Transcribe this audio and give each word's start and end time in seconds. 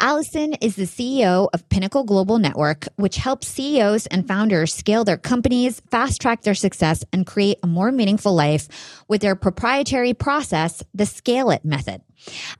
Allison 0.00 0.54
is 0.54 0.76
the 0.76 0.84
CEO 0.84 1.48
of 1.52 1.68
Pinnacle 1.68 2.04
Global 2.04 2.38
Network, 2.38 2.88
which 2.96 3.16
helps 3.16 3.48
CEOs 3.48 4.06
and 4.06 4.26
founders 4.26 4.74
scale 4.74 5.04
their 5.04 5.16
companies, 5.16 5.80
fast 5.90 6.20
track 6.20 6.42
their 6.42 6.54
success, 6.54 7.04
and 7.12 7.26
create 7.26 7.58
a 7.62 7.66
more 7.66 7.92
meaningful 7.92 8.34
life 8.34 8.68
with 9.08 9.20
their 9.20 9.34
proprietary 9.34 10.14
process, 10.14 10.82
the 10.94 11.06
Scale 11.06 11.50
It 11.50 11.64
method. 11.64 12.02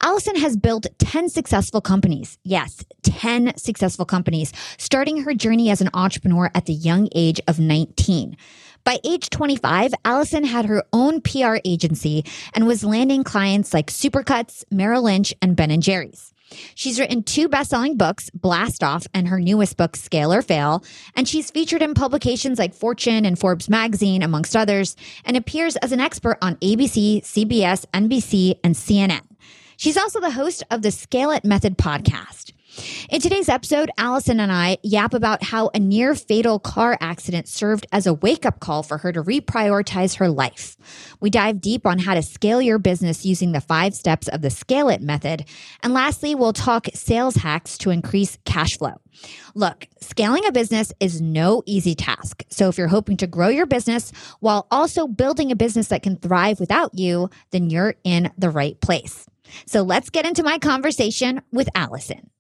Allison 0.03 0.37
has 0.37 0.57
built 0.57 0.87
10 0.99 1.29
successful 1.29 1.81
companies. 1.81 2.39
Yes, 2.45 2.85
10 3.03 3.57
successful 3.57 4.05
companies, 4.07 4.53
starting 4.79 5.23
her 5.23 5.35
journey 5.35 5.71
as 5.71 5.81
an 5.81 5.91
entrepreneur 5.95 6.51
at 6.55 6.67
the 6.67 6.73
young 6.73 7.09
age 7.15 7.41
of 7.47 7.59
19. 7.59 8.37
By 8.85 8.99
age 9.05 9.29
25, 9.29 9.93
Allison 10.05 10.45
had 10.45 10.65
her 10.65 10.85
own 10.93 11.21
PR 11.21 11.57
agency 11.65 12.25
and 12.55 12.67
was 12.67 12.83
landing 12.83 13.25
clients 13.25 13.75
like 13.75 13.91
Supercuts, 13.91 14.65
Merrill 14.71 15.03
Lynch, 15.03 15.35
and 15.43 15.55
Ben 15.55 15.79
& 15.81 15.83
Jerry's. 15.83 16.30
She's 16.75 16.99
written 16.99 17.23
two 17.23 17.49
best-selling 17.49 17.97
books, 17.97 18.31
Blast 18.31 18.83
Off 18.83 19.07
and 19.15 19.29
her 19.29 19.41
newest 19.41 19.77
book, 19.77 19.97
Scale 19.97 20.33
or 20.33 20.43
Fail, 20.43 20.85
and 21.15 21.29
she's 21.29 21.51
featured 21.51 21.83
in 21.83 21.95
publications 21.95 22.59
like 22.59 22.75
Fortune 22.75 23.25
and 23.25 23.39
Forbes 23.39 23.69
magazine, 23.69 24.23
amongst 24.23 24.57
others, 24.57 24.97
and 25.25 25.37
appears 25.37 25.77
as 25.77 25.93
an 25.93 26.01
expert 26.01 26.39
on 26.43 26.57
ABC, 26.57 27.23
CBS, 27.23 27.85
NBC, 27.93 28.59
and 28.65 28.75
CNN. 28.75 29.23
She's 29.77 29.97
also 29.97 30.21
the 30.21 30.33
host 30.33 30.63
of 30.71 30.83
the 30.83 30.91
Scale 30.91 31.31
It 31.31 31.45
Method 31.45 31.79
podcast. 31.79 32.53
In 33.11 33.21
today's 33.21 33.49
episode, 33.49 33.91
Allison 33.99 34.39
and 34.39 34.53
I 34.53 34.79
yap 34.83 35.15
about 35.15 35.43
how 35.43 35.71
a 35.75 35.81
near 35.81 36.15
fatal 36.15 36.59
car 36.59 36.97
accident 37.01 37.49
served 37.49 37.87
as 37.91 38.07
a 38.07 38.15
wake 38.15 38.47
up 38.47 38.61
call 38.61 38.83
for 38.83 38.99
her 38.99 39.13
to 39.13 39.23
reprioritize 39.23 40.17
her 40.17 40.29
life. 40.29 40.77
We 41.21 41.29
dive 41.29 41.61
deep 41.61 41.87
on 41.87 41.99
how 41.99 42.15
to 42.15 42.23
scale 42.23 42.63
your 42.63 42.79
business 42.79 43.27
using 43.27 43.53
the 43.53 43.61
five 43.61 43.95
steps 43.95 44.29
of 44.29 44.43
the 44.43 44.51
Scale 44.51 44.89
It 44.89 45.03
method. 45.03 45.45
And 45.83 45.93
lastly, 45.93 46.35
we'll 46.35 46.53
talk 46.53 46.87
sales 46.95 47.35
hacks 47.35 47.77
to 47.79 47.91
increase 47.91 48.39
cash 48.45 48.79
flow. 48.79 49.01
Look, 49.55 49.87
scaling 50.01 50.47
a 50.47 50.53
business 50.53 50.93
is 51.01 51.21
no 51.21 51.63
easy 51.67 51.95
task. 51.95 52.45
So 52.49 52.69
if 52.69 52.79
you're 52.79 52.89
hoping 52.89 53.17
to 53.19 53.27
grow 53.27 53.49
your 53.49 53.67
business 53.67 54.13
while 54.39 54.67
also 54.71 55.07
building 55.07 55.51
a 55.51 55.57
business 55.57 55.89
that 55.89 56.03
can 56.03 56.17
thrive 56.17 56.61
without 56.61 56.95
you, 56.95 57.29
then 57.51 57.71
you're 57.71 57.97
in 58.05 58.31
the 58.39 58.51
right 58.51 58.81
place. 58.81 59.27
So 59.67 59.83
let's 59.83 60.11
get 60.11 60.27
into 60.27 60.43
my 60.43 60.59
conversation 60.59 61.43
with 61.51 61.69
Allison. 61.75 62.31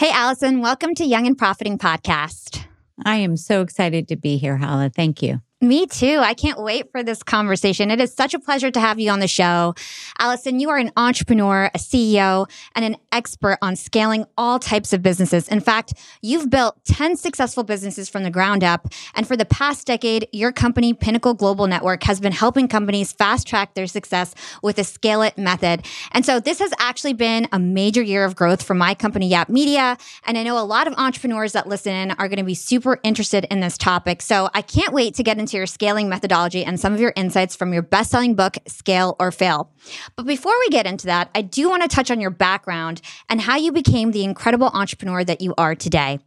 Hey, 0.00 0.12
Allison, 0.12 0.62
welcome 0.62 0.94
to 0.94 1.04
Young 1.04 1.26
and 1.26 1.36
Profiting 1.36 1.76
Podcast. 1.76 2.64
I 3.04 3.16
am 3.16 3.36
so 3.36 3.60
excited 3.60 4.08
to 4.08 4.16
be 4.16 4.38
here, 4.38 4.56
Hala. 4.56 4.88
Thank 4.88 5.20
you. 5.20 5.42
Me 5.62 5.84
too. 5.84 6.20
I 6.20 6.32
can't 6.32 6.58
wait 6.58 6.90
for 6.90 7.02
this 7.02 7.22
conversation. 7.22 7.90
It 7.90 8.00
is 8.00 8.14
such 8.14 8.32
a 8.32 8.38
pleasure 8.38 8.70
to 8.70 8.80
have 8.80 8.98
you 8.98 9.10
on 9.10 9.20
the 9.20 9.28
show. 9.28 9.74
Allison, 10.18 10.58
you 10.58 10.70
are 10.70 10.78
an 10.78 10.90
entrepreneur, 10.96 11.70
a 11.74 11.78
CEO, 11.78 12.50
and 12.74 12.82
an 12.82 12.96
expert 13.12 13.58
on 13.60 13.76
scaling 13.76 14.24
all 14.38 14.58
types 14.58 14.94
of 14.94 15.02
businesses. 15.02 15.48
In 15.48 15.60
fact, 15.60 15.92
you've 16.22 16.48
built 16.48 16.82
10 16.86 17.14
successful 17.16 17.62
businesses 17.62 18.08
from 18.08 18.22
the 18.22 18.30
ground 18.30 18.64
up. 18.64 18.88
And 19.14 19.28
for 19.28 19.36
the 19.36 19.44
past 19.44 19.86
decade, 19.86 20.28
your 20.32 20.50
company, 20.50 20.94
Pinnacle 20.94 21.34
Global 21.34 21.66
Network, 21.66 22.04
has 22.04 22.20
been 22.20 22.32
helping 22.32 22.66
companies 22.66 23.12
fast 23.12 23.46
track 23.46 23.74
their 23.74 23.86
success 23.86 24.34
with 24.62 24.78
a 24.78 24.84
scale 24.84 25.20
it 25.20 25.36
method. 25.36 25.84
And 26.12 26.24
so 26.24 26.40
this 26.40 26.58
has 26.60 26.72
actually 26.78 27.12
been 27.12 27.48
a 27.52 27.58
major 27.58 28.00
year 28.00 28.24
of 28.24 28.34
growth 28.34 28.62
for 28.62 28.72
my 28.72 28.94
company, 28.94 29.28
Yap 29.28 29.50
Media. 29.50 29.98
And 30.24 30.38
I 30.38 30.42
know 30.42 30.58
a 30.58 30.64
lot 30.64 30.86
of 30.86 30.94
entrepreneurs 30.94 31.52
that 31.52 31.66
listen 31.66 32.12
are 32.12 32.28
going 32.28 32.38
to 32.38 32.44
be 32.44 32.54
super 32.54 32.98
interested 33.02 33.46
in 33.50 33.60
this 33.60 33.76
topic. 33.76 34.22
So 34.22 34.48
I 34.54 34.62
can't 34.62 34.94
wait 34.94 35.14
to 35.16 35.22
get 35.22 35.36
into 35.36 35.49
into 35.50 35.56
your 35.56 35.66
scaling 35.66 36.08
methodology 36.08 36.64
and 36.64 36.78
some 36.78 36.94
of 36.94 37.00
your 37.00 37.12
insights 37.16 37.56
from 37.56 37.72
your 37.72 37.82
best 37.82 38.10
selling 38.10 38.36
book, 38.36 38.56
Scale 38.68 39.16
or 39.18 39.32
Fail. 39.32 39.68
But 40.14 40.24
before 40.24 40.54
we 40.60 40.68
get 40.68 40.86
into 40.86 41.06
that, 41.06 41.28
I 41.34 41.42
do 41.42 41.68
want 41.68 41.82
to 41.82 41.88
touch 41.88 42.10
on 42.10 42.20
your 42.20 42.30
background 42.30 43.00
and 43.28 43.40
how 43.40 43.56
you 43.56 43.72
became 43.72 44.12
the 44.12 44.22
incredible 44.22 44.70
entrepreneur 44.72 45.24
that 45.24 45.40
you 45.40 45.54
are 45.58 45.74
today. 45.74 46.20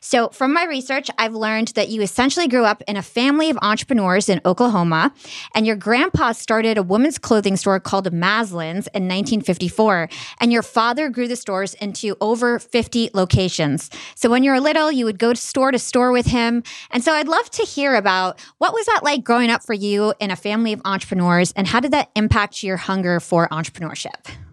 So, 0.00 0.28
from 0.28 0.52
my 0.52 0.64
research, 0.64 1.10
I've 1.18 1.34
learned 1.34 1.68
that 1.68 1.88
you 1.88 2.02
essentially 2.02 2.48
grew 2.48 2.64
up 2.64 2.82
in 2.86 2.96
a 2.96 3.02
family 3.02 3.50
of 3.50 3.58
entrepreneurs 3.62 4.28
in 4.28 4.40
Oklahoma, 4.44 5.12
and 5.54 5.66
your 5.66 5.76
grandpa 5.76 6.32
started 6.32 6.78
a 6.78 6.82
women's 6.82 7.18
clothing 7.18 7.56
store 7.56 7.80
called 7.80 8.12
Maslan's 8.12 8.86
in 8.88 9.04
1954, 9.08 10.08
and 10.40 10.52
your 10.52 10.62
father 10.62 11.08
grew 11.08 11.28
the 11.28 11.36
stores 11.36 11.74
into 11.74 12.16
over 12.20 12.58
50 12.58 13.10
locations. 13.14 13.90
So, 14.14 14.28
when 14.30 14.42
you 14.44 14.50
were 14.50 14.60
little, 14.60 14.92
you 14.92 15.04
would 15.04 15.18
go 15.18 15.32
to 15.32 15.40
store 15.40 15.70
to 15.70 15.78
store 15.78 16.12
with 16.12 16.26
him. 16.26 16.62
And 16.90 17.02
so, 17.02 17.12
I'd 17.12 17.28
love 17.28 17.50
to 17.50 17.62
hear 17.62 17.94
about 17.94 18.40
what 18.58 18.72
was 18.72 18.86
that 18.86 19.00
like 19.02 19.24
growing 19.24 19.50
up 19.50 19.62
for 19.62 19.74
you 19.74 20.14
in 20.20 20.30
a 20.30 20.36
family 20.36 20.72
of 20.72 20.82
entrepreneurs, 20.84 21.52
and 21.52 21.66
how 21.66 21.80
did 21.80 21.92
that 21.92 22.10
impact 22.14 22.62
your 22.62 22.76
hunger 22.76 23.20
for 23.20 23.48
entrepreneurship? 23.48 24.43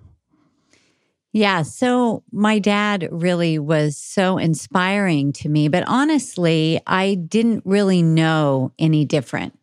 Yeah. 1.34 1.62
So 1.62 2.24
my 2.32 2.60
dad 2.60 3.08
really 3.10 3.58
was 3.58 3.98
so 3.98 4.38
inspiring 4.38 5.32
to 5.34 5.50
me. 5.50 5.70
But 5.70 5.86
honestly, 5.88 6.82
I 6.86 7.16
didn't 7.16 7.64
really 7.66 8.02
know 8.02 8.74
any 8.78 9.06
different. 9.06 9.58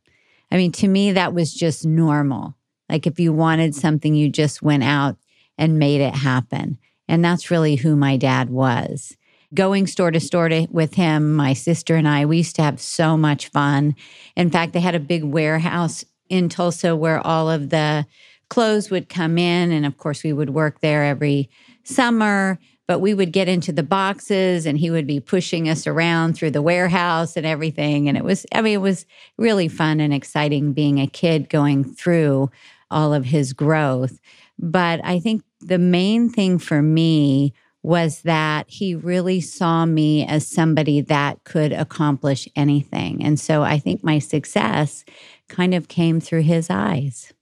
I 0.51 0.57
mean, 0.57 0.73
to 0.73 0.89
me, 0.89 1.13
that 1.13 1.35
was 1.35 1.53
just 1.53 1.85
normal. 1.85 2.55
Like 2.89 3.07
if 3.07 3.21
you 3.21 3.35
wanted 3.35 3.75
something, 3.75 4.15
you 4.15 4.31
just 4.31 4.63
went 4.63 4.83
out 4.83 5.17
and 5.59 5.79
made 5.79 6.01
it 6.01 6.15
happen. 6.15 6.79
And 7.07 7.23
that's 7.23 7.51
really 7.51 7.77
who 7.77 7.97
my 7.97 8.17
dad 8.17 8.49
was. 8.49 9.15
Going 9.55 9.87
store 9.87 10.11
to 10.11 10.21
store 10.21 10.49
to, 10.49 10.67
with 10.71 10.95
him, 10.95 11.35
my 11.35 11.53
sister 11.53 11.97
and 11.97 12.09
I, 12.09 12.27
we 12.27 12.39
used 12.39 12.57
to 12.57 12.63
have 12.63 12.81
so 12.81 13.17
much 13.17 13.49
fun. 13.49 13.95
In 14.37 14.51
fact, 14.51 14.73
they 14.73 14.81
had 14.81 14.95
a 14.95 15.01
big 15.01 15.25
warehouse 15.25 16.05
in 16.29 16.49
Tulsa 16.49 16.95
where 16.95 17.27
all 17.27 17.51
of 17.51 17.71
the 17.71 18.07
clothes 18.49 18.91
would 18.91 19.09
come 19.09 19.39
in. 19.39 19.73
And 19.73 19.85
of 19.85 19.99
course, 19.99 20.23
we 20.23 20.33
would 20.33 20.51
work 20.51 20.81
there 20.81 21.05
every 21.05 21.49
summer, 21.85 22.59
but 22.87 23.01
we 23.01 23.15
would 23.15 23.33
get 23.33 23.49
into 23.49 23.73
the 23.73 23.83
boxes 23.83 24.67
and 24.67 24.79
he 24.79 24.91
would 24.91 25.07
be 25.07 25.21
pushing 25.21 25.69
us 25.69 25.87
around 25.87 26.35
through 26.35 26.53
the 26.53 26.63
warehouse 26.63 27.37
and 27.37 27.47
everything. 27.47 28.09
And 28.09 28.17
it 28.17 28.25
was, 28.25 28.47
I 28.55 28.63
mean, 28.63 28.75
it 28.75 28.81
was 28.81 29.07
really 29.37 29.69
fun 29.69 30.01
and 30.01 30.13
exciting 30.13 30.73
being 30.73 30.99
a 30.99 31.07
kid 31.07 31.49
going 31.49 31.85
through 31.85 32.51
all 32.91 33.13
of 33.13 33.27
his 33.27 33.53
growth. 33.53 34.19
But 34.59 35.01
I 35.05 35.21
think 35.21 35.43
the 35.61 35.79
main 35.79 36.31
thing 36.31 36.59
for 36.59 36.83
me 36.83 37.53
was 37.83 38.23
that 38.23 38.69
he 38.69 38.95
really 38.95 39.41
saw 39.41 39.87
me 39.87 40.27
as 40.27 40.47
somebody 40.47 41.01
that 41.03 41.45
could 41.45 41.73
accomplish 41.73 42.49
anything. 42.57 43.23
And 43.23 43.39
so 43.39 43.63
I 43.63 43.79
think 43.79 44.03
my 44.03 44.19
success 44.19 45.05
kind 45.49 45.75
of 45.75 45.89
came 45.89 46.21
through 46.21 46.43
his 46.43 46.71
eyes. 46.71 47.33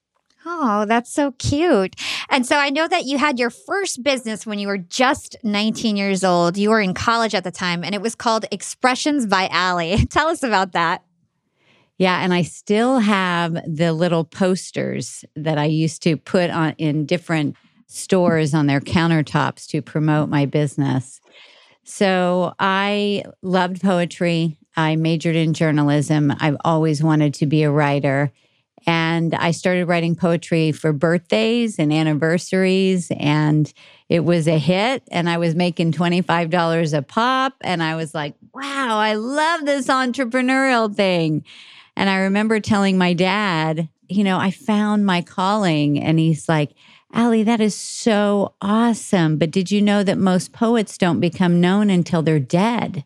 Oh, 0.49 0.85
that's 0.87 1.13
so 1.13 1.33
cute. 1.33 1.97
And 2.31 2.47
so 2.47 2.57
I 2.57 2.71
know 2.71 2.87
that 2.87 3.05
you 3.05 3.19
had 3.19 3.41
your 3.41 3.51
first 3.51 4.05
business 4.05 4.47
when 4.47 4.61
you 4.61 4.69
were 4.69 4.79
just 4.79 5.35
19 5.43 5.97
years 5.97 6.23
old. 6.23 6.57
You 6.57 6.71
were 6.71 6.81
in 6.81 6.95
college 6.95 7.35
at 7.35 7.43
the 7.43 7.51
time, 7.51 7.83
and 7.83 7.97
it 7.97 8.01
was 8.01 8.15
called 8.15 8.45
Expressions 8.53 9.27
by 9.27 9.49
Allie. 9.49 10.07
Tell 10.11 10.29
us 10.29 10.45
about 10.45 10.71
that. 10.73 11.03
Yeah, 11.99 12.23
and 12.23 12.33
I 12.33 12.43
still 12.43 13.01
have 13.01 13.55
the 13.67 13.93
little 13.93 14.23
posters 14.23 15.25
that 15.35 15.59
I 15.59 15.65
used 15.65 16.03
to 16.05 16.17
put 16.17 16.51
on 16.51 16.75
in 16.79 17.07
different 17.07 17.57
stores 17.89 18.55
on 18.55 18.67
their 18.67 18.81
countertops 18.81 19.67
to 19.69 19.83
promote 19.83 20.29
my 20.29 20.47
business. 20.47 21.21
So 21.83 22.55
I 22.61 23.25
loved 23.43 23.83
poetry. 23.83 24.59
I 24.77 24.95
majored 24.95 25.37
in 25.37 25.55
journalism. 25.55 26.33
I've 26.39 26.57
always 26.65 27.03
wanted 27.03 27.35
to 27.35 27.47
be 27.47 27.65
a 27.65 27.71
writer. 27.71 28.31
And 28.87 29.35
I 29.35 29.51
started 29.51 29.87
writing 29.87 30.15
poetry 30.15 30.71
for 30.71 30.93
birthdays 30.93 31.79
and 31.79 31.93
anniversaries. 31.93 33.11
And 33.19 33.73
it 34.09 34.21
was 34.21 34.47
a 34.47 34.59
hit. 34.59 35.03
And 35.11 35.29
I 35.29 35.39
was 35.39 35.55
making 35.55 35.93
$25 35.93 36.97
a 36.97 37.03
pop. 37.03 37.55
And 37.63 37.83
I 37.83 37.97
was 37.97 38.15
like, 38.15 38.35
wow, 38.55 38.99
I 38.99 39.15
love 39.15 39.65
this 39.65 39.89
entrepreneurial 39.89 40.95
thing. 40.95 41.45
And 41.97 42.09
I 42.09 42.19
remember 42.19 42.61
telling 42.61 42.97
my 42.97 43.13
dad, 43.13 43.89
you 44.09 44.23
know, 44.23 44.39
I 44.39 44.53
found 44.53 45.05
my 45.05 45.23
calling. 45.23 46.01
And 46.01 46.19
he's 46.19 46.49
like, 46.49 46.71
Allie, 47.13 47.43
that 47.45 47.61
is 47.61 47.75
so 47.75 48.55
awesome. 48.61 49.39
But 49.39 49.51
did 49.51 49.71
you 49.71 49.81
know 49.81 50.05
that 50.05 50.19
most 50.19 50.53
poets 50.53 50.99
don't 50.99 51.21
become 51.21 51.61
known 51.61 51.91
until 51.91 52.23
they're 52.23 52.39
dead? 52.39 53.05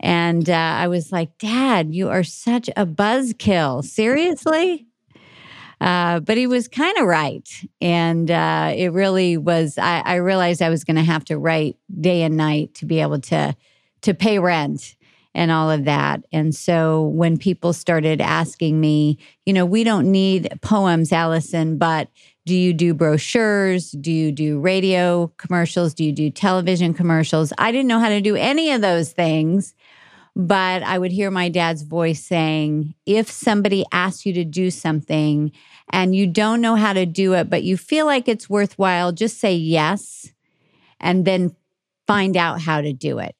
And 0.00 0.48
uh, 0.48 0.54
I 0.54 0.88
was 0.88 1.10
like, 1.10 1.36
Dad, 1.38 1.94
you 1.94 2.08
are 2.08 2.24
such 2.24 2.68
a 2.76 2.86
buzzkill. 2.86 3.84
Seriously? 3.84 4.86
Uh, 5.80 6.20
but 6.20 6.36
he 6.36 6.46
was 6.46 6.66
kind 6.68 6.96
of 6.98 7.06
right. 7.06 7.48
And 7.80 8.30
uh, 8.30 8.72
it 8.76 8.88
really 8.88 9.36
was, 9.36 9.78
I, 9.78 10.02
I 10.04 10.14
realized 10.16 10.60
I 10.60 10.70
was 10.70 10.84
going 10.84 10.96
to 10.96 11.02
have 11.02 11.24
to 11.26 11.38
write 11.38 11.76
day 12.00 12.22
and 12.22 12.36
night 12.36 12.74
to 12.74 12.86
be 12.86 13.00
able 13.00 13.20
to, 13.20 13.54
to 14.02 14.14
pay 14.14 14.38
rent 14.38 14.96
and 15.34 15.52
all 15.52 15.70
of 15.70 15.84
that. 15.84 16.24
And 16.32 16.52
so 16.54 17.02
when 17.02 17.36
people 17.36 17.72
started 17.72 18.20
asking 18.20 18.80
me, 18.80 19.18
you 19.46 19.52
know, 19.52 19.64
we 19.64 19.84
don't 19.84 20.10
need 20.10 20.52
poems, 20.62 21.12
Allison, 21.12 21.78
but 21.78 22.08
do 22.44 22.56
you 22.56 22.72
do 22.72 22.92
brochures? 22.92 23.92
Do 23.92 24.10
you 24.10 24.32
do 24.32 24.58
radio 24.58 25.30
commercials? 25.36 25.94
Do 25.94 26.02
you 26.02 26.12
do 26.12 26.30
television 26.30 26.92
commercials? 26.92 27.52
I 27.56 27.70
didn't 27.70 27.88
know 27.88 28.00
how 28.00 28.08
to 28.08 28.20
do 28.20 28.34
any 28.34 28.72
of 28.72 28.80
those 28.80 29.12
things. 29.12 29.74
But 30.40 30.84
I 30.84 30.96
would 30.98 31.10
hear 31.10 31.32
my 31.32 31.48
dad's 31.48 31.82
voice 31.82 32.22
saying, 32.22 32.94
if 33.06 33.28
somebody 33.28 33.84
asks 33.90 34.24
you 34.24 34.32
to 34.34 34.44
do 34.44 34.70
something 34.70 35.50
and 35.90 36.14
you 36.14 36.28
don't 36.28 36.60
know 36.60 36.76
how 36.76 36.92
to 36.92 37.06
do 37.06 37.34
it, 37.34 37.50
but 37.50 37.64
you 37.64 37.76
feel 37.76 38.06
like 38.06 38.28
it's 38.28 38.48
worthwhile, 38.48 39.10
just 39.10 39.40
say 39.40 39.54
yes 39.54 40.32
and 41.00 41.24
then 41.24 41.56
find 42.06 42.36
out 42.36 42.60
how 42.60 42.80
to 42.80 42.92
do 42.92 43.18
it. 43.18 43.34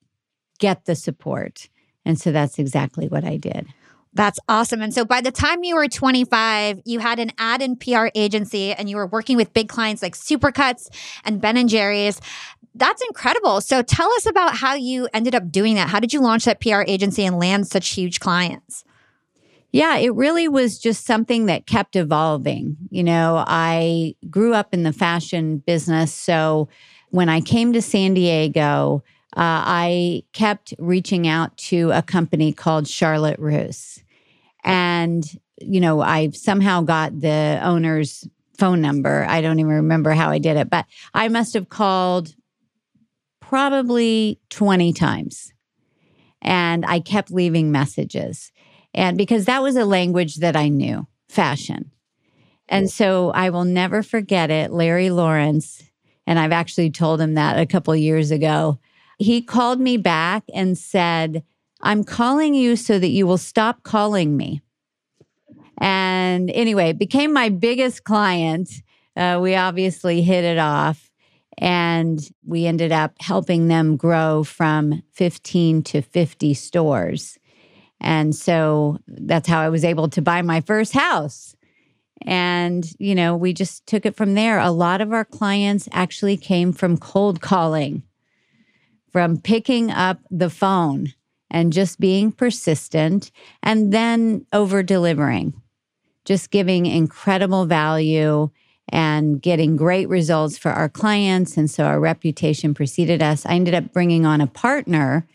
Get 0.58 0.86
the 0.86 0.96
support. 0.96 1.68
And 2.04 2.20
so 2.20 2.32
that's 2.32 2.58
exactly 2.58 3.06
what 3.06 3.24
I 3.24 3.36
did. 3.36 3.68
That's 4.14 4.40
awesome. 4.48 4.82
And 4.82 4.92
so 4.92 5.04
by 5.04 5.20
the 5.20 5.30
time 5.30 5.62
you 5.62 5.76
were 5.76 5.86
25, 5.86 6.80
you 6.84 6.98
had 6.98 7.20
an 7.20 7.30
ad 7.38 7.62
and 7.62 7.78
PR 7.78 8.08
agency 8.16 8.72
and 8.72 8.90
you 8.90 8.96
were 8.96 9.06
working 9.06 9.36
with 9.36 9.52
big 9.52 9.68
clients 9.68 10.02
like 10.02 10.16
Supercuts 10.16 10.88
and 11.24 11.40
Ben 11.40 11.56
and 11.56 11.68
Jerry's. 11.68 12.20
That's 12.74 13.02
incredible. 13.02 13.60
So 13.60 13.82
tell 13.82 14.10
us 14.12 14.26
about 14.26 14.56
how 14.56 14.74
you 14.74 15.08
ended 15.12 15.34
up 15.34 15.50
doing 15.50 15.74
that. 15.74 15.88
How 15.88 16.00
did 16.00 16.12
you 16.12 16.20
launch 16.20 16.44
that 16.44 16.60
PR 16.60 16.82
agency 16.86 17.24
and 17.24 17.38
land 17.38 17.66
such 17.66 17.88
huge 17.88 18.20
clients? 18.20 18.84
Yeah, 19.72 19.96
it 19.96 20.14
really 20.14 20.48
was 20.48 20.78
just 20.78 21.04
something 21.04 21.46
that 21.46 21.66
kept 21.66 21.94
evolving. 21.96 22.76
You 22.90 23.04
know, 23.04 23.44
I 23.46 24.14
grew 24.30 24.54
up 24.54 24.72
in 24.72 24.82
the 24.82 24.92
fashion 24.92 25.58
business. 25.58 26.12
So 26.12 26.68
when 27.10 27.28
I 27.28 27.40
came 27.40 27.72
to 27.74 27.82
San 27.82 28.14
Diego, 28.14 29.02
uh, 29.36 29.62
I 29.66 30.22
kept 30.32 30.72
reaching 30.78 31.28
out 31.28 31.56
to 31.58 31.90
a 31.90 32.02
company 32.02 32.52
called 32.52 32.88
Charlotte 32.88 33.38
Russe. 33.38 34.02
And, 34.64 35.24
you 35.60 35.80
know, 35.80 36.00
I 36.00 36.30
somehow 36.30 36.80
got 36.80 37.20
the 37.20 37.60
owner's 37.62 38.26
phone 38.56 38.80
number. 38.80 39.24
I 39.28 39.40
don't 39.40 39.60
even 39.60 39.72
remember 39.72 40.12
how 40.12 40.30
I 40.30 40.38
did 40.38 40.56
it, 40.56 40.70
but 40.70 40.86
I 41.14 41.28
must 41.28 41.54
have 41.54 41.68
called 41.68 42.34
probably 43.48 44.38
20 44.50 44.92
times. 44.92 45.54
And 46.42 46.84
I 46.84 47.00
kept 47.00 47.30
leaving 47.30 47.72
messages. 47.72 48.52
And 48.92 49.16
because 49.16 49.46
that 49.46 49.62
was 49.62 49.74
a 49.74 49.86
language 49.86 50.36
that 50.36 50.54
I 50.54 50.68
knew, 50.68 51.06
fashion. 51.30 51.90
And 52.68 52.90
so 52.90 53.30
I 53.30 53.48
will 53.48 53.64
never 53.64 54.02
forget 54.02 54.50
it. 54.50 54.70
Larry 54.70 55.08
Lawrence, 55.08 55.82
and 56.26 56.38
I've 56.38 56.52
actually 56.52 56.90
told 56.90 57.22
him 57.22 57.34
that 57.34 57.58
a 57.58 57.64
couple 57.64 57.96
years 57.96 58.30
ago. 58.30 58.78
He 59.18 59.40
called 59.40 59.80
me 59.80 59.96
back 59.96 60.44
and 60.54 60.76
said, 60.76 61.42
I'm 61.80 62.04
calling 62.04 62.54
you 62.54 62.76
so 62.76 62.98
that 62.98 63.08
you 63.08 63.26
will 63.26 63.38
stop 63.38 63.82
calling 63.82 64.36
me. 64.36 64.60
And 65.78 66.50
anyway, 66.50 66.92
became 66.92 67.32
my 67.32 67.48
biggest 67.48 68.04
client. 68.04 68.68
Uh, 69.16 69.38
we 69.40 69.54
obviously 69.54 70.20
hit 70.20 70.44
it 70.44 70.58
off. 70.58 71.07
And 71.58 72.20
we 72.46 72.66
ended 72.66 72.92
up 72.92 73.12
helping 73.20 73.68
them 73.68 73.96
grow 73.96 74.44
from 74.44 75.02
15 75.12 75.82
to 75.84 76.02
50 76.02 76.54
stores. 76.54 77.38
And 78.00 78.34
so 78.34 78.98
that's 79.08 79.48
how 79.48 79.60
I 79.60 79.68
was 79.68 79.84
able 79.84 80.08
to 80.10 80.22
buy 80.22 80.42
my 80.42 80.60
first 80.60 80.92
house. 80.92 81.56
And, 82.22 82.88
you 82.98 83.14
know, 83.14 83.36
we 83.36 83.52
just 83.52 83.86
took 83.86 84.06
it 84.06 84.16
from 84.16 84.34
there. 84.34 84.58
A 84.58 84.70
lot 84.70 85.00
of 85.00 85.12
our 85.12 85.24
clients 85.24 85.88
actually 85.92 86.36
came 86.36 86.72
from 86.72 86.96
cold 86.96 87.40
calling, 87.40 88.02
from 89.12 89.38
picking 89.38 89.90
up 89.90 90.20
the 90.30 90.50
phone 90.50 91.12
and 91.50 91.72
just 91.72 91.98
being 91.98 92.30
persistent 92.30 93.30
and 93.62 93.92
then 93.92 94.46
over 94.52 94.82
delivering, 94.82 95.54
just 96.24 96.50
giving 96.50 96.86
incredible 96.86 97.66
value 97.66 98.50
and 98.90 99.40
getting 99.40 99.76
great 99.76 100.08
results 100.08 100.56
for 100.56 100.70
our 100.70 100.88
clients. 100.88 101.56
And 101.56 101.70
so 101.70 101.84
our 101.84 102.00
reputation 102.00 102.74
preceded 102.74 103.22
us. 103.22 103.44
I 103.44 103.54
ended 103.54 103.74
up 103.74 103.92
bringing 103.92 104.24
on 104.24 104.40
a 104.40 104.46
partner, 104.46 105.26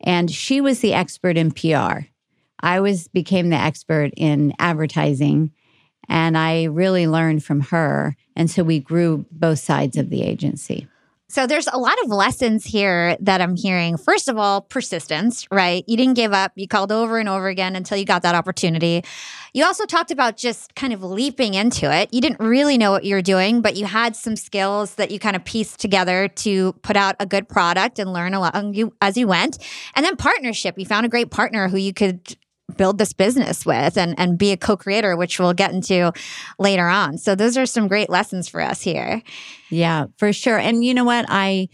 and 0.00 0.30
she 0.30 0.60
was 0.60 0.80
the 0.80 0.94
expert 0.94 1.36
in 1.36 1.50
PR. 1.52 2.06
I 2.60 2.80
was 2.80 3.08
became 3.08 3.50
the 3.50 3.56
expert 3.56 4.12
in 4.16 4.52
advertising, 4.58 5.52
and 6.08 6.36
I 6.36 6.64
really 6.64 7.06
learned 7.06 7.44
from 7.44 7.60
her. 7.60 8.16
And 8.34 8.50
so 8.50 8.62
we 8.62 8.80
grew 8.80 9.26
both 9.30 9.58
sides 9.58 9.96
of 9.96 10.10
the 10.10 10.22
agency. 10.22 10.88
So 11.30 11.46
there's 11.46 11.66
a 11.66 11.76
lot 11.76 11.94
of 12.02 12.10
lessons 12.10 12.64
here 12.64 13.14
that 13.20 13.42
I'm 13.42 13.54
hearing. 13.54 13.98
First 13.98 14.28
of 14.28 14.38
all, 14.38 14.62
persistence, 14.62 15.46
right? 15.50 15.84
You 15.86 15.94
didn't 15.98 16.14
give 16.14 16.32
up. 16.32 16.52
You 16.54 16.66
called 16.66 16.90
over 16.90 17.18
and 17.18 17.28
over 17.28 17.48
again 17.48 17.76
until 17.76 17.98
you 17.98 18.06
got 18.06 18.22
that 18.22 18.34
opportunity. 18.34 19.04
You 19.52 19.66
also 19.66 19.84
talked 19.84 20.10
about 20.10 20.38
just 20.38 20.74
kind 20.74 20.94
of 20.94 21.02
leaping 21.02 21.52
into 21.52 21.92
it. 21.94 22.12
You 22.14 22.22
didn't 22.22 22.40
really 22.40 22.78
know 22.78 22.90
what 22.90 23.04
you 23.04 23.14
were 23.14 23.20
doing, 23.20 23.60
but 23.60 23.76
you 23.76 23.84
had 23.84 24.16
some 24.16 24.36
skills 24.36 24.94
that 24.94 25.10
you 25.10 25.18
kind 25.18 25.36
of 25.36 25.44
pieced 25.44 25.80
together 25.80 26.28
to 26.28 26.72
put 26.80 26.96
out 26.96 27.14
a 27.20 27.26
good 27.26 27.46
product 27.46 27.98
and 27.98 28.10
learn 28.10 28.32
a 28.32 28.40
lot 28.40 28.56
as 29.02 29.18
you 29.18 29.26
went. 29.26 29.58
And 29.94 30.06
then 30.06 30.16
partnership. 30.16 30.78
You 30.78 30.86
found 30.86 31.04
a 31.04 31.10
great 31.10 31.30
partner 31.30 31.68
who 31.68 31.76
you 31.76 31.92
could 31.92 32.38
build 32.76 32.98
this 32.98 33.12
business 33.12 33.64
with 33.64 33.96
and, 33.96 34.14
and 34.18 34.38
be 34.38 34.52
a 34.52 34.56
co-creator 34.56 35.16
which 35.16 35.40
we'll 35.40 35.54
get 35.54 35.72
into 35.72 36.12
later 36.58 36.86
on. 36.86 37.18
So 37.18 37.34
those 37.34 37.56
are 37.56 37.66
some 37.66 37.88
great 37.88 38.10
lessons 38.10 38.48
for 38.48 38.60
us 38.60 38.82
here. 38.82 39.22
Yeah 39.70 40.06
for 40.16 40.32
sure. 40.32 40.58
And 40.58 40.84
you 40.84 40.94
know 40.94 41.04
what? 41.04 41.26
I 41.28 41.68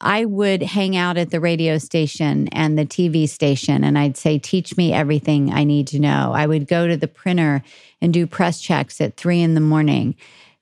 i 0.00 0.24
would 0.24 0.62
hang 0.62 0.96
out 0.96 1.16
at 1.16 1.30
the 1.30 1.40
radio 1.40 1.76
station 1.76 2.46
and 2.52 2.78
the 2.78 2.86
tv 2.86 3.28
station 3.28 3.82
and 3.82 3.98
i'd 3.98 4.16
say 4.16 4.38
teach 4.38 4.76
me 4.76 4.92
everything 4.92 5.52
i 5.52 5.64
need 5.64 5.88
to 5.88 5.98
know. 5.98 6.32
I 6.32 6.46
would 6.46 6.68
go 6.68 6.86
to 6.86 6.96
the 6.96 7.08
printer 7.08 7.62
and 8.00 8.14
do 8.14 8.24
press 8.26 8.60
checks 8.60 9.00
at 9.00 9.16
three 9.16 9.40
in 9.40 9.54
the 9.54 9.60
morning. 9.60 10.14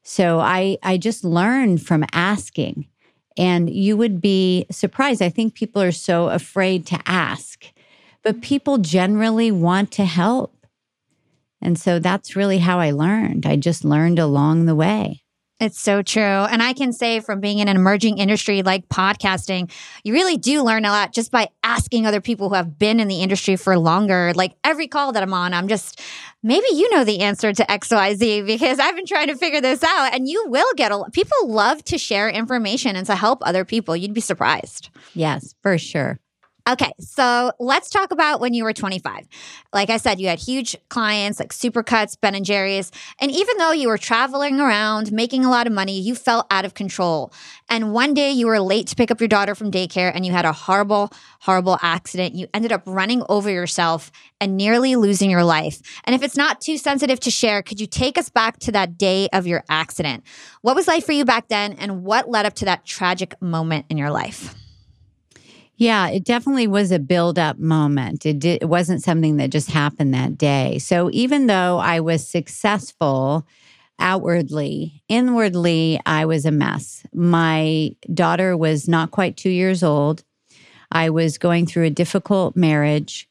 So 0.02 0.40
i 0.40 0.78
i 0.82 0.96
just 0.96 1.22
learned 1.22 1.84
from 1.86 2.04
asking 2.12 2.86
and 3.36 3.68
you 3.68 3.96
would 3.96 4.20
be 4.20 4.66
surprised. 4.70 5.20
I 5.20 5.28
think 5.28 5.54
people 5.54 5.82
are 5.82 5.92
so 5.92 6.28
afraid 6.28 6.86
to 6.86 6.98
ask 7.06 7.66
but 8.26 8.40
people 8.40 8.78
generally 8.78 9.52
want 9.52 9.92
to 9.92 10.04
help. 10.04 10.66
And 11.62 11.78
so 11.78 12.00
that's 12.00 12.34
really 12.34 12.58
how 12.58 12.80
I 12.80 12.90
learned. 12.90 13.46
I 13.46 13.54
just 13.54 13.84
learned 13.84 14.18
along 14.18 14.66
the 14.66 14.74
way. 14.74 15.22
It's 15.60 15.78
so 15.78 16.02
true. 16.02 16.22
And 16.22 16.60
I 16.60 16.72
can 16.72 16.92
say 16.92 17.20
from 17.20 17.38
being 17.38 17.60
in 17.60 17.68
an 17.68 17.76
emerging 17.76 18.18
industry 18.18 18.64
like 18.64 18.88
podcasting, 18.88 19.70
you 20.02 20.12
really 20.12 20.36
do 20.36 20.64
learn 20.64 20.84
a 20.84 20.88
lot 20.88 21.12
just 21.12 21.30
by 21.30 21.50
asking 21.62 22.04
other 22.04 22.20
people 22.20 22.48
who 22.48 22.56
have 22.56 22.76
been 22.80 22.98
in 22.98 23.06
the 23.06 23.22
industry 23.22 23.54
for 23.54 23.78
longer. 23.78 24.32
Like 24.34 24.56
every 24.64 24.88
call 24.88 25.12
that 25.12 25.22
I'm 25.22 25.32
on, 25.32 25.54
I'm 25.54 25.68
just, 25.68 26.00
maybe 26.42 26.66
you 26.72 26.90
know 26.90 27.04
the 27.04 27.20
answer 27.20 27.52
to 27.52 27.62
XYZ 27.62 28.44
because 28.44 28.80
I've 28.80 28.96
been 28.96 29.06
trying 29.06 29.28
to 29.28 29.36
figure 29.36 29.60
this 29.60 29.84
out. 29.84 30.12
And 30.12 30.26
you 30.26 30.46
will 30.48 30.74
get 30.74 30.90
a 30.90 30.96
lot. 30.96 31.12
People 31.12 31.48
love 31.48 31.84
to 31.84 31.96
share 31.96 32.28
information 32.28 32.96
and 32.96 33.06
to 33.06 33.14
help 33.14 33.38
other 33.42 33.64
people. 33.64 33.94
You'd 33.94 34.14
be 34.14 34.20
surprised. 34.20 34.90
Yes, 35.14 35.54
for 35.62 35.78
sure. 35.78 36.18
Okay, 36.68 36.90
so 36.98 37.52
let's 37.60 37.90
talk 37.90 38.10
about 38.10 38.40
when 38.40 38.52
you 38.52 38.64
were 38.64 38.72
25. 38.72 39.28
Like 39.72 39.88
I 39.88 39.98
said, 39.98 40.18
you 40.18 40.26
had 40.26 40.40
huge 40.40 40.74
clients 40.88 41.38
like 41.38 41.52
Supercuts, 41.52 42.20
Ben 42.20 42.34
and 42.34 42.44
Jerry's, 42.44 42.90
and 43.20 43.30
even 43.30 43.56
though 43.58 43.70
you 43.70 43.86
were 43.86 43.98
traveling 43.98 44.58
around, 44.58 45.12
making 45.12 45.44
a 45.44 45.50
lot 45.50 45.68
of 45.68 45.72
money, 45.72 46.00
you 46.00 46.16
felt 46.16 46.44
out 46.50 46.64
of 46.64 46.74
control. 46.74 47.32
And 47.68 47.92
one 47.92 48.14
day 48.14 48.32
you 48.32 48.48
were 48.48 48.58
late 48.58 48.88
to 48.88 48.96
pick 48.96 49.12
up 49.12 49.20
your 49.20 49.28
daughter 49.28 49.54
from 49.54 49.70
daycare 49.70 50.10
and 50.12 50.26
you 50.26 50.32
had 50.32 50.44
a 50.44 50.52
horrible, 50.52 51.12
horrible 51.38 51.78
accident. 51.82 52.34
You 52.34 52.48
ended 52.52 52.72
up 52.72 52.82
running 52.84 53.22
over 53.28 53.48
yourself 53.48 54.10
and 54.40 54.56
nearly 54.56 54.96
losing 54.96 55.30
your 55.30 55.44
life. 55.44 55.80
And 56.02 56.16
if 56.16 56.22
it's 56.24 56.36
not 56.36 56.60
too 56.60 56.78
sensitive 56.78 57.20
to 57.20 57.30
share, 57.30 57.62
could 57.62 57.80
you 57.80 57.86
take 57.86 58.18
us 58.18 58.28
back 58.28 58.58
to 58.60 58.72
that 58.72 58.98
day 58.98 59.28
of 59.32 59.46
your 59.46 59.62
accident? 59.68 60.24
What 60.62 60.74
was 60.74 60.88
life 60.88 61.06
for 61.06 61.12
you 61.12 61.24
back 61.24 61.46
then 61.46 61.74
and 61.74 62.02
what 62.02 62.28
led 62.28 62.44
up 62.44 62.54
to 62.54 62.64
that 62.64 62.84
tragic 62.84 63.40
moment 63.40 63.86
in 63.88 63.98
your 63.98 64.10
life? 64.10 64.52
Yeah, 65.76 66.08
it 66.08 66.24
definitely 66.24 66.66
was 66.66 66.90
a 66.90 66.98
build 66.98 67.38
up 67.38 67.58
moment. 67.58 68.24
It, 68.24 68.38
did, 68.38 68.62
it 68.62 68.66
wasn't 68.66 69.02
something 69.02 69.36
that 69.36 69.50
just 69.50 69.70
happened 69.70 70.14
that 70.14 70.38
day. 70.38 70.78
So 70.78 71.10
even 71.12 71.46
though 71.46 71.78
I 71.78 72.00
was 72.00 72.26
successful 72.26 73.46
outwardly, 73.98 75.02
inwardly, 75.08 76.00
I 76.06 76.24
was 76.24 76.46
a 76.46 76.50
mess. 76.50 77.04
My 77.12 77.90
daughter 78.12 78.56
was 78.56 78.88
not 78.88 79.10
quite 79.10 79.36
two 79.36 79.50
years 79.50 79.82
old. 79.82 80.22
I 80.90 81.10
was 81.10 81.36
going 81.36 81.66
through 81.66 81.84
a 81.84 81.90
difficult 81.90 82.56
marriage. 82.56 83.28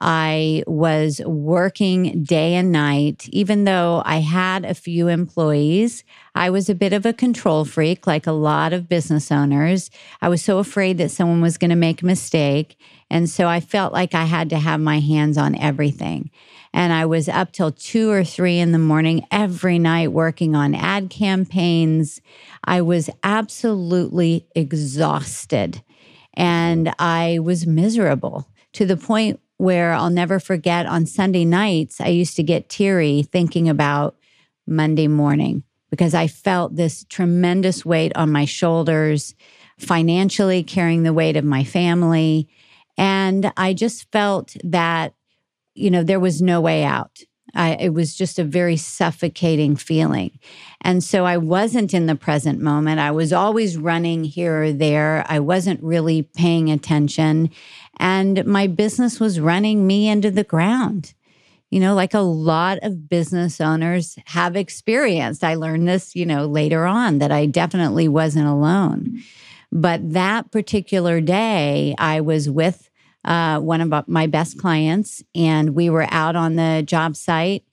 I 0.00 0.64
was 0.66 1.20
working 1.24 2.24
day 2.24 2.54
and 2.54 2.72
night. 2.72 3.28
Even 3.30 3.64
though 3.64 4.02
I 4.04 4.18
had 4.18 4.64
a 4.64 4.74
few 4.74 5.08
employees, 5.08 6.04
I 6.34 6.50
was 6.50 6.68
a 6.68 6.74
bit 6.74 6.92
of 6.92 7.06
a 7.06 7.12
control 7.12 7.64
freak, 7.64 8.06
like 8.06 8.26
a 8.26 8.32
lot 8.32 8.72
of 8.72 8.88
business 8.88 9.30
owners. 9.30 9.90
I 10.20 10.28
was 10.28 10.42
so 10.42 10.58
afraid 10.58 10.98
that 10.98 11.10
someone 11.10 11.40
was 11.40 11.58
going 11.58 11.70
to 11.70 11.76
make 11.76 12.02
a 12.02 12.06
mistake. 12.06 12.76
And 13.08 13.30
so 13.30 13.46
I 13.46 13.60
felt 13.60 13.92
like 13.92 14.14
I 14.14 14.24
had 14.24 14.50
to 14.50 14.58
have 14.58 14.80
my 14.80 14.98
hands 14.98 15.38
on 15.38 15.54
everything. 15.54 16.30
And 16.72 16.92
I 16.92 17.06
was 17.06 17.28
up 17.28 17.52
till 17.52 17.70
two 17.70 18.10
or 18.10 18.24
three 18.24 18.58
in 18.58 18.72
the 18.72 18.80
morning 18.80 19.24
every 19.30 19.78
night 19.78 20.10
working 20.10 20.56
on 20.56 20.74
ad 20.74 21.08
campaigns. 21.08 22.20
I 22.64 22.82
was 22.82 23.08
absolutely 23.22 24.48
exhausted 24.56 25.82
and 26.34 26.92
I 26.98 27.38
was 27.38 27.64
miserable 27.64 28.48
to 28.72 28.84
the 28.84 28.96
point 28.96 29.38
where 29.56 29.92
I'll 29.92 30.10
never 30.10 30.40
forget 30.40 30.86
on 30.86 31.06
Sunday 31.06 31.44
nights, 31.44 32.00
I 32.00 32.08
used 32.08 32.36
to 32.36 32.42
get 32.42 32.68
teary 32.68 33.22
thinking 33.22 33.68
about 33.68 34.16
Monday 34.66 35.08
morning 35.08 35.62
because 35.90 36.14
I 36.14 36.26
felt 36.26 36.74
this 36.74 37.04
tremendous 37.08 37.84
weight 37.84 38.12
on 38.16 38.32
my 38.32 38.46
shoulders, 38.46 39.34
financially 39.78 40.62
carrying 40.62 41.02
the 41.02 41.12
weight 41.12 41.36
of 41.36 41.44
my 41.44 41.64
family. 41.64 42.48
And 42.96 43.52
I 43.56 43.74
just 43.74 44.10
felt 44.10 44.56
that, 44.64 45.14
you 45.74 45.90
know, 45.90 46.02
there 46.02 46.20
was 46.20 46.42
no 46.42 46.60
way 46.60 46.84
out. 46.84 47.20
I, 47.54 47.74
it 47.76 47.90
was 47.90 48.14
just 48.14 48.38
a 48.38 48.44
very 48.44 48.76
suffocating 48.76 49.76
feeling. 49.76 50.38
And 50.80 51.02
so 51.02 51.24
I 51.24 51.36
wasn't 51.36 51.94
in 51.94 52.06
the 52.06 52.16
present 52.16 52.60
moment. 52.60 53.00
I 53.00 53.10
was 53.10 53.32
always 53.32 53.76
running 53.76 54.24
here 54.24 54.64
or 54.64 54.72
there. 54.72 55.24
I 55.28 55.40
wasn't 55.40 55.82
really 55.82 56.22
paying 56.22 56.70
attention. 56.70 57.50
And 57.98 58.44
my 58.44 58.66
business 58.66 59.20
was 59.20 59.40
running 59.40 59.86
me 59.86 60.08
into 60.08 60.30
the 60.30 60.44
ground. 60.44 61.14
You 61.70 61.80
know, 61.80 61.94
like 61.94 62.14
a 62.14 62.20
lot 62.20 62.78
of 62.82 63.08
business 63.08 63.60
owners 63.60 64.16
have 64.26 64.54
experienced. 64.54 65.42
I 65.42 65.54
learned 65.54 65.88
this, 65.88 66.14
you 66.14 66.24
know, 66.24 66.46
later 66.46 66.86
on 66.86 67.18
that 67.18 67.32
I 67.32 67.46
definitely 67.46 68.06
wasn't 68.06 68.46
alone. 68.46 69.22
But 69.72 70.12
that 70.12 70.52
particular 70.52 71.20
day, 71.20 71.96
I 71.98 72.20
was 72.20 72.48
with 72.48 72.90
uh, 73.24 73.58
one 73.60 73.80
of 73.80 74.08
my 74.08 74.26
best 74.26 74.58
clients, 74.58 75.22
and 75.34 75.74
we 75.74 75.90
were 75.90 76.06
out 76.10 76.36
on 76.36 76.56
the 76.56 76.82
job 76.86 77.16
site. 77.16 77.64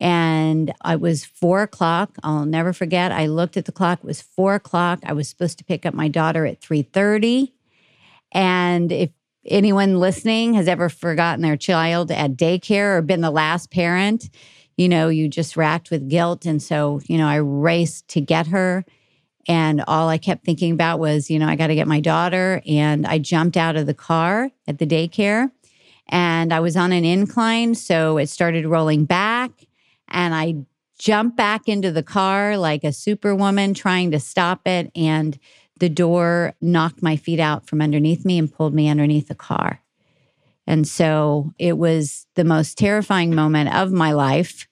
And 0.00 0.72
it 0.86 1.00
was 1.00 1.24
four 1.24 1.62
o'clock. 1.62 2.16
I'll 2.22 2.44
never 2.44 2.72
forget. 2.72 3.10
I 3.10 3.26
looked 3.26 3.56
at 3.56 3.64
the 3.64 3.72
clock. 3.72 3.98
It 3.98 4.06
was 4.06 4.22
four 4.22 4.54
o'clock. 4.54 5.00
I 5.04 5.12
was 5.12 5.28
supposed 5.28 5.58
to 5.58 5.64
pick 5.64 5.84
up 5.84 5.92
my 5.92 6.06
daughter 6.06 6.46
at 6.46 6.60
three 6.60 6.82
thirty. 6.82 7.52
And 8.30 8.92
if 8.92 9.10
anyone 9.44 9.98
listening 9.98 10.54
has 10.54 10.68
ever 10.68 10.88
forgotten 10.88 11.42
their 11.42 11.56
child 11.56 12.12
at 12.12 12.36
daycare 12.36 12.98
or 12.98 13.02
been 13.02 13.22
the 13.22 13.30
last 13.30 13.72
parent, 13.72 14.30
you 14.76 14.88
know, 14.88 15.08
you 15.08 15.26
just 15.26 15.56
racked 15.56 15.90
with 15.90 16.08
guilt. 16.08 16.46
And 16.46 16.62
so, 16.62 17.00
you 17.06 17.18
know, 17.18 17.26
I 17.26 17.36
raced 17.36 18.06
to 18.08 18.20
get 18.20 18.46
her. 18.48 18.84
And 19.48 19.82
all 19.88 20.08
I 20.08 20.18
kept 20.18 20.44
thinking 20.44 20.72
about 20.72 21.00
was, 21.00 21.30
you 21.30 21.38
know, 21.38 21.48
I 21.48 21.56
got 21.56 21.68
to 21.68 21.74
get 21.74 21.88
my 21.88 22.00
daughter. 22.00 22.62
And 22.66 23.06
I 23.06 23.18
jumped 23.18 23.56
out 23.56 23.76
of 23.76 23.86
the 23.86 23.94
car 23.94 24.50
at 24.68 24.78
the 24.78 24.86
daycare 24.86 25.50
and 26.08 26.52
I 26.52 26.60
was 26.60 26.76
on 26.76 26.92
an 26.92 27.04
incline. 27.04 27.74
So 27.74 28.18
it 28.18 28.28
started 28.28 28.66
rolling 28.66 29.06
back. 29.06 29.50
And 30.08 30.34
I 30.34 30.56
jumped 30.98 31.36
back 31.36 31.68
into 31.68 31.90
the 31.90 32.02
car 32.02 32.56
like 32.56 32.84
a 32.84 32.92
superwoman 32.92 33.74
trying 33.74 34.10
to 34.10 34.20
stop 34.20 34.66
it. 34.66 34.90
And 34.94 35.38
the 35.78 35.88
door 35.88 36.54
knocked 36.60 37.02
my 37.02 37.16
feet 37.16 37.40
out 37.40 37.66
from 37.66 37.80
underneath 37.80 38.24
me 38.24 38.38
and 38.38 38.52
pulled 38.52 38.74
me 38.74 38.88
underneath 38.88 39.28
the 39.28 39.34
car. 39.34 39.80
And 40.66 40.86
so 40.86 41.52
it 41.58 41.78
was 41.78 42.26
the 42.34 42.44
most 42.44 42.76
terrifying 42.76 43.34
moment 43.34 43.74
of 43.74 43.90
my 43.90 44.12
life. 44.12 44.67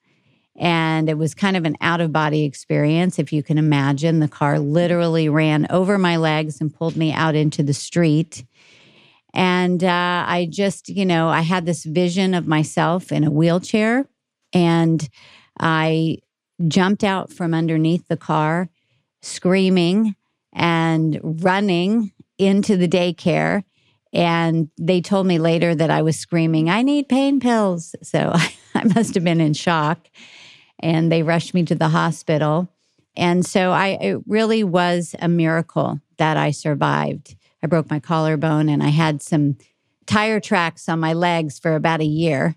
And 0.59 1.09
it 1.11 1.19
was 1.19 1.35
kind 1.35 1.57
of 1.57 1.65
an 1.65 1.77
out 1.81 2.01
of 2.01 2.13
body 2.13 2.45
experience. 2.45 3.19
If 3.19 3.33
you 3.33 3.43
can 3.43 3.59
imagine, 3.59 4.21
the 4.21 4.29
car 4.29 4.59
literally 4.59 5.29
ran 5.29 5.67
over 5.71 5.99
my 5.99 6.17
legs 6.17 6.61
and 6.61 6.75
pulled 6.75 6.97
me 6.97 7.13
out 7.13 7.35
into 7.35 7.63
the 7.63 7.75
street. 7.75 8.45
And 9.35 9.85
uh, 9.85 10.25
I 10.27 10.49
just, 10.51 10.89
you 10.89 11.05
know, 11.05 11.29
I 11.29 11.43
had 11.43 11.67
this 11.67 11.85
vision 11.85 12.33
of 12.33 12.47
myself 12.47 13.13
in 13.13 13.23
a 13.23 13.31
wheelchair. 13.31 14.07
And 14.55 15.07
I 15.61 16.19
jumped 16.67 17.05
out 17.05 17.31
from 17.31 17.53
underneath 17.53 18.09
the 18.09 18.17
car, 18.17 18.71
screaming 19.21 20.17
and 20.55 21.21
running 21.23 22.13
into 22.39 22.79
the 22.79 22.89
daycare. 22.89 23.63
And 24.13 24.71
they 24.79 25.03
told 25.03 25.27
me 25.27 25.39
later 25.39 25.75
that 25.75 25.91
I 25.91 26.01
was 26.01 26.19
screaming, 26.19 26.71
I 26.71 26.81
need 26.81 27.09
pain 27.09 27.41
pills. 27.41 27.95
So 28.03 28.33
I 28.75 28.85
must 28.95 29.15
have 29.15 29.25
been 29.25 29.43
in 29.43 29.53
shock. 29.53 30.09
And 30.81 31.11
they 31.11 31.23
rushed 31.23 31.55
me 31.55 31.65
to 31.65 31.75
the 31.75 31.89
hospital. 31.89 32.69
And 33.17 33.45
so 33.45 33.73
I 33.73 33.99
it 34.01 34.19
really 34.27 34.63
was 34.63 35.15
a 35.21 35.29
miracle 35.29 36.01
that 36.19 36.37
I 36.37 36.51
survived. 36.51 37.37
I 37.63 37.67
broke 37.67 37.91
my 37.91 38.01
collarbone 38.01 38.69
and 38.69 38.83
I 38.83 38.89
had 38.89 39.23
some 39.23 39.57
tire 40.07 40.41
tracks 40.41 40.89
on 40.89 41.01
my 41.01 41.13
legs 41.13 41.59
for 41.59 41.75
about 41.75 42.01
a 42.01 42.05
year. 42.05 42.57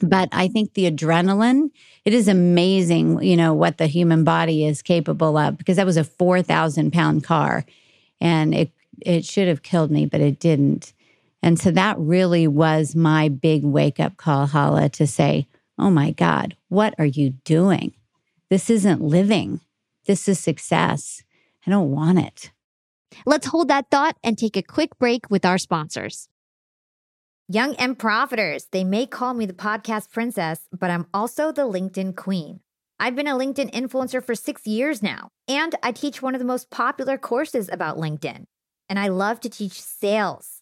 But 0.00 0.28
I 0.32 0.48
think 0.48 0.74
the 0.74 0.90
adrenaline, 0.90 1.70
it 2.04 2.12
is 2.12 2.26
amazing, 2.26 3.22
you 3.22 3.36
know, 3.36 3.54
what 3.54 3.78
the 3.78 3.86
human 3.86 4.24
body 4.24 4.64
is 4.64 4.82
capable 4.82 5.36
of 5.36 5.56
because 5.56 5.76
that 5.76 5.86
was 5.86 5.96
a 5.96 6.04
4,000 6.04 6.92
pound 6.92 7.22
car 7.24 7.64
and 8.20 8.54
it, 8.54 8.72
it 9.00 9.24
should 9.24 9.48
have 9.48 9.62
killed 9.62 9.90
me, 9.90 10.06
but 10.06 10.20
it 10.20 10.40
didn't. 10.40 10.92
And 11.42 11.58
so 11.58 11.70
that 11.72 11.98
really 11.98 12.46
was 12.46 12.94
my 12.94 13.28
big 13.28 13.64
wake 13.64 13.98
up 13.98 14.16
call, 14.16 14.46
Hala, 14.46 14.88
to 14.90 15.06
say, 15.06 15.48
oh 15.78 15.90
my 15.90 16.10
God, 16.10 16.56
what 16.68 16.94
are 16.98 17.06
you 17.06 17.30
doing? 17.44 17.94
This 18.50 18.70
isn't 18.70 19.00
living. 19.00 19.60
This 20.06 20.28
is 20.28 20.38
success. 20.38 21.22
I 21.66 21.70
don't 21.70 21.90
want 21.90 22.18
it. 22.18 22.50
Let's 23.26 23.46
hold 23.46 23.68
that 23.68 23.90
thought 23.90 24.16
and 24.24 24.36
take 24.36 24.56
a 24.56 24.62
quick 24.62 24.98
break 24.98 25.30
with 25.30 25.44
our 25.44 25.58
sponsors. 25.58 26.28
Young 27.48 27.74
and 27.74 27.98
profiters, 27.98 28.66
they 28.70 28.84
may 28.84 29.06
call 29.06 29.34
me 29.34 29.46
the 29.46 29.52
podcast 29.52 30.10
princess, 30.10 30.60
but 30.72 30.90
I'm 30.90 31.06
also 31.12 31.52
the 31.52 31.62
LinkedIn 31.62 32.16
queen. 32.16 32.60
I've 32.98 33.16
been 33.16 33.26
a 33.26 33.36
LinkedIn 33.36 33.72
influencer 33.72 34.24
for 34.24 34.34
six 34.34 34.66
years 34.66 35.02
now, 35.02 35.30
and 35.48 35.74
I 35.82 35.92
teach 35.92 36.22
one 36.22 36.34
of 36.34 36.38
the 36.38 36.46
most 36.46 36.70
popular 36.70 37.18
courses 37.18 37.68
about 37.70 37.98
LinkedIn. 37.98 38.44
And 38.88 38.98
I 38.98 39.08
love 39.08 39.40
to 39.40 39.48
teach 39.48 39.80
sales 39.82 40.61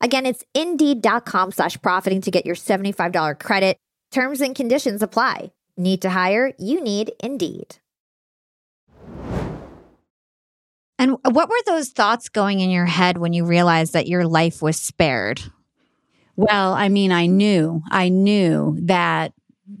Again, 0.00 0.26
it's 0.26 0.44
indeed.com 0.54 1.52
slash 1.52 1.80
profiting 1.80 2.20
to 2.22 2.30
get 2.30 2.46
your 2.46 2.54
$75 2.54 3.38
credit. 3.38 3.78
Terms 4.10 4.40
and 4.40 4.54
conditions 4.54 5.02
apply. 5.02 5.52
Need 5.76 6.02
to 6.02 6.10
hire? 6.10 6.52
You 6.58 6.82
need 6.82 7.12
Indeed. 7.22 7.76
And 10.98 11.16
what 11.24 11.50
were 11.50 11.56
those 11.66 11.90
thoughts 11.90 12.30
going 12.30 12.60
in 12.60 12.70
your 12.70 12.86
head 12.86 13.18
when 13.18 13.34
you 13.34 13.44
realized 13.44 13.92
that 13.92 14.08
your 14.08 14.26
life 14.26 14.62
was 14.62 14.80
spared? 14.80 15.42
Well, 16.36 16.72
I 16.72 16.88
mean, 16.88 17.12
I 17.12 17.26
knew, 17.26 17.82
I 17.90 18.08
knew 18.08 18.78
that 18.82 19.32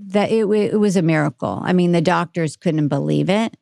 that 0.08 0.30
it, 0.30 0.44
it 0.44 0.78
was 0.78 0.96
a 0.96 1.02
miracle. 1.02 1.60
I 1.62 1.72
mean, 1.72 1.92
the 1.92 2.00
doctors 2.00 2.56
couldn't 2.56 2.88
believe 2.88 3.30
it, 3.30 3.56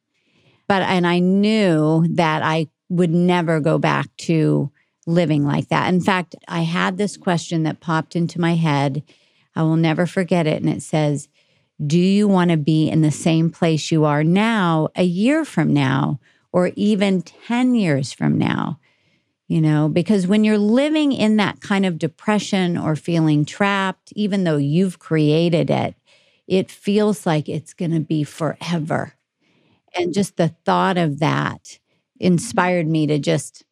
but 0.66 0.83
and 0.83 1.07
I 1.07 1.18
knew 1.18 2.07
that 2.14 2.42
I 2.42 2.68
would 2.88 3.11
never 3.11 3.61
go 3.61 3.78
back 3.78 4.09
to 4.18 4.72
living 5.06 5.44
like 5.44 5.68
that. 5.68 5.92
In 5.92 6.00
fact, 6.00 6.34
I 6.48 6.62
had 6.62 6.96
this 6.96 7.16
question 7.16 7.62
that 7.64 7.80
popped 7.80 8.16
into 8.16 8.40
my 8.40 8.54
head. 8.54 9.02
I 9.54 9.62
will 9.62 9.76
never 9.76 10.06
forget 10.06 10.46
it, 10.46 10.62
and 10.62 10.70
it 10.70 10.82
says, 10.82 11.28
"Do 11.84 11.98
you 11.98 12.28
want 12.28 12.50
to 12.50 12.56
be 12.56 12.88
in 12.88 13.02
the 13.02 13.10
same 13.10 13.50
place 13.50 13.90
you 13.92 14.04
are 14.04 14.24
now 14.24 14.88
a 14.96 15.04
year 15.04 15.44
from 15.44 15.72
now?" 15.72 16.20
Or 16.52 16.72
even 16.76 17.22
10 17.22 17.74
years 17.74 18.12
from 18.12 18.38
now, 18.38 18.78
you 19.48 19.60
know, 19.60 19.88
because 19.88 20.26
when 20.26 20.44
you're 20.44 20.58
living 20.58 21.12
in 21.12 21.36
that 21.36 21.60
kind 21.60 21.84
of 21.84 21.98
depression 21.98 22.78
or 22.78 22.96
feeling 22.96 23.44
trapped, 23.44 24.12
even 24.16 24.44
though 24.44 24.56
you've 24.56 24.98
created 24.98 25.70
it, 25.70 25.96
it 26.46 26.70
feels 26.70 27.26
like 27.26 27.48
it's 27.48 27.74
going 27.74 27.90
to 27.92 28.00
be 28.00 28.24
forever. 28.24 29.14
And 29.98 30.14
just 30.14 30.36
the 30.36 30.54
thought 30.64 30.96
of 30.98 31.18
that 31.20 31.78
inspired 32.20 32.86
me 32.86 33.06
to 33.06 33.18
just 33.18 33.63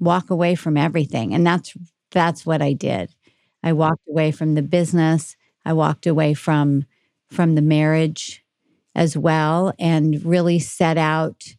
walk 0.00 0.30
away 0.30 0.54
from 0.54 0.76
everything. 0.76 1.34
And 1.34 1.46
that's 1.46 1.74
that's 2.10 2.44
what 2.46 2.62
I 2.62 2.72
did. 2.72 3.14
I 3.62 3.72
walked 3.72 4.06
away 4.08 4.30
from 4.32 4.54
the 4.54 4.62
business. 4.62 5.36
I 5.64 5.72
walked 5.72 6.06
away 6.06 6.34
from 6.34 6.84
from 7.30 7.54
the 7.54 7.62
marriage 7.62 8.44
as 8.94 9.16
well 9.16 9.72
and 9.78 10.22
really 10.24 10.58
set 10.58 10.98
out 10.98 11.54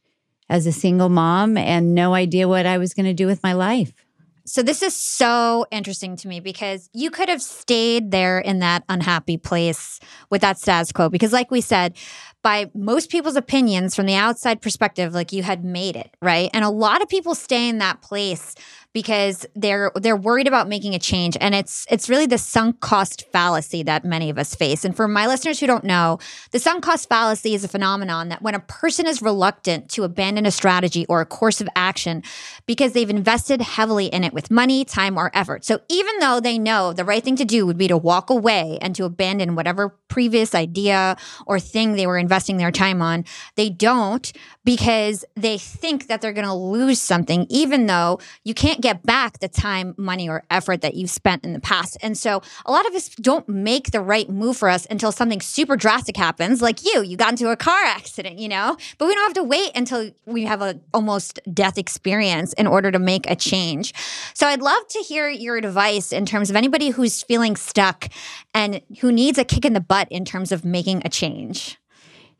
as 0.50 0.67
a 0.67 0.72
single 0.72 1.10
mom 1.10 1.58
and 1.58 1.96
no 1.96 2.13
idea 2.13 2.48
what 2.48 2.65
I 2.65 2.78
was 2.78 2.93
going 2.93 3.06
to 3.08 3.13
do 3.13 3.26
with 3.26 3.41
my 3.43 3.54
life. 3.54 4.02
So, 4.45 4.62
this 4.62 4.84
is 4.84 4.93
so 4.93 5.65
interesting 5.71 6.17
to 6.17 6.27
me 6.27 6.41
because 6.41 6.89
you 6.91 7.12
could 7.12 7.29
have 7.29 7.41
stayed 7.41 8.12
there 8.12 8.39
in 8.39 8.60
that 8.60 8.84
unhappy 8.89 9.38
place 9.38 10.01
with 10.29 10.41
that 10.41 10.60
status 10.60 10.91
quo. 10.91 11.08
Because, 11.08 11.32
like 11.32 11.49
we 11.49 11.62
said, 11.62 11.95
by 12.43 12.69
most 12.75 13.10
people's 13.10 13.38
opinions 13.38 13.95
from 13.95 14.06
the 14.06 14.15
outside 14.15 14.62
perspective, 14.62 15.13
like 15.13 15.32
you 15.32 15.43
had 15.43 15.63
made 15.63 15.95
it, 15.95 16.15
right? 16.21 16.49
And 16.53 16.65
a 16.65 16.69
lot 16.69 17.01
of 17.01 17.08
people 17.08 17.36
stay 17.36 17.69
in 17.69 17.77
that 17.77 18.01
place 18.01 18.53
because 18.93 19.45
they're 19.56 19.91
they're 19.95 20.15
worried 20.15 20.47
about 20.47 20.69
making 20.69 20.93
a 20.93 20.99
change 20.99 21.36
and 21.41 21.56
it's 21.56 21.86
it's 21.89 22.10
really 22.10 22.27
the 22.27 22.38
sunk 22.38 22.79
cost 22.79 23.25
fallacy 23.32 23.84
that 23.84 24.06
many 24.06 24.29
of 24.29 24.38
us 24.38 24.53
face 24.53 24.86
and 24.86 24.95
for 24.95 25.08
my 25.08 25.25
listeners 25.25 25.60
who 25.60 25.65
don't 25.65 25.84
know 25.84 26.19
the 26.51 26.60
sunk 26.60 26.84
cost 26.84 27.10
fallacy 27.10 27.56
is 27.56 27.63
a 27.63 27.67
phenomenon 27.67 28.29
that 28.29 28.41
when 28.41 28.53
a 28.53 28.60
person 28.60 29.08
is 29.08 29.21
reluctant 29.21 29.89
to 29.89 30.03
abandon 30.03 30.45
a 30.45 30.51
strategy 30.51 31.06
or 31.10 31.21
a 31.21 31.25
course 31.25 31.60
of 31.60 31.67
action 31.75 32.21
because 32.67 32.93
they've 32.93 33.10
invested 33.10 33.62
heavily 33.62 34.06
in 34.06 34.23
it 34.23 34.33
with 34.34 34.52
money 34.52 34.84
time 34.84 35.17
or 35.17 35.32
effort. 35.34 35.65
So 35.65 35.80
even 35.89 36.19
though 36.19 36.39
they 36.39 36.58
know 36.58 36.93
the 36.93 37.06
right 37.06 37.24
thing 37.24 37.36
to 37.38 37.46
do 37.46 37.65
would 37.65 37.78
be 37.78 37.88
to 37.88 37.98
walk 37.98 38.30
away 38.30 38.78
and 38.82 38.96
to 38.96 39.06
abandon 39.06 39.56
whatever 39.56 40.00
previous 40.13 40.54
idea 40.54 41.17
or 41.47 41.60
thing 41.60 41.93
they 41.93 42.06
were 42.06 42.17
investing 42.17 42.58
their 42.58 42.71
time 42.71 43.02
on 43.02 43.26
they 43.56 43.69
don't 43.69 44.32
because 44.63 45.26
they 45.36 45.58
think 45.58 46.08
that 46.08 46.21
they're 46.21 46.34
going 46.34 46.47
to 46.47 46.54
lose 46.54 47.02
something 47.02 47.45
even 47.49 47.86
though 47.88 48.19
you 48.43 48.54
can't 48.54 48.82
get 48.82 49.04
back 49.04 49.39
the 49.39 49.47
time, 49.47 49.93
money, 49.97 50.30
or 50.30 50.43
effort 50.49 50.82
that 50.82 50.95
you've 50.95 51.10
spent 51.10 51.43
in 51.43 51.54
the 51.54 51.60
past. 51.60 51.97
And 52.02 52.17
so 52.17 52.41
a 52.65 52.71
lot 52.71 52.88
of 52.88 52.93
us 52.93 53.10
don't 53.10 53.47
make 53.47 53.91
the 53.91 54.02
right 54.02 54.30
move 54.30 54.58
for 54.58 54.69
us 54.69 54.86
until 54.89 55.12
something 55.12 55.41
super 55.41 55.76
drastic 55.76 56.17
happens, 56.17 56.62
like 56.62 56.84
you. 56.86 57.02
You 57.02 57.17
got 57.17 57.32
into 57.32 57.49
a 57.49 57.56
car 57.56 57.84
accident, 57.84 58.39
you 58.39 58.49
know? 58.49 58.78
But 58.97 59.08
we 59.08 59.15
don't 59.15 59.23
have 59.23 59.34
to 59.36 59.43
wait 59.43 59.71
until 59.76 60.12
we 60.26 60.43
have 60.43 60.62
a 60.62 60.80
almost 60.93 61.39
death 61.54 61.78
experience 61.78 62.54
in 62.54 62.67
order 62.67 62.91
to 62.91 62.99
make 62.99 63.30
a 63.30 63.36
change. 63.36 63.93
So 64.34 64.47
I'd 64.47 64.62
love 64.62 64.88
to 64.89 64.99
hear 64.99 65.30
your 65.30 65.58
advice 65.58 66.12
in 66.12 66.26
terms 66.26 66.49
of 66.49 66.56
anybody 66.56 66.89
who's 66.89 67.23
feeling 67.23 67.56
stuck 67.56 68.10
and 68.53 68.81
who 68.99 69.11
needs 69.11 69.37
a 69.37 69.43
kick 69.43 69.65
in 69.65 69.73
the 69.73 69.81
butt 69.81 70.07
in 70.11 70.25
terms 70.25 70.51
of 70.51 70.63
making 70.63 71.01
a 71.05 71.09
change. 71.09 71.77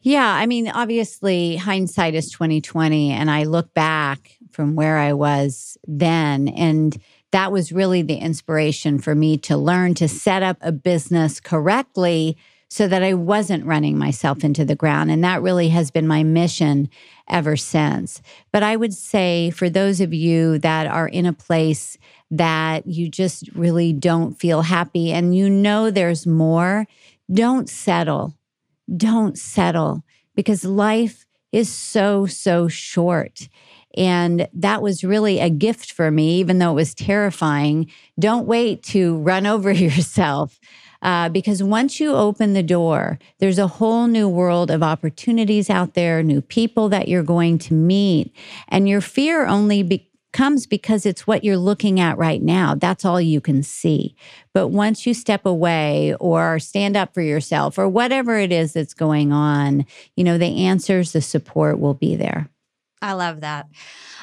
Yeah, 0.02 0.28
I 0.28 0.45
mean, 0.45 0.67
obviously 0.67 1.56
hindsight 1.56 2.13
is 2.13 2.30
2020 2.32 3.12
and 3.12 3.32
I 3.32 3.43
look 3.43 3.73
back 3.73 4.38
from 4.52 4.76
where 4.76 4.97
I 4.97 5.13
was 5.13 5.78
then. 5.88 6.49
And 6.49 6.97
that 7.32 7.52
was 7.52 7.71
really 7.71 8.02
the 8.02 8.17
inspiration 8.17 8.99
for 8.99 9.15
me 9.15 9.38
to 9.39 9.56
learn 9.56 9.93
to 9.95 10.08
set 10.10 10.43
up 10.43 10.58
a 10.62 10.73
business 10.73 11.39
correctly 11.39 12.38
so 12.74 12.88
that 12.88 13.04
I 13.04 13.14
wasn't 13.14 13.68
running 13.68 14.00
myself 14.00 14.44
into 14.44 14.66
the 14.66 14.76
ground. 14.76 15.12
And 15.12 15.24
that 15.24 15.44
really 15.44 15.70
has 15.70 15.92
been 15.92 16.08
my 16.08 16.24
mission 16.24 16.90
ever 17.30 17.56
since. 17.56 18.20
But 18.52 18.64
I 18.64 18.78
would 18.78 18.96
say 18.96 19.52
for 19.52 19.70
those 19.70 20.02
of 20.02 20.12
you 20.12 20.58
that 20.58 20.88
are 20.88 21.08
in 21.08 21.28
a 21.28 21.34
place 21.34 22.00
that 22.32 22.88
you 22.88 23.10
just 23.10 23.48
really 23.54 23.94
don't 23.94 24.34
feel 24.34 24.64
happy 24.64 25.12
and 25.12 25.36
you 25.36 25.52
know 25.52 25.92
there's 25.92 26.26
more, 26.26 26.88
don't 27.32 27.70
settle. 27.70 28.34
Don't 28.98 29.38
settle 29.38 30.04
because 30.34 30.66
life 30.66 31.28
is 31.52 31.72
so, 31.72 32.26
so 32.26 32.68
short. 32.68 33.50
And 33.96 34.48
that 34.52 34.82
was 34.82 35.04
really 35.04 35.40
a 35.40 35.52
gift 35.52 35.92
for 35.92 36.10
me, 36.10 36.40
even 36.40 36.58
though 36.58 36.72
it 36.72 36.76
was 36.76 36.96
terrifying. 36.96 37.92
Don't 38.20 38.48
wait 38.48 38.82
to 38.86 39.18
run 39.18 39.46
over 39.46 39.72
yourself. 39.72 40.60
Uh, 41.04 41.30
because 41.30 41.62
once 41.62 42.00
you 42.00 42.16
open 42.16 42.54
the 42.54 42.63
door, 42.63 43.20
there's 43.39 43.60
a 43.60 43.68
whole 43.68 44.08
new 44.08 44.28
world 44.28 44.72
of 44.72 44.82
opportunities 44.82 45.70
out 45.70 45.94
there, 45.94 46.24
new 46.24 46.42
people 46.42 46.89
that 46.89 47.08
you're 47.08 47.22
going 47.22 47.60
to 47.60 47.74
meet. 47.74 48.34
And 48.70 48.88
your 48.88 49.02
fear 49.02 49.46
only 49.46 49.84
be- 49.84 50.10
comes 50.32 50.66
because 50.66 51.06
it's 51.06 51.28
what 51.28 51.44
you're 51.44 51.58
looking 51.58 52.00
at 52.00 52.18
right 52.18 52.42
now. 52.42 52.74
That's 52.74 53.06
all 53.06 53.22
you 53.22 53.39
can 53.39 53.63
see. 53.63 54.16
But 54.54 54.70
once 54.70 55.06
you 55.06 55.13
step 55.13 55.46
away 55.46 56.16
or 56.20 56.58
stand 56.58 56.98
up 56.98 57.13
for 57.13 57.22
yourself 57.22 57.78
or 57.78 57.88
whatever 57.88 58.38
it 58.38 58.52
is 58.52 58.74
that's 58.74 58.94
going 58.94 59.32
on, 59.32 59.86
you 60.16 60.24
know, 60.24 60.38
the 60.38 60.66
answers, 60.66 61.12
the 61.12 61.22
support 61.22 61.80
will 61.80 61.94
be 61.94 62.16
there. 62.16 62.50
I 63.04 63.12
love 63.12 63.42
that. 63.42 63.68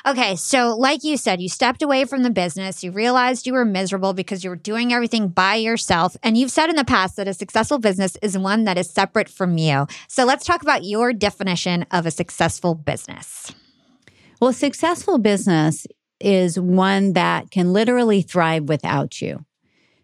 Okay, 0.07 0.37
so 0.37 0.75
like 0.75 1.05
you 1.05 1.19
said, 1.19 1.43
you 1.43 1.51
stepped 1.51 1.83
away 1.83 2.07
from 2.07 2.23
the 2.23 2.31
business. 2.31 2.83
You 2.83 2.93
realized 2.93 3.47
you 3.47 3.53
were 3.53 3.66
miserable 3.66 4.14
because 4.14 4.43
you 4.43 4.49
were 4.49 4.57
doing 4.57 4.90
everything 4.95 5.29
by 5.29 5.57
yourself. 5.57 6.16
And 6.23 6.38
you've 6.38 6.51
said 6.51 6.71
in 6.71 6.77
the 6.77 6.85
past 6.87 7.16
that 7.16 7.29
a 7.29 7.35
successful 7.35 7.79
business 7.79 8.16
is 8.23 8.38
one 8.38 8.64
that 8.64 8.79
is 8.79 8.88
separate 8.88 9.29
from 9.29 9.59
you. 9.59 9.87
So 10.09 10.25
let's 10.25 10.47
talk 10.47 10.62
about 10.62 10.85
your 10.85 11.12
definition 11.12 11.85
of 11.90 12.07
a 12.07 12.11
successful 12.11 12.75
business. 12.75 13.53
Well, 14.40 14.55
successful 14.55 15.19
business 15.19 15.87
is 16.19 16.59
one 16.59 17.12
that 17.12 17.51
can 17.51 17.75
literally 17.75 18.23
thrive 18.23 18.64
without 18.64 19.21
you. 19.21 19.45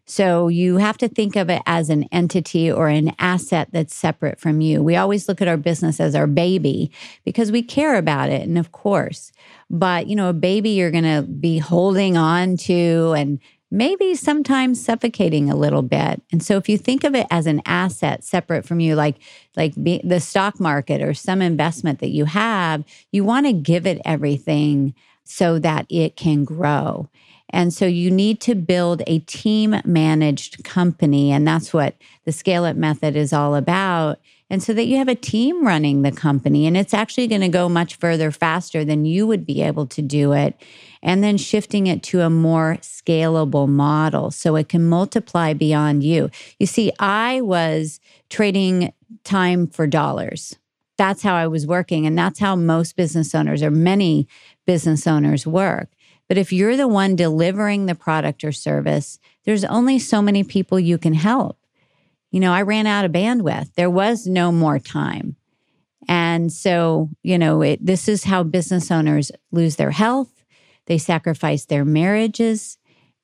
So 0.07 0.47
you 0.47 0.77
have 0.77 0.97
to 0.99 1.09
think 1.09 1.35
of 1.35 1.51
it 1.51 1.62
as 1.66 1.90
an 1.90 2.05
entity 2.12 2.71
or 2.71 2.88
an 2.88 3.12
asset 3.19 3.69
that's 3.73 3.95
separate 3.95 4.38
from 4.38 4.61
you. 4.61 4.83
We 4.83 4.95
always 4.95 5.29
look 5.29 5.42
at 5.42 5.49
our 5.49 5.57
business 5.57 5.99
as 5.99 6.14
our 6.14 6.29
baby 6.29 6.92
because 7.25 7.51
we 7.51 7.62
care 7.62 7.97
about 7.97 8.31
it. 8.31 8.42
And 8.42 8.57
of 8.57 8.71
course, 8.71 9.33
but 9.69 10.07
you 10.07 10.14
know, 10.14 10.29
a 10.29 10.33
baby 10.33 10.71
you're 10.71 10.92
going 10.92 11.05
to 11.05 11.23
be 11.23 11.59
holding 11.59 12.16
on 12.16 12.57
to 12.59 13.14
and 13.16 13.40
maybe 13.73 14.14
sometimes 14.14 14.83
suffocating 14.83 15.51
a 15.51 15.57
little 15.57 15.83
bit. 15.83 16.23
And 16.31 16.40
so 16.40 16.57
if 16.57 16.69
you 16.69 16.79
think 16.79 17.03
of 17.03 17.16
it 17.16 17.27
as 17.31 17.47
an 17.47 17.61
asset 17.66 18.23
separate 18.23 18.64
from 18.64 18.79
you 18.79 18.95
like 18.95 19.16
like 19.57 19.75
be, 19.83 20.01
the 20.05 20.21
stock 20.21 20.61
market 20.61 21.03
or 21.03 21.14
some 21.14 21.42
investment 21.42 21.99
that 21.99 22.11
you 22.11 22.27
have, 22.27 22.85
you 23.11 23.25
want 23.25 23.47
to 23.47 23.53
give 23.53 23.87
it 23.87 24.01
everything 24.05 24.95
so 25.25 25.59
that 25.59 25.87
it 25.88 26.16
can 26.16 26.45
grow. 26.45 27.09
And 27.51 27.73
so 27.73 27.87
you 27.87 28.11
need 28.11 28.41
to 28.43 28.55
build 28.55 29.03
a 29.07 29.21
team 29.21 29.81
managed 29.85 30.65
company. 30.65 31.31
And 31.31 31.47
that's 31.47 31.73
what 31.73 31.95
the 32.25 32.33
Scale 32.33 32.65
It 32.65 32.77
method 32.77 33.17
is 33.17 33.33
all 33.33 33.55
about. 33.55 34.19
And 34.49 34.63
so 34.63 34.73
that 34.75 34.87
you 34.87 34.97
have 34.99 35.09
a 35.09 35.17
team 35.17 35.67
running 35.67 36.03
the 36.03 36.13
company 36.13 36.67
and 36.67 36.77
it's 36.77 36.95
actually 36.95 37.27
going 37.27 37.41
to 37.41 37.49
go 37.49 37.69
much 37.69 37.97
further 37.97 38.31
faster 38.31 38.85
than 38.85 39.05
you 39.05 39.27
would 39.27 39.45
be 39.45 39.61
able 39.63 39.87
to 39.89 40.03
do 40.03 40.33
it. 40.33 40.55
And 41.03 41.23
then 41.23 41.37
shifting 41.37 41.89
it 41.89 42.03
to 42.05 42.21
a 42.21 42.31
more 42.31 42.79
scalable 42.81 43.69
model 43.69 44.31
so 44.31 44.55
it 44.57 44.69
can 44.69 44.85
multiply 44.85 45.53
beyond 45.53 46.05
you. 46.05 46.31
You 46.61 46.67
see, 46.67 46.93
I 47.01 47.41
was 47.41 48.01
trading 48.31 48.93
time 49.25 49.67
for 49.67 49.87
dollars. 49.87 50.57
That's 50.97 51.23
how 51.23 51.35
I 51.35 51.49
was 51.49 51.67
working. 51.67 52.07
And 52.07 52.17
that's 52.17 52.39
how 52.39 52.57
most 52.57 52.97
business 52.97 53.35
owners 53.35 53.63
or 53.63 53.71
many 53.71 54.29
business 54.65 55.07
owners 55.07 55.47
work. 55.47 55.89
But 56.29 56.39
if 56.39 56.53
you're 56.53 56.77
the 56.77 56.89
one 56.89 57.17
delivering 57.17 57.87
the 57.87 57.95
product 57.95 58.45
or 58.45 58.53
service, 58.53 59.19
there's 59.45 59.65
only 59.65 59.99
so 59.99 60.21
many 60.21 60.43
people 60.45 60.81
you 60.81 60.99
can 60.99 61.15
help. 61.15 61.59
You 62.31 62.41
know, 62.41 62.53
I 62.53 62.62
ran 62.62 62.87
out 62.87 63.05
of 63.05 63.12
bandwidth. 63.12 63.75
There 63.75 63.91
was 63.91 64.27
no 64.27 64.51
more 64.51 64.79
time. 64.79 65.37
And 66.09 66.53
so, 66.53 67.11
you 67.23 67.39
know, 67.39 67.62
it, 67.62 67.85
this 67.85 68.09
is 68.09 68.25
how 68.25 68.43
business 68.43 68.91
owners 68.91 69.33
lose 69.51 69.77
their 69.77 69.91
health. 69.91 70.45
They 70.87 70.99
sacrifice 70.99 71.65
their 71.65 71.85
marriages 71.85 72.79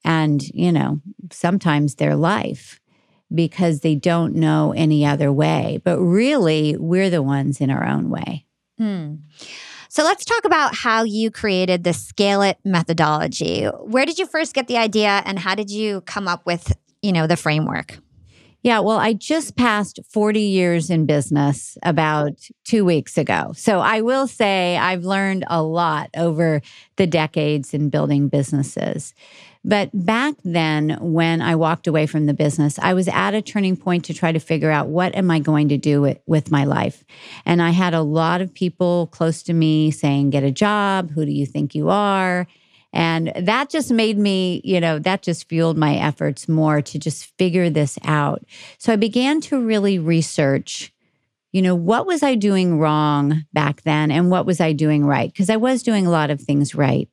and, 0.05 0.43
you 0.49 0.73
know, 0.73 1.01
sometimes 1.31 1.97
their 1.97 2.17
life 2.17 2.81
because 3.33 3.81
they 3.81 3.95
don't 3.95 4.35
know 4.35 4.73
any 4.77 5.07
other 5.07 5.33
way. 5.33 5.81
But 5.85 5.99
really, 6.01 6.77
we're 6.77 7.11
the 7.11 7.23
ones 7.23 7.61
in 7.61 7.71
our 7.71 7.87
own 7.87 8.11
way. 8.11 8.47
Hmm. 8.79 9.17
So 9.95 10.05
let's 10.05 10.25
talk 10.25 10.47
about 10.47 10.75
how 10.75 11.03
you 11.03 11.31
created 11.31 11.85
the 11.85 11.93
Scale 11.93 12.41
It 12.41 12.57
methodology. 12.65 13.65
Where 13.67 14.07
did 14.07 14.19
you 14.19 14.25
first 14.25 14.55
get 14.55 14.67
the 14.67 14.79
idea 14.79 15.23
and 15.27 15.39
how 15.39 15.55
did 15.55 15.71
you 15.71 16.01
come 16.01 16.27
up 16.27 16.47
with, 16.47 16.75
you 17.03 17.13
know, 17.13 17.27
the 17.27 17.37
framework? 17.37 17.99
Yeah, 18.63 18.79
well, 18.79 18.97
I 18.97 19.13
just 19.13 19.55
passed 19.55 20.01
40 20.11 20.41
years 20.41 20.89
in 20.89 21.05
business 21.05 21.77
about 21.83 22.41
two 22.65 22.87
weeks 22.87 23.19
ago. 23.19 23.53
So 23.55 23.81
I 23.81 24.01
will 24.01 24.27
say 24.27 24.79
I've 24.79 25.05
learned 25.05 25.45
a 25.49 25.63
lot 25.63 26.09
over 26.17 26.63
the 26.97 27.07
decades 27.07 27.75
in 27.75 27.91
building 27.91 28.29
businesses. 28.29 29.13
But 29.65 29.91
back 29.93 30.35
then, 30.43 30.99
when 31.01 31.41
I 31.41 31.55
walked 31.55 31.87
away 31.87 32.07
from 32.07 32.27
the 32.27 32.35
business, 32.35 32.79
I 32.81 32.95
was 32.95 33.07
at 33.09 33.35
a 33.35 33.43
turning 33.43 33.77
point 33.77 34.05
to 34.07 34.15
try 34.15 34.33
to 34.33 34.41
figure 34.41 34.71
out 34.71 34.89
what 34.89 35.15
am 35.15 35.31
I 35.31 35.39
going 35.39 35.69
to 35.69 35.79
do 35.79 36.01
with, 36.01 36.19
with 36.27 36.51
my 36.51 36.65
life. 36.65 37.05
And 37.47 37.63
I 37.63 37.71
had 37.71 37.95
a 37.95 38.03
lot 38.03 38.41
of 38.41 38.53
people 38.53 39.07
close 39.09 39.43
to 39.45 39.53
me 39.53 39.93
saying, 39.93 40.31
Get 40.31 40.43
a 40.43 40.51
job. 40.51 41.13
Who 41.13 41.25
do 41.25 41.31
you 41.31 41.47
think 41.47 41.75
you 41.75 41.91
are? 41.91 42.49
And 42.93 43.33
that 43.37 43.71
just 43.71 43.91
made 43.91 44.19
me, 44.19 44.61
you 44.65 44.81
know, 44.81 44.99
that 44.99 45.23
just 45.23 45.49
fueled 45.49 45.79
my 45.79 45.97
efforts 45.97 46.49
more 46.49 46.83
to 46.83 46.99
just 46.99 47.37
figure 47.39 47.71
this 47.71 47.99
out. 48.05 48.45
So 48.79 48.93
I 48.93 48.97
began 48.97 49.41
to 49.43 49.65
really 49.65 49.99
research, 49.99 50.93
you 51.53 51.63
know, 51.63 51.75
what 51.75 52.07
was 52.07 52.23
I 52.23 52.35
doing 52.35 52.79
wrong 52.79 53.45
back 53.53 53.83
then 53.83 54.11
and 54.11 54.31
what 54.31 54.45
was 54.45 54.61
I 54.61 54.73
doing 54.73 55.07
right? 55.07 55.33
Because 55.33 55.49
I 55.49 55.57
was 55.57 55.83
doing 55.83 56.07
a 56.07 56.11
lot 56.11 56.31
of 56.31 56.41
things 56.41 56.75
right. 56.75 57.09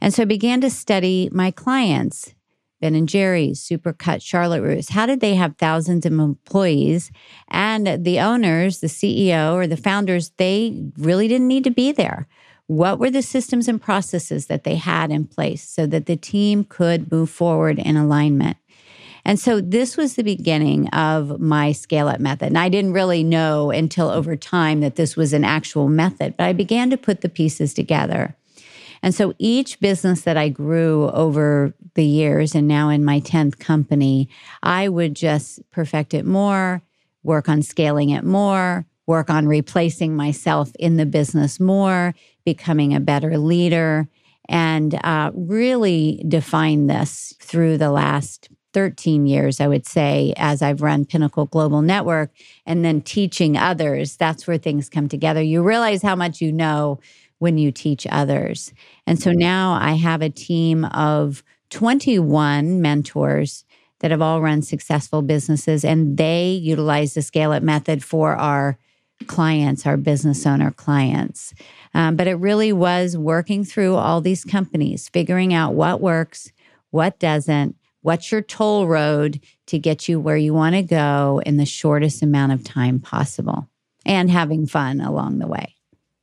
And 0.00 0.12
so 0.12 0.22
I 0.22 0.26
began 0.26 0.60
to 0.60 0.70
study 0.70 1.28
my 1.32 1.50
clients, 1.50 2.34
Ben 2.80 2.94
and 2.94 3.08
Jerry's, 3.08 3.60
Supercut, 3.60 4.22
Charlotte 4.22 4.62
Russe. 4.62 4.90
How 4.90 5.06
did 5.06 5.20
they 5.20 5.34
have 5.34 5.56
thousands 5.56 6.04
of 6.04 6.12
employees? 6.12 7.10
And 7.48 8.04
the 8.04 8.20
owners, 8.20 8.80
the 8.80 8.86
CEO 8.86 9.54
or 9.54 9.66
the 9.66 9.76
founders, 9.76 10.30
they 10.36 10.90
really 10.98 11.28
didn't 11.28 11.48
need 11.48 11.64
to 11.64 11.70
be 11.70 11.92
there. 11.92 12.28
What 12.66 12.98
were 12.98 13.10
the 13.10 13.22
systems 13.22 13.68
and 13.68 13.80
processes 13.80 14.46
that 14.46 14.64
they 14.64 14.74
had 14.74 15.10
in 15.10 15.26
place 15.26 15.66
so 15.66 15.86
that 15.86 16.06
the 16.06 16.16
team 16.16 16.64
could 16.64 17.10
move 17.12 17.30
forward 17.30 17.78
in 17.78 17.96
alignment? 17.96 18.56
And 19.24 19.40
so 19.40 19.60
this 19.60 19.96
was 19.96 20.14
the 20.14 20.22
beginning 20.22 20.88
of 20.90 21.40
my 21.40 21.72
scale 21.72 22.06
up 22.06 22.20
method. 22.20 22.46
And 22.46 22.58
I 22.58 22.68
didn't 22.68 22.92
really 22.92 23.24
know 23.24 23.72
until 23.72 24.08
over 24.08 24.36
time 24.36 24.80
that 24.80 24.94
this 24.94 25.16
was 25.16 25.32
an 25.32 25.44
actual 25.44 25.88
method, 25.88 26.36
but 26.36 26.44
I 26.44 26.52
began 26.52 26.90
to 26.90 26.96
put 26.96 27.22
the 27.22 27.28
pieces 27.28 27.74
together. 27.74 28.36
And 29.02 29.14
so 29.14 29.34
each 29.38 29.80
business 29.80 30.22
that 30.22 30.36
I 30.36 30.48
grew 30.48 31.10
over 31.10 31.74
the 31.94 32.04
years, 32.04 32.54
and 32.54 32.68
now 32.68 32.88
in 32.88 33.04
my 33.04 33.20
10th 33.20 33.58
company, 33.58 34.28
I 34.62 34.88
would 34.88 35.14
just 35.14 35.60
perfect 35.70 36.14
it 36.14 36.24
more, 36.24 36.82
work 37.22 37.48
on 37.48 37.62
scaling 37.62 38.10
it 38.10 38.24
more, 38.24 38.86
work 39.06 39.30
on 39.30 39.46
replacing 39.46 40.16
myself 40.16 40.72
in 40.78 40.96
the 40.96 41.06
business 41.06 41.60
more, 41.60 42.14
becoming 42.44 42.94
a 42.94 43.00
better 43.00 43.38
leader, 43.38 44.08
and 44.48 44.98
uh, 45.04 45.30
really 45.34 46.24
define 46.28 46.86
this 46.86 47.34
through 47.40 47.78
the 47.78 47.90
last 47.90 48.48
13 48.76 49.26
years, 49.26 49.58
I 49.58 49.68
would 49.68 49.86
say, 49.86 50.34
as 50.36 50.60
I've 50.60 50.82
run 50.82 51.06
Pinnacle 51.06 51.46
Global 51.46 51.80
Network 51.80 52.30
and 52.66 52.84
then 52.84 53.00
teaching 53.00 53.56
others. 53.56 54.16
That's 54.16 54.46
where 54.46 54.58
things 54.58 54.90
come 54.90 55.08
together. 55.08 55.40
You 55.40 55.62
realize 55.62 56.02
how 56.02 56.14
much 56.14 56.42
you 56.42 56.52
know 56.52 57.00
when 57.38 57.58
you 57.58 57.70
teach 57.70 58.06
others. 58.10 58.72
And 59.06 59.20
so 59.20 59.32
now 59.32 59.78
I 59.80 59.92
have 59.92 60.22
a 60.22 60.30
team 60.30 60.84
of 60.86 61.42
21 61.70 62.80
mentors 62.80 63.64
that 64.00 64.10
have 64.10 64.22
all 64.22 64.40
run 64.42 64.62
successful 64.62 65.22
businesses, 65.22 65.84
and 65.84 66.16
they 66.16 66.50
utilize 66.50 67.14
the 67.14 67.22
Scale 67.22 67.52
It 67.52 67.62
method 67.62 68.04
for 68.04 68.36
our 68.36 68.78
clients, 69.26 69.86
our 69.86 69.96
business 69.96 70.46
owner 70.46 70.70
clients. 70.70 71.54
Um, 71.94 72.16
but 72.16 72.26
it 72.26 72.34
really 72.34 72.72
was 72.72 73.16
working 73.16 73.64
through 73.64 73.94
all 73.94 74.20
these 74.20 74.44
companies, 74.44 75.08
figuring 75.08 75.54
out 75.54 75.74
what 75.74 76.00
works, 76.00 76.52
what 76.90 77.18
doesn't, 77.18 77.76
what's 78.02 78.30
your 78.30 78.42
toll 78.42 78.86
road 78.86 79.40
to 79.66 79.78
get 79.78 80.08
you 80.08 80.20
where 80.20 80.36
you 80.36 80.52
want 80.52 80.74
to 80.74 80.82
go 80.82 81.40
in 81.46 81.56
the 81.56 81.66
shortest 81.66 82.22
amount 82.22 82.52
of 82.52 82.62
time 82.62 83.00
possible, 83.00 83.68
and 84.04 84.30
having 84.30 84.66
fun 84.66 85.00
along 85.00 85.38
the 85.38 85.46
way. 85.46 85.75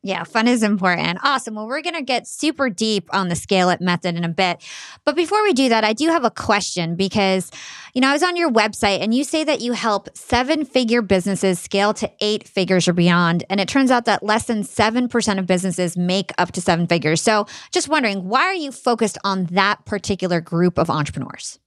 Yeah, 0.06 0.26
fun 0.26 0.50
is 0.50 0.64
important. 0.64 1.20
Awesome. 1.24 1.56
Well, 1.56 1.66
we're 1.66 1.82
going 1.82 1.96
to 1.96 2.02
get 2.02 2.28
super 2.28 2.70
deep 2.70 3.08
on 3.14 3.30
the 3.30 3.38
scale 3.38 3.70
it 3.70 3.80
method 3.80 4.18
in 4.18 4.26
a 4.26 4.30
bit. 4.30 4.62
But 5.06 5.16
before 5.16 5.42
we 5.44 5.54
do 5.54 5.70
that, 5.70 5.86
I 5.86 5.94
do 5.94 6.10
have 6.10 6.26
a 6.26 6.30
question 6.30 6.98
because, 6.98 7.50
you 7.94 8.02
know, 8.02 8.10
I 8.10 8.12
was 8.12 8.22
on 8.22 8.36
your 8.36 8.52
website 8.52 9.00
and 9.00 9.14
you 9.14 9.24
say 9.24 9.46
that 9.46 9.62
you 9.62 9.72
help 9.72 10.10
seven 10.14 10.66
figure 10.66 11.02
businesses 11.02 11.58
scale 11.58 11.94
to 11.94 12.12
eight 12.20 12.50
figures 12.50 12.86
or 12.90 12.94
beyond. 12.94 13.46
And 13.50 13.62
it 13.62 13.70
turns 13.70 13.92
out 13.92 14.04
that 14.04 14.24
less 14.24 14.44
than 14.44 14.64
7% 14.64 15.40
of 15.40 15.48
businesses 15.48 15.96
make 15.96 16.34
up 16.38 16.52
to 16.52 16.60
seven 16.60 16.86
figures. 16.86 17.22
So 17.22 17.46
just 17.72 17.88
wondering, 17.88 18.28
why 18.28 18.42
are 18.42 18.54
you 18.54 18.74
focused 18.74 19.18
on 19.24 19.46
that 19.52 19.86
particular 19.86 20.42
group 20.42 20.78
of 20.78 20.90
entrepreneurs? 20.90 21.60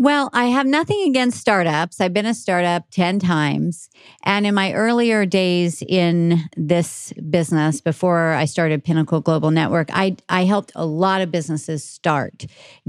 Well, 0.00 0.30
I 0.32 0.46
have 0.46 0.66
nothing 0.66 1.06
against 1.06 1.38
startups. 1.38 2.00
I've 2.00 2.14
been 2.14 2.24
a 2.24 2.32
startup 2.32 2.84
10 2.90 3.18
times. 3.18 3.90
And 4.24 4.46
in 4.46 4.54
my 4.54 4.72
earlier 4.72 5.26
days 5.26 5.82
in 5.86 6.48
this 6.56 7.12
business, 7.28 7.82
before 7.82 8.32
I 8.32 8.46
started 8.46 8.82
Pinnacle 8.82 9.20
Global 9.20 9.50
Network, 9.50 9.90
I, 9.92 10.16
I 10.30 10.46
helped 10.46 10.72
a 10.74 10.86
lot 10.86 11.20
of 11.20 11.30
businesses 11.30 11.84
start, 11.84 12.46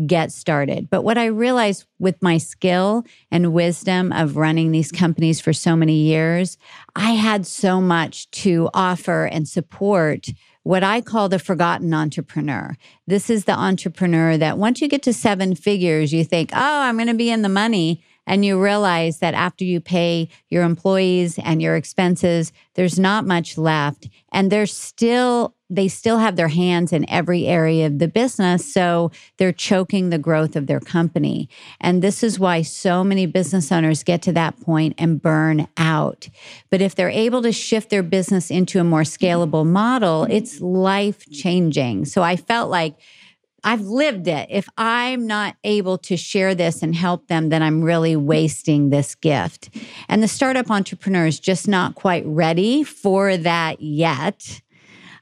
get 0.07 0.31
started. 0.31 0.89
But 0.89 1.01
what 1.01 1.17
I 1.17 1.25
realized 1.25 1.83
with 1.99 2.15
my 2.21 2.37
skill 2.37 3.03
and 3.29 3.51
wisdom 3.51 4.13
of 4.13 4.37
running 4.37 4.71
these 4.71 4.89
companies 4.89 5.41
for 5.41 5.51
so 5.51 5.75
many 5.75 6.03
years, 6.03 6.57
I 6.95 7.11
had 7.11 7.45
so 7.45 7.81
much 7.81 8.31
to 8.31 8.69
offer 8.73 9.25
and 9.25 9.45
support 9.49 10.29
what 10.63 10.83
I 10.83 11.01
call 11.01 11.29
the 11.29 11.39
forgotten 11.39 11.93
entrepreneur. 11.93 12.75
This 13.07 13.29
is 13.29 13.45
the 13.45 13.57
entrepreneur 13.57 14.37
that 14.37 14.57
once 14.57 14.81
you 14.81 14.87
get 14.87 15.03
to 15.03 15.13
seven 15.13 15.55
figures, 15.55 16.13
you 16.13 16.23
think, 16.23 16.51
oh, 16.53 16.81
I'm 16.81 16.97
going 16.97 17.07
to 17.07 17.13
be 17.13 17.29
in 17.29 17.41
the 17.41 17.49
money. 17.49 18.03
And 18.27 18.45
you 18.45 18.61
realize 18.61 19.17
that 19.19 19.33
after 19.33 19.65
you 19.65 19.81
pay 19.81 20.29
your 20.47 20.63
employees 20.63 21.39
and 21.39 21.61
your 21.61 21.75
expenses, 21.75 22.53
there's 22.75 22.99
not 22.99 23.25
much 23.25 23.57
left. 23.57 24.07
And 24.31 24.51
there's 24.51 24.73
still 24.73 25.55
they 25.71 25.87
still 25.87 26.17
have 26.17 26.35
their 26.35 26.49
hands 26.49 26.91
in 26.91 27.09
every 27.09 27.47
area 27.47 27.87
of 27.87 27.99
the 27.99 28.07
business. 28.07 28.71
So 28.71 29.09
they're 29.37 29.53
choking 29.53 30.09
the 30.09 30.17
growth 30.17 30.55
of 30.55 30.67
their 30.67 30.81
company. 30.81 31.49
And 31.79 32.01
this 32.01 32.23
is 32.23 32.37
why 32.37 32.61
so 32.61 33.03
many 33.03 33.25
business 33.25 33.71
owners 33.71 34.03
get 34.03 34.21
to 34.23 34.33
that 34.33 34.59
point 34.59 34.95
and 34.97 35.21
burn 35.21 35.67
out. 35.77 36.27
But 36.69 36.81
if 36.81 36.93
they're 36.93 37.09
able 37.09 37.41
to 37.43 37.53
shift 37.53 37.89
their 37.89 38.03
business 38.03 38.51
into 38.51 38.79
a 38.79 38.83
more 38.83 39.03
scalable 39.03 39.65
model, 39.65 40.27
it's 40.29 40.59
life 40.59 41.23
changing. 41.31 42.05
So 42.05 42.21
I 42.21 42.35
felt 42.35 42.69
like, 42.69 42.95
I've 43.63 43.81
lived 43.81 44.27
it. 44.27 44.47
If 44.49 44.67
I'm 44.75 45.27
not 45.27 45.55
able 45.63 45.99
to 45.99 46.17
share 46.17 46.55
this 46.55 46.81
and 46.81 46.95
help 46.95 47.27
them, 47.27 47.49
then 47.49 47.61
I'm 47.61 47.83
really 47.83 48.15
wasting 48.15 48.89
this 48.89 49.13
gift. 49.13 49.69
And 50.09 50.23
the 50.23 50.27
startup 50.27 50.71
entrepreneur 50.71 51.27
is 51.27 51.39
just 51.39 51.67
not 51.67 51.93
quite 51.93 52.25
ready 52.25 52.83
for 52.83 53.37
that 53.37 53.79
yet. 53.79 54.61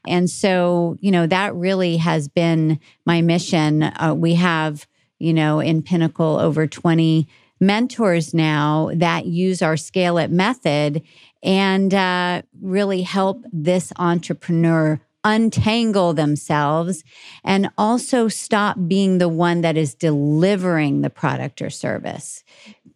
And 0.06 0.28
so, 0.28 0.96
you 1.00 1.10
know, 1.10 1.26
that 1.26 1.54
really 1.54 1.96
has 1.98 2.28
been 2.28 2.80
my 3.04 3.20
mission. 3.20 3.82
Uh, 3.82 4.14
we 4.16 4.34
have, 4.34 4.86
you 5.18 5.32
know, 5.32 5.60
in 5.60 5.82
Pinnacle 5.82 6.38
over 6.38 6.66
20 6.66 7.28
mentors 7.60 8.32
now 8.32 8.90
that 8.94 9.26
use 9.26 9.60
our 9.60 9.76
scale 9.76 10.18
it 10.18 10.30
method 10.30 11.02
and 11.42 11.92
uh, 11.92 12.42
really 12.60 13.02
help 13.02 13.44
this 13.52 13.92
entrepreneur 13.98 15.00
untangle 15.22 16.14
themselves 16.14 17.04
and 17.44 17.70
also 17.76 18.26
stop 18.28 18.76
being 18.86 19.18
the 19.18 19.28
one 19.28 19.60
that 19.60 19.76
is 19.76 19.94
delivering 19.94 21.02
the 21.02 21.10
product 21.10 21.60
or 21.60 21.68
service. 21.68 22.42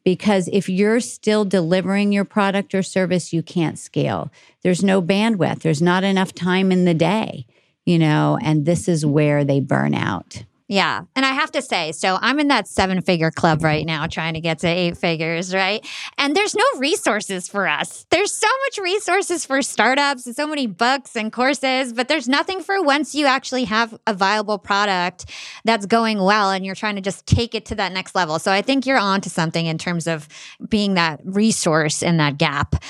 Because 0.05 0.49
if 0.53 0.69
you're 0.69 1.01
still 1.01 1.45
delivering 1.45 2.13
your 2.13 2.25
product 2.25 2.75
or 2.75 2.83
service, 2.83 3.33
you 3.33 3.43
can't 3.43 3.79
scale. 3.79 4.31
There's 4.63 4.85
no 4.85 5.01
bandwidth, 5.01 5.61
there's 5.61 5.83
not 5.83 6.05
enough 6.05 6.35
time 6.35 6.71
in 6.71 6.85
the 6.85 6.95
day, 6.95 7.47
you 7.85 7.99
know, 7.99 8.39
and 8.43 8.67
this 8.67 8.87
is 8.89 9.07
where 9.07 9.45
they 9.45 9.61
burn 9.61 9.95
out. 9.95 10.45
Yeah. 10.75 11.03
And 11.15 11.25
I 11.25 11.29
have 11.29 11.53
to 11.53 11.63
say, 11.63 11.93
so 11.93 12.19
I'm 12.21 12.41
in 12.41 12.49
that 12.49 12.67
seven 12.67 13.01
figure 13.01 13.31
club 13.31 13.63
right 13.63 13.87
now, 13.87 14.09
trying 14.09 14.35
to 14.35 14.41
get 14.41 14.59
to 14.59 14.67
eight 14.67 14.99
figures, 14.99 15.55
right? 15.55 15.87
And 16.19 16.35
there's 16.35 16.57
no 16.57 16.65
resources 16.79 17.47
for 17.47 17.69
us. 17.69 18.07
There's 18.11 18.35
so 18.35 18.49
much 18.65 18.79
resources 18.79 19.47
for 19.47 19.63
startups 19.63 20.27
and 20.27 20.35
so 20.35 20.49
many 20.49 20.67
books 20.67 21.15
and 21.15 21.33
courses, 21.33 21.93
but 21.93 22.09
there's 22.09 22.27
nothing 22.29 22.61
for 22.61 22.83
once 22.83 23.15
you 23.15 23.25
actually 23.27 23.63
have 23.67 23.97
a 24.09 24.15
viable 24.15 24.59
product 24.59 25.27
that's 25.65 25.87
going 25.87 26.21
well 26.21 26.51
and 26.51 26.67
you're 26.67 26.75
trying 26.75 26.97
to 26.97 27.01
just 27.01 27.25
take 27.25 27.55
it 27.55 27.67
to 27.67 27.77
that 27.77 27.93
next 27.93 28.17
level. 28.17 28.41
So 28.41 28.51
I 28.51 28.61
think 28.61 28.85
you're 28.85 28.99
on 28.99 29.21
to 29.21 29.31
something 29.31 29.67
in 29.67 29.79
terms 29.79 30.09
of 30.09 30.27
being 30.69 30.95
that 30.95 31.21
resource 31.23 32.03
in 32.03 32.17
that 32.17 32.37
gap. 32.37 32.83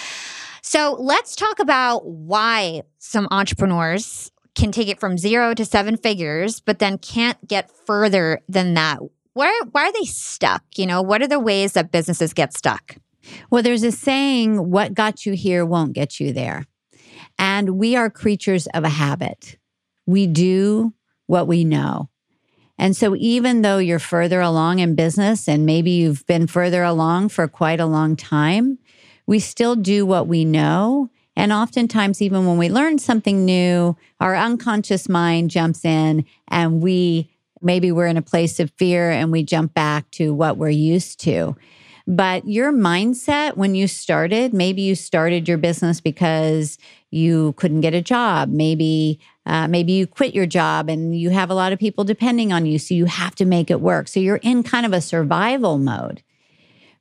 So 0.62 0.97
let's 0.99 1.37
talk 1.37 1.59
about 1.59 2.07
why 2.07 2.81
some 2.99 3.29
entrepreneurs 3.31 4.31
can 4.55 4.73
take 4.73 4.88
it 4.88 5.01
from 5.01 5.19
zero 5.19 5.55
to 5.55 5.64
seven 5.64 5.97
figures, 5.97 6.61
but 6.61 6.79
then 6.79 6.99
can't 6.99 7.47
get 7.47 7.71
further 7.71 8.40
than 8.49 8.75
that. 8.75 9.01
Why, 9.33 9.61
why 9.73 9.87
are 9.87 9.93
they 9.93 10.05
stuck? 10.05 10.62
You 10.77 10.87
know, 10.87 11.03
what 11.03 11.23
are 11.23 11.29
the 11.29 11.40
ways 11.40 11.73
that 11.73 11.90
businesses 11.90 12.33
get 12.33 12.55
stuck? 12.55 12.97
Well, 13.51 13.62
there's 13.62 13.83
a 13.83 13.90
saying, 13.90 14.71
what 14.71 14.95
got 14.95 15.27
you 15.27 15.33
here 15.33 15.64
won't 15.64 15.93
get 15.93 16.21
you 16.21 16.33
there. 16.33 16.67
And 17.38 17.71
we 17.71 17.97
are 17.97 18.11
creatures 18.11 18.67
of 18.69 18.85
a 18.85 18.88
habit. 18.88 19.59
We 20.07 20.27
do 20.27 20.95
what 21.27 21.49
we 21.49 21.64
know. 21.64 22.11
And 22.79 22.97
so, 22.97 23.14
even 23.17 23.62
though 23.62 23.79
you're 23.79 23.99
further 24.01 24.40
along 24.40 24.81
in 24.81 24.95
business 24.95 25.49
and 25.49 25.64
maybe 25.64 25.93
you've 25.93 26.27
been 26.27 26.47
further 26.47 26.83
along 26.83 27.29
for 27.29 27.47
quite 27.47 27.81
a 27.81 27.87
long 27.87 28.17
time, 28.17 28.79
we 29.27 29.38
still 29.38 29.77
do 29.77 30.05
what 30.05 30.27
we 30.27 30.45
know 30.45 31.11
and 31.37 31.53
oftentimes, 31.53 32.23
even 32.23 32.47
when 32.47 32.59
we 32.59 32.68
learn 32.68 32.99
something 32.99 33.44
new, 33.44 33.97
our 34.20 34.37
unconscious 34.37 35.09
mind 35.09 35.51
jumps 35.51 35.85
in 35.85 36.25
and 36.49 36.81
we 36.81 37.31
maybe 37.61 37.90
we're 37.90 38.07
in 38.07 38.16
a 38.16 38.23
place 38.23 38.61
of 38.61 38.70
fear 38.73 39.11
and 39.11 39.33
we 39.33 39.42
jump 39.42 39.75
back 39.75 40.11
to 40.12 40.35
what 40.35 40.59
we're 40.59 40.68
used 40.68 41.18
to. 41.20 41.57
But 42.07 42.47
your 42.47 42.70
mindset 42.70 43.57
when 43.57 43.75
you 43.75 43.88
started, 43.88 44.53
maybe 44.53 44.83
you 44.83 44.94
started 44.94 45.49
your 45.49 45.57
business 45.57 46.01
because 46.01 46.77
you 47.11 47.55
couldn't 47.55 47.81
get 47.81 47.94
a 47.94 48.03
job. 48.03 48.51
Maybe 48.51 49.18
uh, 49.47 49.68
maybe 49.68 49.92
you 49.92 50.07
quit 50.07 50.35
your 50.35 50.47
job 50.47 50.88
and 50.88 51.18
you 51.18 51.31
have 51.31 51.51
a 51.51 51.55
lot 51.55 51.73
of 51.73 51.79
people 51.79 52.05
depending 52.05 52.53
on 52.53 52.66
you, 52.66 52.79
so 52.79 52.94
you 52.94 53.07
have 53.07 53.35
to 53.37 53.44
make 53.44 53.70
it 53.70 53.81
work. 53.81 54.09
So 54.09 54.20
you're 54.20 54.37
in 54.37 54.62
kind 54.62 54.87
of 54.87 54.92
a 54.92 55.01
survival 55.01 55.79
mode. 55.79 56.23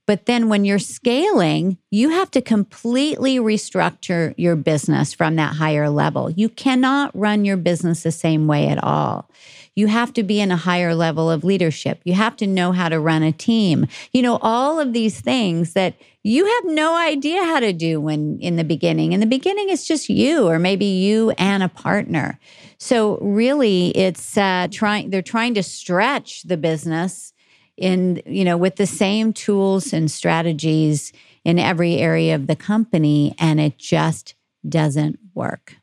But 0.06 0.26
then 0.26 0.50
when 0.50 0.66
you're 0.66 0.80
scaling, 0.80 1.78
you 1.90 2.10
have 2.10 2.30
to 2.32 2.42
completely 2.42 3.38
restructure 3.38 4.34
your 4.38 4.56
business 4.58 5.14
from 5.14 5.38
that 5.38 5.56
higher 5.56 5.90
level. 5.90 6.30
You 6.30 6.50
cannot 6.50 7.18
run 7.18 7.46
your 7.46 7.58
business 7.58 8.04
the 8.04 8.12
same 8.12 8.46
way 8.46 8.68
at 8.68 8.84
all. 8.84 9.30
You 9.76 9.88
have 9.88 10.14
to 10.14 10.24
be 10.24 10.40
in 10.40 10.52
a 10.52 10.58
higher 10.58 10.94
level 10.94 11.32
of 11.32 11.44
leadership. 11.44 12.02
You 12.04 12.14
have 12.14 12.36
to 12.38 12.48
know 12.48 12.74
how 12.74 12.90
to 12.90 13.00
run 13.00 13.24
a 13.24 13.32
team. 13.32 13.88
You 14.12 14.22
know, 14.22 14.38
all 14.42 14.80
of 14.80 14.94
these 14.94 15.20
things 15.20 15.74
that 15.74 15.96
you 16.22 16.46
have 16.46 16.66
no 16.66 16.96
idea 16.96 17.44
how 17.44 17.60
to 17.60 17.74
do 17.74 18.00
when 18.00 18.40
in 18.40 18.56
the 18.56 18.64
beginning. 18.64 19.14
In 19.14 19.20
the 19.20 19.26
beginning, 19.26 19.70
it's 19.70 19.88
just 19.88 20.10
you, 20.10 20.48
or 20.48 20.60
maybe 20.60 20.86
you 20.86 21.32
and 21.32 21.64
a 21.64 21.70
partner. 21.70 22.40
So 22.78 23.18
really, 23.18 23.90
it's 23.98 24.38
uh, 24.38 24.68
trying. 24.70 25.10
They're 25.10 25.22
trying 25.22 25.56
to 25.56 25.64
stretch 25.64 26.44
the 26.44 26.58
business 26.58 27.33
in 27.78 28.22
you 28.26 28.44
know 28.44 28.58
with 28.58 28.76
the 28.76 28.88
same 28.88 29.34
tools 29.34 29.94
and 29.94 30.10
strategies 30.10 31.12
in 31.44 31.60
every 31.60 31.98
area 31.98 32.36
of 32.36 32.48
the 32.48 32.56
company 32.56 33.36
and 33.40 33.60
it 33.60 33.78
just 33.78 34.36
doesn't 34.68 35.20
work. 35.34 35.78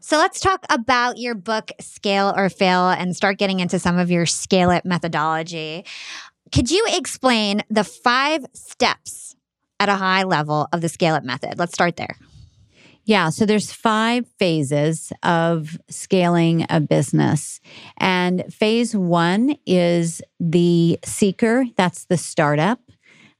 So 0.00 0.16
let's 0.16 0.40
talk 0.40 0.64
about 0.70 1.18
your 1.18 1.34
book 1.34 1.70
scale 1.80 2.32
or 2.36 2.48
fail 2.48 2.88
and 2.88 3.14
start 3.14 3.38
getting 3.38 3.60
into 3.60 3.78
some 3.78 3.98
of 3.98 4.10
your 4.10 4.26
scale 4.26 4.70
it 4.70 4.84
methodology. 4.84 5.84
Could 6.52 6.70
you 6.70 6.84
explain 6.92 7.62
the 7.68 7.84
five 7.84 8.44
steps 8.54 9.36
at 9.78 9.88
a 9.88 9.96
high 9.96 10.24
level 10.24 10.68
of 10.72 10.80
the 10.80 10.88
scale 10.88 11.14
it 11.14 11.24
method? 11.24 11.58
Let's 11.58 11.72
start 11.72 11.96
there 11.96 12.16
yeah, 13.04 13.30
so 13.30 13.46
there's 13.46 13.72
five 13.72 14.26
phases 14.38 15.12
of 15.22 15.78
scaling 15.88 16.66
a 16.68 16.80
business. 16.80 17.60
And 17.96 18.44
phase 18.52 18.94
1 18.94 19.56
is 19.66 20.22
the 20.38 20.98
seeker, 21.04 21.64
that's 21.76 22.04
the 22.04 22.16
startup. 22.16 22.80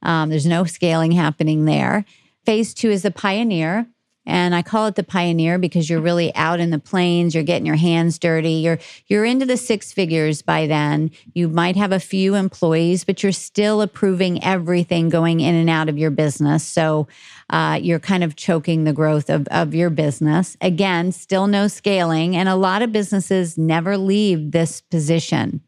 Um, 0.01 0.29
there's 0.29 0.47
no 0.47 0.65
scaling 0.65 1.11
happening 1.11 1.65
there. 1.65 2.05
Phase 2.45 2.73
2 2.73 2.89
is 2.89 3.03
the 3.03 3.11
pioneer, 3.11 3.87
and 4.25 4.53
I 4.53 4.61
call 4.61 4.87
it 4.87 4.95
the 4.95 5.03
pioneer 5.03 5.57
because 5.57 5.89
you're 5.89 6.01
really 6.01 6.33
out 6.35 6.59
in 6.59 6.69
the 6.69 6.79
plains, 6.79 7.33
you're 7.33 7.43
getting 7.43 7.65
your 7.65 7.75
hands 7.75 8.19
dirty, 8.19 8.53
you're 8.53 8.79
you're 9.07 9.25
into 9.25 9.45
the 9.45 9.57
six 9.57 9.91
figures 9.91 10.41
by 10.41 10.67
then. 10.67 11.11
You 11.33 11.47
might 11.47 11.75
have 11.75 11.91
a 11.91 11.99
few 11.99 12.35
employees, 12.35 13.03
but 13.03 13.23
you're 13.23 13.31
still 13.31 13.81
approving 13.81 14.43
everything 14.43 15.09
going 15.09 15.39
in 15.39 15.55
and 15.55 15.69
out 15.69 15.89
of 15.89 15.97
your 15.97 16.11
business. 16.11 16.63
So 16.63 17.07
uh, 17.49 17.79
you're 17.81 17.99
kind 17.99 18.23
of 18.23 18.35
choking 18.35 18.83
the 18.83 18.93
growth 18.93 19.29
of, 19.29 19.47
of 19.49 19.73
your 19.73 19.89
business. 19.89 20.55
Again, 20.61 21.11
still 21.11 21.47
no 21.47 21.67
scaling. 21.67 22.35
And 22.35 22.47
a 22.47 22.55
lot 22.55 22.81
of 22.81 22.91
businesses 22.91 23.57
never 23.57 23.97
leave 23.97 24.51
this 24.51 24.81
position. 24.81 25.61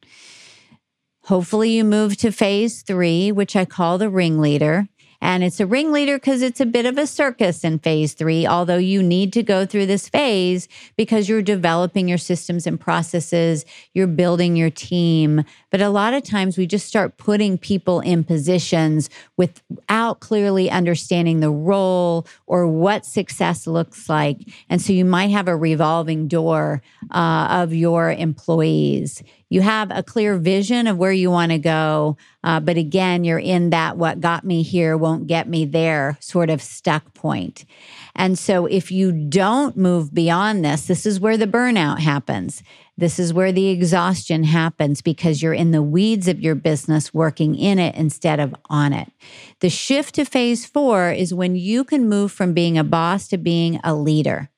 Hopefully, 1.26 1.70
you 1.70 1.86
move 1.86 2.18
to 2.18 2.32
phase 2.32 2.82
three, 2.82 3.32
which 3.32 3.56
I 3.56 3.63
call 3.63 3.98
the 3.98 4.10
ringleader. 4.10 4.89
And 5.24 5.42
it's 5.42 5.62
a 5.62 5.66
ringleader 5.66 6.18
because 6.18 6.42
it's 6.42 6.60
a 6.60 6.66
bit 6.66 6.86
of 6.86 6.98
a 6.98 7.08
circus 7.08 7.64
in 7.64 7.80
phase 7.80 8.14
three, 8.14 8.46
although 8.46 8.78
you 8.78 9.02
need 9.02 9.32
to 9.34 9.42
go 9.42 9.66
through 9.66 9.86
this 9.86 10.10
phase 10.10 10.68
because 10.98 11.30
you're 11.30 11.42
developing 11.42 12.10
your 12.10 12.18
systems 12.18 12.68
and 12.68 12.78
processes, 12.78 13.64
you're 13.94 14.06
building 14.06 14.58
your 14.58 14.70
team. 14.70 15.46
But 15.72 15.80
a 15.80 15.88
lot 15.88 16.14
of 16.14 16.24
times 16.24 16.58
we 16.58 16.68
just 16.68 16.88
start 16.88 17.16
putting 17.16 17.58
people 17.58 18.02
in 18.02 18.26
positions 18.26 19.10
without 19.38 20.20
clearly 20.20 20.70
understanding 20.70 21.40
the 21.40 21.52
role 21.52 22.28
or 22.46 22.68
what 22.68 23.06
success 23.06 23.66
looks 23.66 24.10
like. 24.10 24.40
And 24.70 24.82
so 24.82 24.92
you 24.92 25.06
might 25.06 25.32
have 25.32 25.48
a 25.48 25.56
revolving 25.56 26.28
door 26.28 26.82
uh, 27.12 27.48
of 27.50 27.74
your 27.74 28.12
employees 28.12 29.24
you 29.54 29.62
have 29.62 29.92
a 29.92 30.02
clear 30.02 30.36
vision 30.39 30.88
of 30.88 30.98
where 30.98 31.12
you 31.12 31.30
want 31.30 31.52
to 31.52 31.60
go. 31.60 32.18
Uh, 32.44 32.60
but 32.60 32.76
again, 32.76 33.24
you're 33.24 33.38
in 33.38 33.70
that 33.70 33.98
what 33.98 34.20
got 34.20 34.44
me 34.44 34.63
here 34.63 34.98
won't 34.98 35.28
get 35.28 35.48
me 35.48 35.63
there 35.63 36.18
sort 36.20 36.50
of 36.50 36.60
stuck 36.60 37.13
point. 37.13 37.63
And 38.16 38.39
so 38.39 38.66
if 38.66 38.92
you 38.92 39.12
don't 39.12 39.78
move 39.78 40.12
beyond 40.12 40.66
this, 40.66 40.88
this 40.88 41.06
is 41.06 41.20
where 41.20 41.38
the 41.38 41.46
burnout 41.46 42.00
happens. 42.00 42.63
This 42.98 43.20
is 43.20 43.32
where 43.32 43.52
the 43.52 43.68
exhaustion 43.68 44.44
happens 44.44 45.04
because 45.04 45.44
you're 45.44 45.54
in 45.54 45.70
the 45.70 45.84
weeds 45.84 46.28
of 46.28 46.42
your 46.42 46.56
business 46.56 47.13
working 47.13 47.54
in 47.54 47.78
it 47.78 47.94
instead 47.94 48.39
of 48.39 48.56
on 48.72 48.92
it. 48.92 49.12
The 49.60 49.70
shift 49.70 50.16
to 50.16 50.26
phase 50.26 50.66
four 50.66 51.12
is 51.12 51.32
when 51.32 51.56
you 51.56 51.84
can 51.84 52.10
move 52.10 52.32
from 52.32 52.56
being 52.56 52.76
a 52.76 52.84
boss 52.84 53.28
to 53.28 53.38
being 53.38 53.80
a 53.84 53.94
leader. 53.94 54.50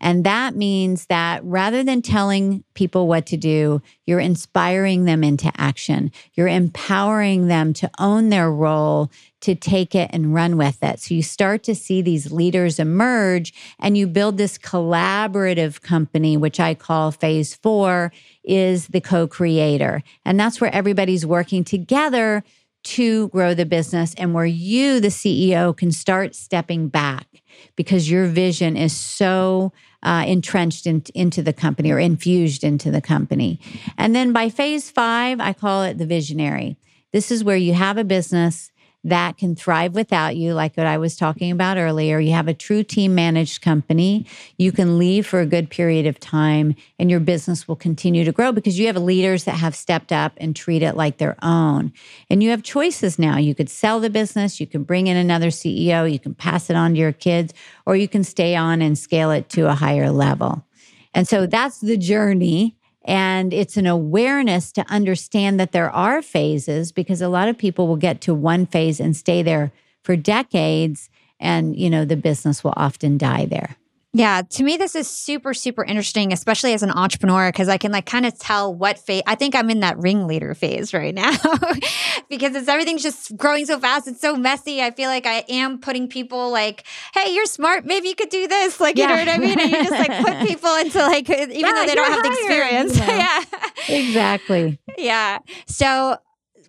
And 0.00 0.24
that 0.24 0.56
means 0.56 1.06
that 1.06 1.44
rather 1.44 1.84
than 1.84 2.00
telling 2.00 2.64
people 2.74 3.06
what 3.06 3.26
to 3.26 3.36
do, 3.36 3.82
you're 4.06 4.20
inspiring 4.20 5.04
them 5.04 5.22
into 5.22 5.52
action. 5.56 6.10
You're 6.34 6.48
empowering 6.48 7.48
them 7.48 7.72
to 7.74 7.90
own 7.98 8.30
their 8.30 8.50
role, 8.50 9.10
to 9.40 9.54
take 9.54 9.94
it 9.94 10.10
and 10.12 10.34
run 10.34 10.56
with 10.56 10.82
it. 10.82 11.00
So 11.00 11.14
you 11.14 11.22
start 11.22 11.62
to 11.64 11.74
see 11.74 12.02
these 12.02 12.32
leaders 12.32 12.78
emerge 12.78 13.52
and 13.78 13.96
you 13.96 14.06
build 14.06 14.36
this 14.36 14.58
collaborative 14.58 15.82
company, 15.82 16.36
which 16.36 16.60
I 16.60 16.74
call 16.74 17.10
phase 17.10 17.54
four 17.54 18.12
is 18.44 18.88
the 18.88 19.00
co 19.00 19.26
creator. 19.26 20.02
And 20.24 20.38
that's 20.38 20.60
where 20.60 20.74
everybody's 20.74 21.26
working 21.26 21.64
together 21.64 22.42
to 22.82 23.28
grow 23.28 23.54
the 23.54 23.66
business 23.66 24.14
and 24.14 24.34
where 24.34 24.46
you, 24.46 25.00
the 25.00 25.08
CEO, 25.08 25.76
can 25.76 25.92
start 25.92 26.34
stepping 26.34 26.88
back 26.88 27.26
because 27.76 28.10
your 28.10 28.26
vision 28.26 28.76
is 28.76 28.96
so 28.96 29.72
uh, 30.02 30.24
entrenched 30.26 30.86
in, 30.86 31.02
into 31.14 31.42
the 31.42 31.52
company 31.52 31.90
or 31.90 31.98
infused 31.98 32.64
into 32.64 32.90
the 32.90 33.02
company. 33.02 33.60
And 33.98 34.14
then 34.14 34.32
by 34.32 34.48
phase 34.48 34.90
five, 34.90 35.40
I 35.40 35.52
call 35.52 35.82
it 35.82 35.98
the 35.98 36.06
visionary. 36.06 36.76
This 37.12 37.30
is 37.30 37.44
where 37.44 37.56
you 37.56 37.74
have 37.74 37.98
a 37.98 38.04
business 38.04 38.70
that 39.04 39.38
can 39.38 39.56
thrive 39.56 39.94
without 39.94 40.36
you, 40.36 40.52
like 40.52 40.76
what 40.76 40.86
I 40.86 40.98
was 40.98 41.16
talking 41.16 41.50
about 41.50 41.78
earlier. 41.78 42.20
You 42.20 42.32
have 42.32 42.48
a 42.48 42.54
true 42.54 42.82
team 42.82 43.14
managed 43.14 43.62
company. 43.62 44.26
You 44.58 44.72
can 44.72 44.98
leave 44.98 45.26
for 45.26 45.40
a 45.40 45.46
good 45.46 45.70
period 45.70 46.06
of 46.06 46.20
time 46.20 46.74
and 46.98 47.10
your 47.10 47.20
business 47.20 47.66
will 47.66 47.76
continue 47.76 48.24
to 48.24 48.32
grow 48.32 48.52
because 48.52 48.78
you 48.78 48.86
have 48.88 48.96
leaders 48.96 49.44
that 49.44 49.56
have 49.56 49.74
stepped 49.74 50.12
up 50.12 50.32
and 50.36 50.54
treat 50.54 50.82
it 50.82 50.96
like 50.96 51.16
their 51.16 51.36
own. 51.42 51.92
And 52.28 52.42
you 52.42 52.50
have 52.50 52.62
choices 52.62 53.18
now. 53.18 53.38
You 53.38 53.54
could 53.54 53.70
sell 53.70 54.00
the 54.00 54.10
business, 54.10 54.60
you 54.60 54.66
can 54.66 54.82
bring 54.82 55.06
in 55.06 55.16
another 55.16 55.48
CEO, 55.48 56.10
you 56.10 56.18
can 56.18 56.34
pass 56.34 56.68
it 56.68 56.76
on 56.76 56.92
to 56.92 56.98
your 56.98 57.12
kids, 57.12 57.54
or 57.86 57.96
you 57.96 58.08
can 58.08 58.22
stay 58.22 58.54
on 58.54 58.82
and 58.82 58.98
scale 58.98 59.30
it 59.30 59.48
to 59.50 59.68
a 59.68 59.74
higher 59.74 60.10
level. 60.10 60.66
And 61.14 61.26
so 61.26 61.46
that's 61.46 61.80
the 61.80 61.96
journey 61.96 62.76
and 63.04 63.52
it's 63.54 63.76
an 63.76 63.86
awareness 63.86 64.72
to 64.72 64.84
understand 64.90 65.58
that 65.58 65.72
there 65.72 65.90
are 65.90 66.20
phases 66.22 66.92
because 66.92 67.22
a 67.22 67.28
lot 67.28 67.48
of 67.48 67.56
people 67.56 67.86
will 67.88 67.96
get 67.96 68.20
to 68.22 68.34
one 68.34 68.66
phase 68.66 69.00
and 69.00 69.16
stay 69.16 69.42
there 69.42 69.72
for 70.02 70.16
decades. 70.16 71.08
And, 71.38 71.74
you 71.76 71.88
know, 71.88 72.04
the 72.04 72.16
business 72.16 72.62
will 72.62 72.74
often 72.76 73.16
die 73.16 73.46
there. 73.46 73.76
Yeah, 74.12 74.42
to 74.42 74.64
me, 74.64 74.76
this 74.76 74.96
is 74.96 75.08
super, 75.08 75.54
super 75.54 75.84
interesting, 75.84 76.32
especially 76.32 76.72
as 76.72 76.82
an 76.82 76.90
entrepreneur, 76.90 77.52
because 77.52 77.68
I 77.68 77.78
can 77.78 77.92
like 77.92 78.06
kind 78.06 78.26
of 78.26 78.36
tell 78.36 78.74
what 78.74 78.98
phase. 78.98 79.22
I 79.24 79.36
think 79.36 79.54
I'm 79.54 79.70
in 79.70 79.80
that 79.80 79.98
ringleader 79.98 80.54
phase 80.54 80.92
right 80.94 81.14
now 81.14 81.30
because 82.28 82.56
it's 82.56 82.66
everything's 82.68 83.04
just 83.04 83.36
growing 83.36 83.66
so 83.66 83.78
fast. 83.78 84.08
It's 84.08 84.20
so 84.20 84.34
messy. 84.34 84.82
I 84.82 84.90
feel 84.90 85.08
like 85.08 85.26
I 85.26 85.44
am 85.48 85.78
putting 85.78 86.08
people 86.08 86.50
like, 86.50 86.84
hey, 87.14 87.32
you're 87.32 87.46
smart. 87.46 87.86
Maybe 87.86 88.08
you 88.08 88.16
could 88.16 88.30
do 88.30 88.48
this. 88.48 88.80
Like, 88.80 88.96
yeah. 88.96 89.04
you 89.04 89.26
know 89.26 89.32
what 89.32 89.40
I 89.40 89.46
mean? 89.46 89.60
And 89.60 89.70
you 89.70 89.84
just 89.84 89.90
like 89.92 90.24
put 90.24 90.48
people 90.48 90.74
into 90.76 90.98
like, 90.98 91.30
even 91.30 91.50
yeah, 91.50 91.72
though 91.72 91.86
they 91.86 91.94
don't 91.94 92.10
have 92.10 92.22
the 92.24 92.30
experience. 92.30 92.98
You 92.98 93.06
know. 93.06 93.16
yeah. 93.16 93.44
Exactly. 93.88 94.80
Yeah. 94.98 95.38
So 95.66 96.16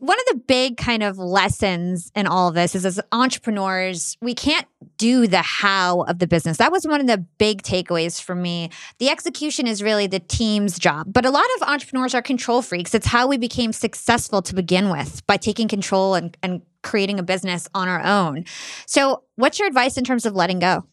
one 0.01 0.17
of 0.19 0.25
the 0.31 0.41
big 0.47 0.77
kind 0.77 1.03
of 1.03 1.19
lessons 1.19 2.11
in 2.15 2.25
all 2.25 2.47
of 2.47 2.55
this 2.55 2.73
is 2.73 2.87
as 2.87 2.99
entrepreneurs, 3.11 4.17
we 4.19 4.33
can't 4.33 4.65
do 4.97 5.27
the 5.27 5.43
how 5.43 6.01
of 6.01 6.17
the 6.17 6.25
business. 6.25 6.57
That 6.57 6.71
was 6.71 6.87
one 6.87 7.01
of 7.01 7.05
the 7.05 7.19
big 7.37 7.61
takeaways 7.61 8.19
for 8.19 8.33
me. 8.33 8.71
The 8.97 9.11
execution 9.11 9.67
is 9.67 9.83
really 9.83 10.07
the 10.07 10.19
team's 10.19 10.79
job. 10.79 11.13
But 11.13 11.27
a 11.27 11.29
lot 11.29 11.45
of 11.57 11.69
entrepreneurs 11.69 12.15
are 12.15 12.23
control 12.23 12.63
freaks. 12.63 12.95
It's 12.95 13.05
how 13.05 13.27
we 13.27 13.37
became 13.37 13.71
successful 13.71 14.41
to 14.41 14.55
begin 14.55 14.89
with 14.89 15.25
by 15.27 15.37
taking 15.37 15.67
control 15.67 16.15
and, 16.15 16.35
and 16.41 16.63
creating 16.81 17.19
a 17.19 17.23
business 17.23 17.69
on 17.75 17.87
our 17.87 18.03
own. 18.03 18.45
So, 18.87 19.21
what's 19.35 19.59
your 19.59 19.67
advice 19.67 19.97
in 19.97 20.03
terms 20.03 20.25
of 20.25 20.33
letting 20.33 20.57
go? 20.57 20.83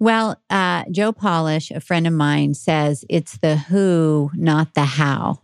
Well, 0.00 0.42
uh, 0.50 0.84
Joe 0.90 1.12
Polish, 1.12 1.70
a 1.70 1.78
friend 1.78 2.08
of 2.08 2.12
mine, 2.12 2.54
says 2.54 3.04
it's 3.08 3.38
the 3.38 3.56
who, 3.56 4.32
not 4.34 4.74
the 4.74 4.84
how. 4.84 5.43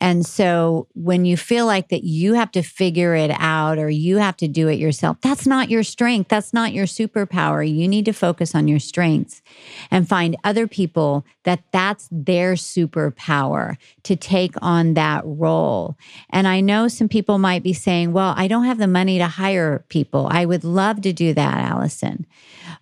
And 0.00 0.24
so 0.24 0.88
when 0.94 1.24
you 1.24 1.36
feel 1.36 1.66
like 1.66 1.88
that 1.90 2.04
you 2.04 2.34
have 2.34 2.50
to 2.52 2.62
figure 2.62 3.14
it 3.14 3.30
out 3.34 3.78
or 3.78 3.90
you 3.90 4.16
have 4.16 4.36
to 4.38 4.48
do 4.48 4.68
it 4.68 4.78
yourself, 4.78 5.18
that's 5.20 5.46
not 5.46 5.68
your 5.68 5.82
strength. 5.82 6.28
That's 6.28 6.54
not 6.54 6.72
your 6.72 6.86
superpower. 6.86 7.68
You 7.68 7.86
need 7.86 8.06
to 8.06 8.12
focus 8.12 8.54
on 8.54 8.66
your 8.66 8.78
strengths 8.78 9.42
and 9.90 10.08
find 10.08 10.36
other 10.42 10.66
people 10.66 11.26
that 11.44 11.64
that's 11.70 12.08
their 12.10 12.54
superpower 12.54 13.76
to 14.04 14.16
take 14.16 14.54
on 14.62 14.94
that 14.94 15.22
role. 15.24 15.96
And 16.30 16.48
I 16.48 16.60
know 16.60 16.88
some 16.88 17.08
people 17.08 17.38
might 17.38 17.62
be 17.62 17.74
saying, 17.74 18.12
well, 18.12 18.34
I 18.36 18.48
don't 18.48 18.64
have 18.64 18.78
the 18.78 18.86
money 18.86 19.18
to 19.18 19.26
hire 19.26 19.84
people. 19.88 20.28
I 20.30 20.46
would 20.46 20.64
love 20.64 21.02
to 21.02 21.12
do 21.12 21.34
that, 21.34 21.58
Allison. 21.58 22.26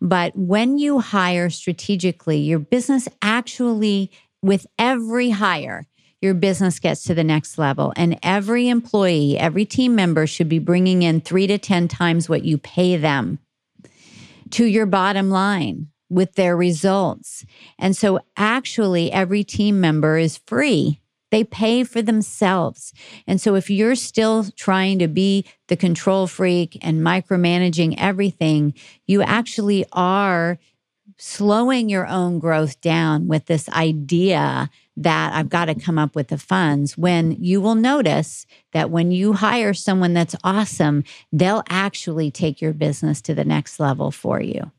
But 0.00 0.36
when 0.36 0.78
you 0.78 1.00
hire 1.00 1.50
strategically, 1.50 2.38
your 2.38 2.60
business 2.60 3.08
actually, 3.22 4.12
with 4.40 4.66
every 4.78 5.30
hire, 5.30 5.88
your 6.20 6.34
business 6.34 6.78
gets 6.78 7.04
to 7.04 7.14
the 7.14 7.24
next 7.24 7.58
level. 7.58 7.92
And 7.96 8.18
every 8.22 8.68
employee, 8.68 9.38
every 9.38 9.64
team 9.64 9.94
member 9.94 10.26
should 10.26 10.48
be 10.48 10.58
bringing 10.58 11.02
in 11.02 11.20
three 11.20 11.46
to 11.46 11.58
10 11.58 11.88
times 11.88 12.28
what 12.28 12.44
you 12.44 12.58
pay 12.58 12.96
them 12.96 13.38
to 14.50 14.64
your 14.64 14.86
bottom 14.86 15.30
line 15.30 15.88
with 16.10 16.34
their 16.34 16.56
results. 16.56 17.44
And 17.78 17.96
so, 17.96 18.20
actually, 18.36 19.12
every 19.12 19.44
team 19.44 19.80
member 19.80 20.16
is 20.16 20.38
free. 20.46 21.00
They 21.30 21.44
pay 21.44 21.84
for 21.84 22.00
themselves. 22.00 22.94
And 23.26 23.40
so, 23.40 23.54
if 23.54 23.68
you're 23.68 23.94
still 23.94 24.44
trying 24.56 24.98
to 25.00 25.08
be 25.08 25.44
the 25.68 25.76
control 25.76 26.26
freak 26.26 26.78
and 26.80 27.02
micromanaging 27.02 27.94
everything, 27.98 28.74
you 29.06 29.22
actually 29.22 29.84
are 29.92 30.58
slowing 31.18 31.88
your 31.88 32.06
own 32.06 32.38
growth 32.38 32.80
down 32.80 33.26
with 33.26 33.46
this 33.46 33.68
idea 33.70 34.70
that 34.96 35.32
I've 35.34 35.48
got 35.48 35.66
to 35.66 35.74
come 35.74 35.98
up 35.98 36.14
with 36.14 36.28
the 36.28 36.38
funds 36.38 36.96
when 36.96 37.32
you 37.32 37.60
will 37.60 37.74
notice 37.74 38.46
that 38.72 38.90
when 38.90 39.10
you 39.10 39.32
hire 39.32 39.74
someone 39.74 40.14
that's 40.14 40.34
awesome, 40.42 41.04
they'll 41.32 41.62
actually 41.68 42.30
take 42.30 42.60
your 42.60 42.72
business 42.72 43.20
to 43.22 43.34
the 43.34 43.44
next 43.44 43.78
level 43.78 44.10
for 44.10 44.40
you. 44.40 44.70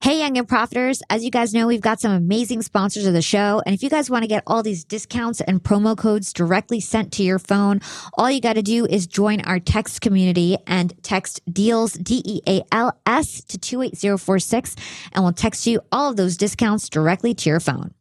Hey, 0.00 0.18
Young 0.18 0.36
and 0.36 0.46
Profiters. 0.46 1.00
As 1.08 1.24
you 1.24 1.30
guys 1.30 1.54
know, 1.54 1.66
we've 1.66 1.80
got 1.80 1.98
some 1.98 2.12
amazing 2.12 2.60
sponsors 2.60 3.06
of 3.06 3.14
the 3.14 3.22
show. 3.22 3.62
And 3.64 3.74
if 3.74 3.82
you 3.82 3.88
guys 3.88 4.10
want 4.10 4.22
to 4.22 4.28
get 4.28 4.42
all 4.46 4.62
these 4.62 4.84
discounts 4.84 5.40
and 5.40 5.62
promo 5.62 5.96
codes 5.96 6.34
directly 6.34 6.78
sent 6.78 7.10
to 7.14 7.22
your 7.22 7.38
phone, 7.38 7.80
all 8.18 8.30
you 8.30 8.38
got 8.38 8.52
to 8.52 8.62
do 8.62 8.84
is 8.84 9.06
join 9.06 9.40
our 9.40 9.58
text 9.58 10.02
community 10.02 10.58
and 10.66 10.92
text 11.02 11.40
deals, 11.50 11.94
D 11.94 12.22
E 12.22 12.42
A 12.46 12.62
L 12.70 13.00
S, 13.06 13.42
to 13.44 13.56
28046, 13.56 14.76
and 15.12 15.24
we'll 15.24 15.32
text 15.32 15.66
you 15.66 15.80
all 15.90 16.10
of 16.10 16.16
those 16.18 16.36
discounts 16.36 16.90
directly 16.90 17.32
to 17.32 17.48
your 17.48 17.60
phone. 17.60 17.94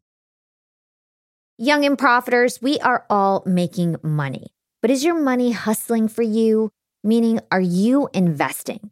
Young 1.57 1.85
and 1.85 1.97
Profiters, 1.97 2.61
we 2.61 2.79
are 2.79 3.05
all 3.09 3.43
making 3.45 3.95
money. 4.03 4.47
But 4.81 4.91
is 4.91 5.05
your 5.05 5.15
money 5.17 5.53
hustling 5.53 6.09
for 6.09 6.21
you? 6.23 6.69
Meaning, 7.01 7.39
are 7.49 7.61
you 7.61 8.09
investing? 8.13 8.91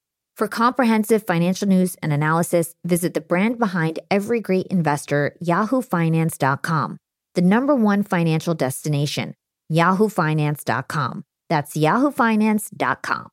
For 0.35 0.47
comprehensive 0.47 1.25
financial 1.25 1.67
news 1.67 1.95
and 2.01 2.11
analysis, 2.11 2.73
visit 2.83 3.13
the 3.13 3.21
brand 3.21 3.59
behind 3.59 3.99
every 4.09 4.39
great 4.39 4.67
investor, 4.67 5.35
yahoofinance.com, 5.43 6.97
the 7.35 7.41
number 7.41 7.75
one 7.75 8.03
financial 8.03 8.53
destination, 8.53 9.35
yahoofinance.com. 9.71 11.23
That's 11.49 11.75
yahoofinance.com. 11.75 13.27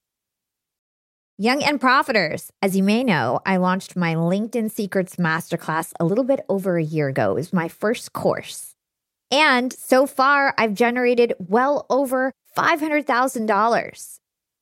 Young 1.40 1.62
and 1.62 1.80
Profiters. 1.80 2.50
As 2.60 2.76
you 2.76 2.82
may 2.82 3.04
know, 3.04 3.38
I 3.46 3.58
launched 3.58 3.94
my 3.94 4.16
LinkedIn 4.16 4.72
Secrets 4.72 5.16
Masterclass 5.16 5.92
a 6.00 6.04
little 6.04 6.24
bit 6.24 6.40
over 6.48 6.76
a 6.76 6.82
year 6.82 7.06
ago. 7.06 7.30
It 7.30 7.34
was 7.34 7.52
my 7.52 7.68
first 7.68 8.12
course. 8.12 8.74
And 9.30 9.72
so 9.72 10.06
far, 10.06 10.52
I've 10.58 10.74
generated 10.74 11.34
well 11.38 11.86
over 11.88 12.32
$500,000. 12.56 14.18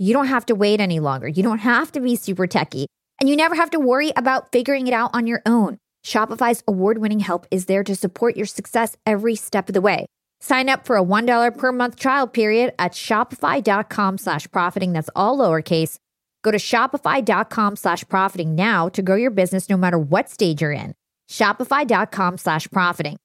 you 0.00 0.14
don't 0.14 0.28
have 0.28 0.46
to 0.46 0.54
wait 0.54 0.80
any 0.80 0.98
longer. 0.98 1.28
You 1.28 1.42
don't 1.42 1.58
have 1.58 1.92
to 1.92 2.00
be 2.00 2.16
super 2.16 2.46
techy. 2.46 2.86
And 3.20 3.28
you 3.28 3.36
never 3.36 3.54
have 3.54 3.70
to 3.70 3.78
worry 3.78 4.14
about 4.16 4.50
figuring 4.50 4.86
it 4.86 4.94
out 4.94 5.10
on 5.12 5.26
your 5.26 5.42
own. 5.44 5.76
Shopify's 6.06 6.62
award 6.66 6.96
winning 6.96 7.20
help 7.20 7.46
is 7.50 7.66
there 7.66 7.84
to 7.84 7.94
support 7.94 8.34
your 8.34 8.46
success 8.46 8.96
every 9.04 9.36
step 9.36 9.68
of 9.68 9.74
the 9.74 9.82
way. 9.82 10.06
Sign 10.40 10.70
up 10.70 10.86
for 10.86 10.96
a 10.96 11.04
$1 11.04 11.58
per 11.58 11.72
month 11.72 11.96
trial 11.96 12.26
period 12.26 12.72
at 12.78 12.92
shopify.com 12.92 14.16
slash 14.16 14.50
profiting. 14.50 14.94
That's 14.94 15.10
all 15.14 15.36
lowercase. 15.36 15.98
Go 16.42 16.50
to 16.50 16.56
shopify.com 16.56 17.76
slash 17.76 18.08
profiting 18.08 18.54
now 18.54 18.88
to 18.88 19.02
grow 19.02 19.16
your 19.16 19.30
business 19.30 19.68
no 19.68 19.76
matter 19.76 19.98
what 19.98 20.30
stage 20.30 20.62
you're 20.62 20.72
in. 20.72 20.94
Shopify.com 21.28 22.38
slash 22.38 22.70
profiting. 22.70 23.18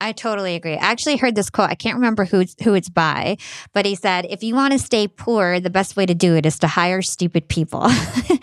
I 0.00 0.12
totally 0.12 0.54
agree. 0.54 0.74
I 0.74 0.90
actually 0.90 1.16
heard 1.16 1.34
this 1.34 1.50
quote. 1.50 1.70
I 1.70 1.74
can't 1.74 1.96
remember 1.96 2.24
who 2.24 2.44
who 2.62 2.74
it's 2.74 2.88
by, 2.88 3.36
but 3.72 3.84
he 3.84 3.94
said, 3.94 4.26
"If 4.30 4.42
you 4.42 4.54
want 4.54 4.72
to 4.72 4.78
stay 4.78 5.08
poor, 5.08 5.58
the 5.58 5.70
best 5.70 5.96
way 5.96 6.06
to 6.06 6.14
do 6.14 6.36
it 6.36 6.46
is 6.46 6.58
to 6.60 6.68
hire 6.68 7.02
stupid 7.02 7.48
people." 7.48 7.88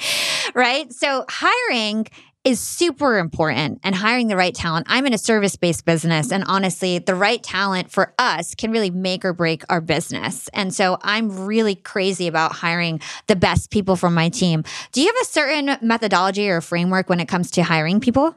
right? 0.53 0.91
So 0.91 1.25
hiring 1.29 2.07
is 2.43 2.59
super 2.59 3.17
important 3.17 3.79
and 3.83 3.95
hiring 3.95 4.27
the 4.27 4.35
right 4.35 4.53
talent. 4.53 4.85
I'm 4.87 5.07
in 5.07 5.13
a 5.13 5.17
service 5.17 5.55
based 5.55 5.85
business, 5.85 6.31
and 6.31 6.43
honestly, 6.45 6.99
the 6.99 7.15
right 7.15 7.41
talent 7.41 7.89
for 7.89 8.13
us 8.19 8.53
can 8.53 8.71
really 8.71 8.91
make 8.91 9.23
or 9.23 9.33
break 9.33 9.63
our 9.69 9.81
business. 9.81 10.49
And 10.53 10.73
so 10.73 10.97
I'm 11.01 11.45
really 11.45 11.75
crazy 11.75 12.27
about 12.27 12.51
hiring 12.51 12.99
the 13.27 13.35
best 13.35 13.71
people 13.71 13.95
from 13.95 14.13
my 14.13 14.27
team. 14.27 14.63
Do 14.91 15.01
you 15.01 15.07
have 15.07 15.21
a 15.21 15.25
certain 15.25 15.77
methodology 15.81 16.49
or 16.49 16.59
framework 16.59 17.09
when 17.09 17.21
it 17.21 17.27
comes 17.27 17.49
to 17.51 17.63
hiring 17.63 17.99
people? 18.01 18.35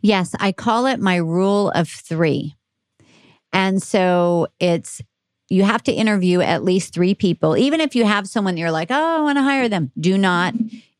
Yes, 0.00 0.34
I 0.38 0.52
call 0.52 0.86
it 0.86 1.00
my 1.00 1.16
rule 1.16 1.70
of 1.70 1.88
three. 1.88 2.56
And 3.52 3.82
so 3.82 4.48
it's 4.60 5.02
you 5.48 5.64
have 5.64 5.82
to 5.82 5.92
interview 5.92 6.40
at 6.40 6.64
least 6.64 6.94
three 6.94 7.14
people. 7.14 7.56
Even 7.58 7.80
if 7.80 7.94
you 7.94 8.06
have 8.06 8.26
someone 8.26 8.56
you're 8.56 8.70
like, 8.70 8.90
oh, 8.90 9.18
I 9.18 9.20
want 9.20 9.36
to 9.36 9.42
hire 9.42 9.68
them, 9.68 9.92
do 10.00 10.16
not 10.16 10.54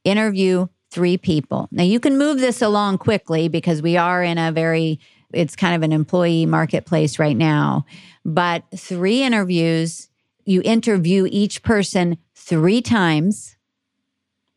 interview 0.05 0.67
three 0.91 1.17
people. 1.17 1.69
Now 1.73 1.85
you 1.85 1.99
can 1.99 2.19
move 2.19 2.39
this 2.39 2.61
along 2.61 2.99
quickly 2.99 3.49
because 3.49 3.81
we 3.81 3.97
are 3.97 4.23
in 4.23 4.37
a 4.37 4.53
very, 4.53 5.01
it's 5.33 5.57
kind 5.57 5.75
of 5.75 5.83
an 5.83 5.93
employee 5.93 6.45
marketplace 6.45 7.19
right 7.19 7.37
now. 7.37 7.87
But 8.27 8.65
three 8.77 9.23
interviews, 9.23 10.11
you 10.45 10.61
interview 10.65 11.27
each 11.31 11.63
person 11.63 12.19
three 12.35 12.83
times, 12.83 13.57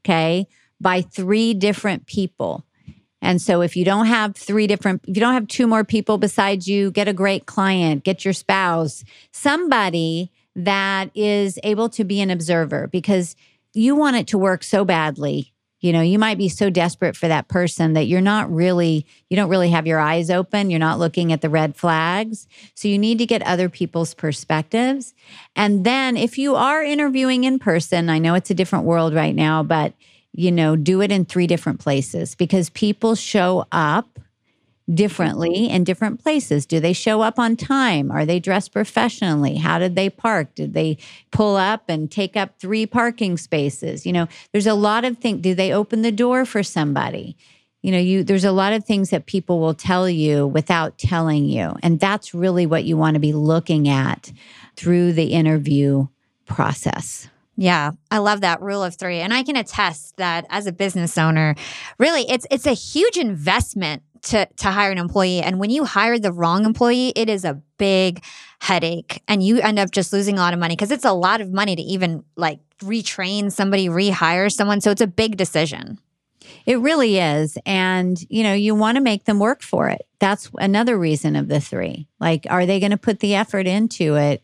okay, 0.02 0.48
by 0.82 1.02
three 1.02 1.54
different 1.54 2.06
people. 2.06 2.65
And 3.26 3.42
so 3.42 3.62
if 3.62 3.76
you 3.76 3.84
don't 3.84 4.06
have 4.06 4.36
three 4.36 4.68
different, 4.68 5.02
if 5.08 5.18
you 5.18 5.22
don't 5.22 5.34
have 5.34 5.48
two 5.48 5.68
more 5.68 5.84
people 5.84 6.18
besides 6.18 6.68
you, 6.68 6.92
get 6.92 7.08
a 7.08 7.14
great 7.14 7.46
client, 7.46 8.04
get 8.04 8.24
your 8.24 8.34
spouse, 8.34 9.04
somebody 9.32 10.32
that 10.56 11.10
is 11.16 11.60
able 11.64 11.90
to 11.90 12.04
be 12.04 12.22
an 12.22 12.30
observer 12.30 12.88
because 12.88 13.36
you 13.74 13.96
want 13.96 14.16
it 14.16 14.28
to 14.28 14.38
work 14.38 14.64
so 14.64 14.86
badly. 14.86 15.52
You 15.82 15.94
know 15.94 16.02
you 16.02 16.18
might 16.18 16.40
be 16.40 16.50
so 16.50 16.72
desperate 16.72 17.16
for 17.16 17.28
that 17.28 17.48
person 17.48 17.94
that 17.94 18.08
you're 18.08 18.20
not 18.20 18.52
really 18.52 19.06
you 19.30 19.36
don't 19.36 19.50
really 19.50 19.70
have 19.70 19.86
your 19.86 20.00
eyes 20.00 20.32
open. 20.32 20.72
You're 20.72 20.80
not 20.80 20.98
looking 20.98 21.32
at 21.32 21.42
the 21.42 21.50
red 21.50 21.76
flags. 21.76 22.48
So 22.74 22.88
you 22.88 22.98
need 22.98 23.20
to 23.20 23.28
get 23.28 23.44
other 23.44 23.70
people's 23.70 24.16
perspectives. 24.16 25.14
And 25.56 25.86
then 25.86 26.18
if 26.18 26.40
you 26.40 26.56
are 26.56 26.82
interviewing 26.82 27.44
in 27.44 27.60
person 27.60 28.10
i 28.10 28.18
know 28.18 28.34
it's 28.34 28.50
a 28.50 28.56
different 28.56 28.86
world 28.86 29.14
right 29.14 29.36
now 29.36 29.62
but 29.62 29.94
you 30.36 30.52
know 30.52 30.76
do 30.76 31.02
it 31.02 31.12
in 31.12 31.26
three 31.26 31.48
different 31.48 31.80
places 31.80 32.36
because 32.36 32.70
people 32.70 33.16
show 33.16 33.66
up 33.72 34.20
differently 34.94 35.70
in 35.70 35.84
different 35.84 36.22
places? 36.22 36.66
Do 36.66 36.80
they 36.80 36.94
show 36.94 37.22
up 37.22 37.40
on 37.40 37.56
time? 37.56 38.12
Are 38.12 38.26
they 38.26 38.40
dressed 38.40 38.72
professionally? 38.72 39.56
How 39.56 39.80
did 39.80 39.96
they 39.96 40.10
park? 40.10 40.54
Did 40.56 40.74
they 40.74 40.98
pull 41.32 41.56
up 41.56 41.86
and 41.90 42.12
take 42.12 42.38
up 42.38 42.60
three 42.60 42.86
parking 42.86 43.38
spaces? 43.38 44.06
You 44.06 44.14
know, 44.14 44.28
there's 44.52 44.68
a 44.68 44.76
lot 44.76 45.06
of 45.06 45.18
things. 45.18 45.42
Do 45.42 45.56
they 45.56 45.74
open 45.74 46.02
the 46.02 46.12
door 46.12 46.46
for 46.46 46.62
somebody? 46.62 47.36
You 47.82 47.92
know, 47.92 48.00
you 48.00 48.24
there's 48.24 48.46
a 48.46 48.52
lot 48.52 48.74
of 48.74 48.86
things 48.86 49.10
that 49.12 49.26
people 49.26 49.60
will 49.60 49.74
tell 49.74 50.10
you 50.10 50.48
without 50.48 50.98
telling 50.98 51.46
you. 51.46 51.76
And 51.84 52.00
that's 52.00 52.34
really 52.34 52.66
what 52.66 52.84
you 52.84 52.98
want 52.98 53.16
to 53.16 53.20
be 53.20 53.34
looking 53.34 53.88
at 53.88 54.32
through 54.76 55.14
the 55.14 55.34
interview 55.34 56.08
process. 56.46 57.28
Yeah, 57.58 57.92
I 58.12 58.18
love 58.18 58.42
that 58.42 58.62
rule 58.62 58.84
of 58.84 58.96
3 58.96 59.20
and 59.20 59.34
I 59.34 59.44
can 59.44 59.56
attest 59.56 60.18
that 60.18 60.46
as 60.50 60.68
a 60.68 60.74
business 60.74 61.18
owner, 61.18 61.56
really 61.98 62.30
it's 62.30 62.46
it's 62.52 62.68
a 62.68 62.74
huge 62.74 63.18
investment 63.18 64.04
to 64.24 64.48
to 64.58 64.72
hire 64.72 64.92
an 64.92 64.98
employee 64.98 65.42
and 65.42 65.60
when 65.60 65.70
you 65.70 65.86
hire 65.86 66.20
the 66.20 66.32
wrong 66.32 66.66
employee 66.66 67.14
it 67.16 67.30
is 67.30 67.46
a 67.46 67.62
big 67.78 68.24
headache 68.60 69.22
and 69.28 69.44
you 69.44 69.60
end 69.60 69.80
up 69.80 69.92
just 69.92 70.12
losing 70.12 70.36
a 70.36 70.42
lot 70.42 70.54
of 70.54 70.60
money 70.60 70.76
because 70.76 70.92
it's 70.92 71.06
a 71.06 71.14
lot 71.14 71.42
of 71.42 71.52
money 71.52 71.76
to 71.76 71.82
even 71.82 72.24
like 72.36 72.60
retrain 72.80 73.52
somebody 73.52 73.88
rehire 73.88 74.52
someone 74.52 74.82
so 74.82 74.92
it's 74.92 75.02
a 75.02 75.08
big 75.08 75.38
decision. 75.38 76.00
It 76.66 76.80
really 76.80 77.20
is 77.20 77.58
and 77.66 78.18
you 78.30 78.44
know 78.44 78.54
you 78.54 78.76
want 78.76 78.98
to 78.98 79.02
make 79.02 79.26
them 79.26 79.40
work 79.40 79.62
for 79.62 79.90
it. 79.90 80.06
That's 80.20 80.50
another 80.58 80.98
reason 80.98 81.36
of 81.36 81.48
the 81.48 81.60
three. 81.60 82.08
Like 82.20 82.48
are 82.50 82.66
they 82.66 82.80
going 82.80 82.92
to 82.92 82.98
put 82.98 83.20
the 83.20 83.36
effort 83.36 83.68
into 83.68 84.16
it 84.16 84.44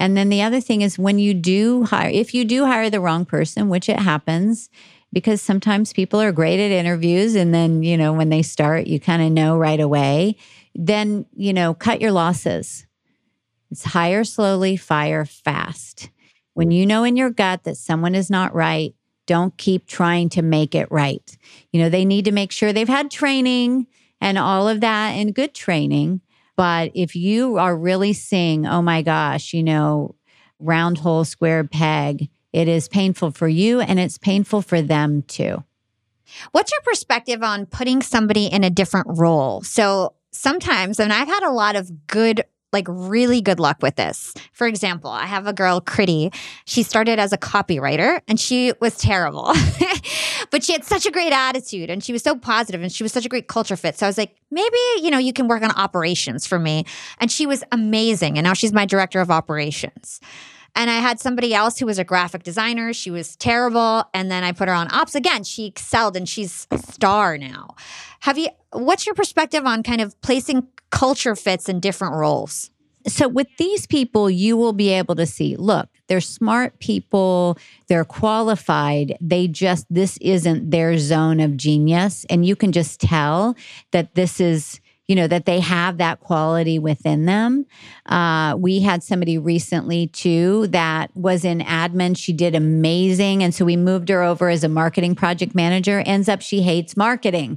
and 0.00 0.16
then 0.16 0.28
the 0.28 0.42
other 0.42 0.60
thing 0.60 0.82
is 0.82 0.98
when 0.98 1.20
you 1.20 1.32
do 1.32 1.84
hire 1.84 2.10
if 2.10 2.34
you 2.34 2.44
do 2.44 2.66
hire 2.66 2.90
the 2.90 3.00
wrong 3.00 3.24
person 3.24 3.68
which 3.68 3.88
it 3.88 4.00
happens 4.00 4.68
because 5.12 5.42
sometimes 5.42 5.92
people 5.92 6.20
are 6.20 6.32
great 6.32 6.60
at 6.60 6.70
interviews 6.70 7.34
and 7.34 7.52
then, 7.52 7.82
you 7.82 7.96
know, 7.96 8.12
when 8.12 8.28
they 8.28 8.42
start, 8.42 8.86
you 8.86 9.00
kind 9.00 9.22
of 9.22 9.32
know 9.32 9.56
right 9.56 9.80
away. 9.80 10.36
then, 10.76 11.26
you 11.34 11.52
know, 11.52 11.74
cut 11.74 12.00
your 12.00 12.12
losses. 12.12 12.86
It's 13.72 13.84
hire 13.84 14.22
slowly, 14.22 14.76
fire 14.76 15.24
fast. 15.24 16.10
When 16.54 16.70
you 16.70 16.86
know 16.86 17.02
in 17.02 17.16
your 17.16 17.30
gut 17.30 17.64
that 17.64 17.76
someone 17.76 18.14
is 18.14 18.30
not 18.30 18.54
right, 18.54 18.94
don't 19.26 19.56
keep 19.56 19.88
trying 19.88 20.28
to 20.30 20.42
make 20.42 20.76
it 20.76 20.90
right. 20.92 21.36
You 21.72 21.82
know, 21.82 21.88
they 21.88 22.04
need 22.04 22.24
to 22.26 22.32
make 22.32 22.52
sure 22.52 22.72
they've 22.72 22.88
had 22.88 23.10
training 23.10 23.88
and 24.20 24.38
all 24.38 24.68
of 24.68 24.80
that 24.80 25.10
and 25.10 25.34
good 25.34 25.54
training. 25.54 26.20
But 26.56 26.92
if 26.94 27.16
you 27.16 27.58
are 27.58 27.76
really 27.76 28.12
seeing, 28.12 28.66
oh 28.66 28.82
my 28.82 29.02
gosh, 29.02 29.52
you 29.52 29.62
know, 29.62 30.14
round 30.58 30.98
hole, 30.98 31.24
square 31.24 31.64
peg, 31.64 32.28
it 32.52 32.68
is 32.68 32.88
painful 32.88 33.30
for 33.30 33.48
you 33.48 33.80
and 33.80 33.98
it's 33.98 34.18
painful 34.18 34.62
for 34.62 34.82
them 34.82 35.22
too. 35.22 35.64
What's 36.52 36.70
your 36.70 36.80
perspective 36.82 37.42
on 37.42 37.66
putting 37.66 38.02
somebody 38.02 38.46
in 38.46 38.64
a 38.64 38.70
different 38.70 39.06
role? 39.08 39.62
So 39.62 40.14
sometimes, 40.32 41.00
and 41.00 41.12
I've 41.12 41.28
had 41.28 41.42
a 41.42 41.50
lot 41.50 41.76
of 41.76 42.06
good 42.06 42.44
like 42.72 42.86
really 42.88 43.40
good 43.40 43.58
luck 43.58 43.78
with 43.82 43.96
this. 43.96 44.32
For 44.52 44.66
example, 44.66 45.10
I 45.10 45.26
have 45.26 45.46
a 45.46 45.52
girl, 45.52 45.80
Critty. 45.80 46.32
She 46.66 46.82
started 46.82 47.18
as 47.18 47.32
a 47.32 47.38
copywriter 47.38 48.20
and 48.28 48.38
she 48.38 48.72
was 48.80 48.96
terrible, 48.96 49.46
but 50.50 50.64
she 50.64 50.72
had 50.72 50.84
such 50.84 51.06
a 51.06 51.10
great 51.10 51.32
attitude 51.32 51.90
and 51.90 52.02
she 52.02 52.12
was 52.12 52.22
so 52.22 52.36
positive 52.36 52.82
and 52.82 52.92
she 52.92 53.02
was 53.02 53.12
such 53.12 53.24
a 53.24 53.28
great 53.28 53.48
culture 53.48 53.76
fit. 53.76 53.96
So 53.96 54.06
I 54.06 54.08
was 54.08 54.18
like, 54.18 54.36
maybe, 54.50 54.78
you 55.00 55.10
know, 55.10 55.18
you 55.18 55.32
can 55.32 55.48
work 55.48 55.62
on 55.62 55.70
operations 55.72 56.46
for 56.46 56.58
me. 56.58 56.84
And 57.18 57.30
she 57.30 57.46
was 57.46 57.64
amazing. 57.72 58.36
And 58.36 58.44
now 58.44 58.52
she's 58.52 58.72
my 58.72 58.84
director 58.84 59.20
of 59.20 59.30
operations. 59.30 60.20
And 60.76 60.88
I 60.90 60.94
had 60.94 61.18
somebody 61.18 61.52
else 61.52 61.78
who 61.78 61.86
was 61.86 61.98
a 61.98 62.04
graphic 62.04 62.42
designer. 62.42 62.92
She 62.92 63.10
was 63.10 63.36
terrible. 63.36 64.04
And 64.14 64.30
then 64.30 64.44
I 64.44 64.52
put 64.52 64.68
her 64.68 64.74
on 64.74 64.92
ops 64.92 65.14
again. 65.14 65.44
She 65.44 65.66
excelled 65.66 66.16
and 66.16 66.28
she's 66.28 66.66
a 66.70 66.78
star 66.78 67.38
now. 67.38 67.74
Have 68.20 68.38
you, 68.38 68.48
what's 68.72 69.06
your 69.06 69.14
perspective 69.14 69.64
on 69.66 69.82
kind 69.82 70.00
of 70.00 70.20
placing 70.20 70.68
culture 70.90 71.34
fits 71.34 71.68
in 71.68 71.80
different 71.80 72.14
roles? 72.14 72.70
So, 73.06 73.28
with 73.28 73.48
these 73.56 73.86
people, 73.86 74.28
you 74.28 74.58
will 74.58 74.74
be 74.74 74.90
able 74.90 75.14
to 75.14 75.24
see 75.24 75.56
look, 75.56 75.88
they're 76.10 76.20
smart 76.20 76.76
people, 76.80 77.56
they're 77.86 78.04
qualified. 78.04 79.16
They 79.20 79.46
just, 79.46 79.86
this 79.88 80.18
isn't 80.20 80.72
their 80.72 80.98
zone 80.98 81.38
of 81.38 81.56
genius. 81.56 82.26
And 82.28 82.44
you 82.44 82.56
can 82.56 82.72
just 82.72 83.00
tell 83.00 83.54
that 83.92 84.16
this 84.16 84.40
is, 84.40 84.80
you 85.06 85.14
know, 85.14 85.28
that 85.28 85.46
they 85.46 85.60
have 85.60 85.98
that 85.98 86.18
quality 86.18 86.80
within 86.80 87.26
them. 87.26 87.64
Uh, 88.06 88.56
we 88.58 88.80
had 88.80 89.04
somebody 89.04 89.38
recently 89.38 90.08
too 90.08 90.66
that 90.68 91.16
was 91.16 91.44
in 91.44 91.60
admin. 91.60 92.16
She 92.16 92.32
did 92.32 92.56
amazing. 92.56 93.44
And 93.44 93.54
so 93.54 93.64
we 93.64 93.76
moved 93.76 94.08
her 94.08 94.24
over 94.24 94.48
as 94.48 94.64
a 94.64 94.68
marketing 94.68 95.14
project 95.14 95.54
manager. 95.54 96.02
Ends 96.04 96.28
up 96.28 96.42
she 96.42 96.62
hates 96.62 96.96
marketing. 96.96 97.56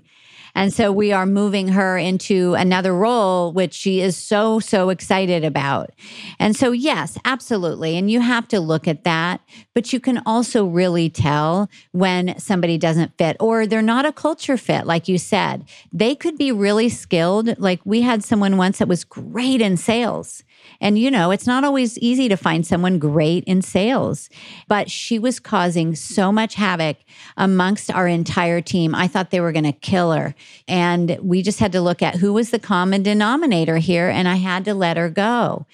And 0.55 0.73
so 0.73 0.91
we 0.91 1.11
are 1.11 1.25
moving 1.25 1.69
her 1.69 1.97
into 1.97 2.53
another 2.53 2.93
role, 2.93 3.51
which 3.51 3.73
she 3.73 4.01
is 4.01 4.15
so, 4.15 4.59
so 4.59 4.89
excited 4.89 5.43
about. 5.43 5.91
And 6.39 6.55
so, 6.55 6.71
yes, 6.71 7.17
absolutely. 7.25 7.97
And 7.97 8.09
you 8.11 8.21
have 8.21 8.47
to 8.49 8.59
look 8.59 8.87
at 8.87 9.03
that, 9.03 9.41
but 9.73 9.91
you 9.91 9.99
can 9.99 10.21
also 10.25 10.65
really 10.65 11.09
tell 11.09 11.69
when 11.91 12.37
somebody 12.37 12.77
doesn't 12.77 13.17
fit 13.17 13.35
or 13.39 13.65
they're 13.65 13.81
not 13.81 14.05
a 14.05 14.11
culture 14.11 14.57
fit, 14.57 14.85
like 14.85 15.07
you 15.07 15.17
said. 15.17 15.65
They 15.91 16.13
could 16.13 16.37
be 16.37 16.51
really 16.51 16.89
skilled. 16.89 17.57
Like 17.57 17.81
we 17.83 18.01
had 18.01 18.23
someone 18.23 18.57
once 18.57 18.77
that 18.77 18.87
was 18.87 19.03
great 19.03 19.61
in 19.61 19.75
sales 19.77 20.43
and, 20.82 20.97
you 20.97 21.09
know, 21.09 21.32
it's 21.32 21.47
not 21.47 21.64
always 21.64 21.97
easy 21.99 22.28
to 22.30 22.38
find 22.38 22.66
someone 22.66 22.99
great 22.99 23.43
in 23.45 23.61
sales, 23.61 24.30
but 24.68 24.89
she 24.89 25.20
was 25.20 25.39
causing 25.39 25.95
so 25.95 26.32
much 26.32 26.55
havoc 26.55 26.97
amongst 27.38 27.91
our 27.91 28.07
entire 28.07 28.61
team. 28.61 28.93
I 28.93 29.07
thought 29.07 29.32
they 29.32 29.41
were 29.41 29.51
going 29.51 29.64
to 29.66 29.72
kill 29.72 30.11
her. 30.11 30.36
And 30.68 31.18
we 31.22 31.41
just 31.41 31.59
had 31.59 31.72
to 31.74 31.82
look 31.82 32.01
at 32.01 32.16
who 32.16 32.34
was 32.34 32.49
the 32.49 32.59
common 32.59 33.03
denominator 33.03 33.78
here, 33.78 34.09
and 34.09 34.28
I 34.28 34.36
had 34.36 34.66
to 34.66 34.74
let 34.74 34.97
her 34.97 35.09
go. 35.09 35.66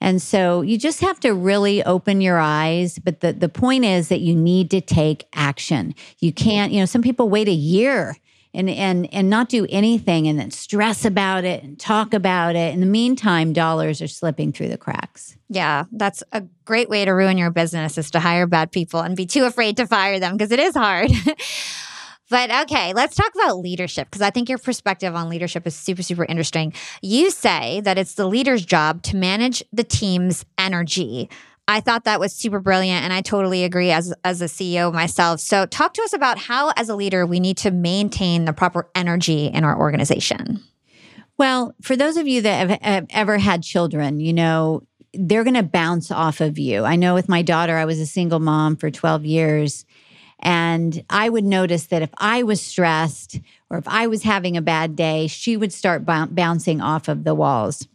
And 0.00 0.20
so 0.20 0.60
you 0.60 0.76
just 0.76 1.00
have 1.00 1.18
to 1.20 1.32
really 1.32 1.82
open 1.82 2.20
your 2.20 2.38
eyes. 2.38 2.98
But 2.98 3.20
the, 3.20 3.32
the 3.32 3.48
point 3.48 3.84
is 3.84 4.08
that 4.08 4.20
you 4.20 4.34
need 4.34 4.70
to 4.72 4.82
take 4.82 5.26
action. 5.32 5.94
You 6.18 6.32
can't, 6.32 6.72
you 6.72 6.80
know, 6.80 6.86
some 6.86 7.00
people 7.00 7.30
wait 7.30 7.48
a 7.48 7.52
year 7.52 8.16
and 8.54 8.70
and 8.70 9.12
and 9.12 9.28
not 9.28 9.48
do 9.48 9.66
anything 9.68 10.28
and 10.28 10.38
then 10.38 10.50
stress 10.50 11.04
about 11.04 11.44
it 11.44 11.62
and 11.62 11.78
talk 11.78 12.14
about 12.14 12.56
it. 12.56 12.72
In 12.72 12.80
the 12.80 12.86
meantime, 12.86 13.52
dollars 13.52 14.00
are 14.00 14.08
slipping 14.08 14.52
through 14.52 14.68
the 14.68 14.78
cracks. 14.78 15.36
Yeah, 15.48 15.84
that's 15.92 16.22
a 16.32 16.42
great 16.64 16.88
way 16.88 17.04
to 17.04 17.10
ruin 17.10 17.36
your 17.36 17.50
business 17.50 17.98
is 17.98 18.10
to 18.12 18.20
hire 18.20 18.46
bad 18.46 18.72
people 18.72 19.00
and 19.00 19.16
be 19.16 19.26
too 19.26 19.44
afraid 19.44 19.76
to 19.78 19.86
fire 19.86 20.18
them 20.18 20.36
because 20.36 20.52
it 20.52 20.60
is 20.60 20.74
hard. 20.74 21.10
But 22.30 22.50
okay, 22.62 22.94
let's 22.94 23.16
talk 23.16 23.32
about 23.34 23.58
leadership 23.58 24.08
because 24.08 24.22
I 24.22 24.30
think 24.30 24.48
your 24.48 24.58
perspective 24.58 25.14
on 25.14 25.28
leadership 25.28 25.66
is 25.66 25.76
super, 25.76 26.02
super 26.02 26.24
interesting. 26.24 26.72
You 27.02 27.30
say 27.30 27.80
that 27.82 27.98
it's 27.98 28.14
the 28.14 28.26
leader's 28.26 28.64
job 28.64 29.02
to 29.04 29.16
manage 29.16 29.62
the 29.72 29.84
team's 29.84 30.44
energy. 30.56 31.28
I 31.66 31.80
thought 31.80 32.04
that 32.04 32.20
was 32.20 32.32
super 32.32 32.60
brilliant 32.60 33.04
and 33.04 33.12
I 33.12 33.22
totally 33.22 33.64
agree 33.64 33.90
as 33.90 34.12
as 34.22 34.42
a 34.42 34.46
CEO 34.46 34.92
myself. 34.92 35.40
So 35.40 35.66
talk 35.66 35.94
to 35.94 36.02
us 36.02 36.12
about 36.12 36.38
how 36.38 36.72
as 36.76 36.88
a 36.88 36.96
leader 36.96 37.24
we 37.24 37.40
need 37.40 37.56
to 37.58 37.70
maintain 37.70 38.44
the 38.44 38.52
proper 38.52 38.88
energy 38.94 39.46
in 39.46 39.64
our 39.64 39.78
organization. 39.78 40.62
Well, 41.38 41.74
for 41.82 41.96
those 41.96 42.16
of 42.16 42.28
you 42.28 42.42
that 42.42 42.68
have, 42.68 42.80
have 42.82 43.06
ever 43.10 43.38
had 43.38 43.62
children, 43.62 44.20
you 44.20 44.32
know, 44.32 44.82
they're 45.14 45.44
going 45.44 45.54
to 45.54 45.62
bounce 45.62 46.10
off 46.10 46.40
of 46.40 46.58
you. 46.58 46.84
I 46.84 46.96
know 46.96 47.14
with 47.14 47.28
my 47.28 47.42
daughter, 47.42 47.76
I 47.76 47.84
was 47.84 47.98
a 47.98 48.06
single 48.06 48.40
mom 48.40 48.76
for 48.76 48.90
12 48.90 49.24
years. 49.24 49.84
And 50.40 51.04
I 51.08 51.28
would 51.28 51.44
notice 51.44 51.86
that 51.86 52.02
if 52.02 52.10
I 52.18 52.42
was 52.42 52.60
stressed 52.60 53.40
or 53.70 53.78
if 53.78 53.88
I 53.88 54.08
was 54.08 54.22
having 54.22 54.56
a 54.56 54.62
bad 54.62 54.94
day, 54.94 55.26
she 55.26 55.56
would 55.56 55.72
start 55.72 56.04
b- 56.04 56.26
bouncing 56.30 56.80
off 56.80 57.08
of 57.08 57.24
the 57.24 57.34
walls. 57.34 57.86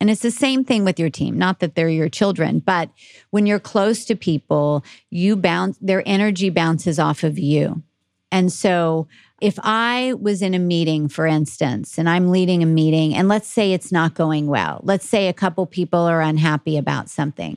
And 0.00 0.10
it's 0.10 0.22
the 0.22 0.30
same 0.30 0.64
thing 0.64 0.84
with 0.84 0.98
your 0.98 1.10
team, 1.10 1.36
not 1.36 1.58
that 1.58 1.74
they're 1.74 1.88
your 1.88 2.08
children, 2.08 2.60
but 2.60 2.90
when 3.30 3.46
you're 3.46 3.58
close 3.58 4.04
to 4.04 4.14
people, 4.14 4.84
you 5.10 5.34
bounce, 5.34 5.76
their 5.80 6.02
energy 6.06 6.50
bounces 6.50 6.98
off 6.98 7.24
of 7.24 7.38
you. 7.38 7.82
And 8.30 8.52
so 8.52 9.08
if 9.40 9.58
I 9.62 10.14
was 10.20 10.42
in 10.42 10.54
a 10.54 10.58
meeting, 10.58 11.08
for 11.08 11.26
instance, 11.26 11.98
and 11.98 12.08
I'm 12.08 12.30
leading 12.30 12.62
a 12.62 12.66
meeting, 12.66 13.14
and 13.14 13.28
let's 13.28 13.48
say 13.48 13.72
it's 13.72 13.92
not 13.92 14.14
going 14.14 14.46
well, 14.46 14.80
let's 14.82 15.08
say 15.08 15.28
a 15.28 15.32
couple 15.32 15.64
people 15.66 16.00
are 16.00 16.20
unhappy 16.20 16.76
about 16.76 17.08
something. 17.08 17.56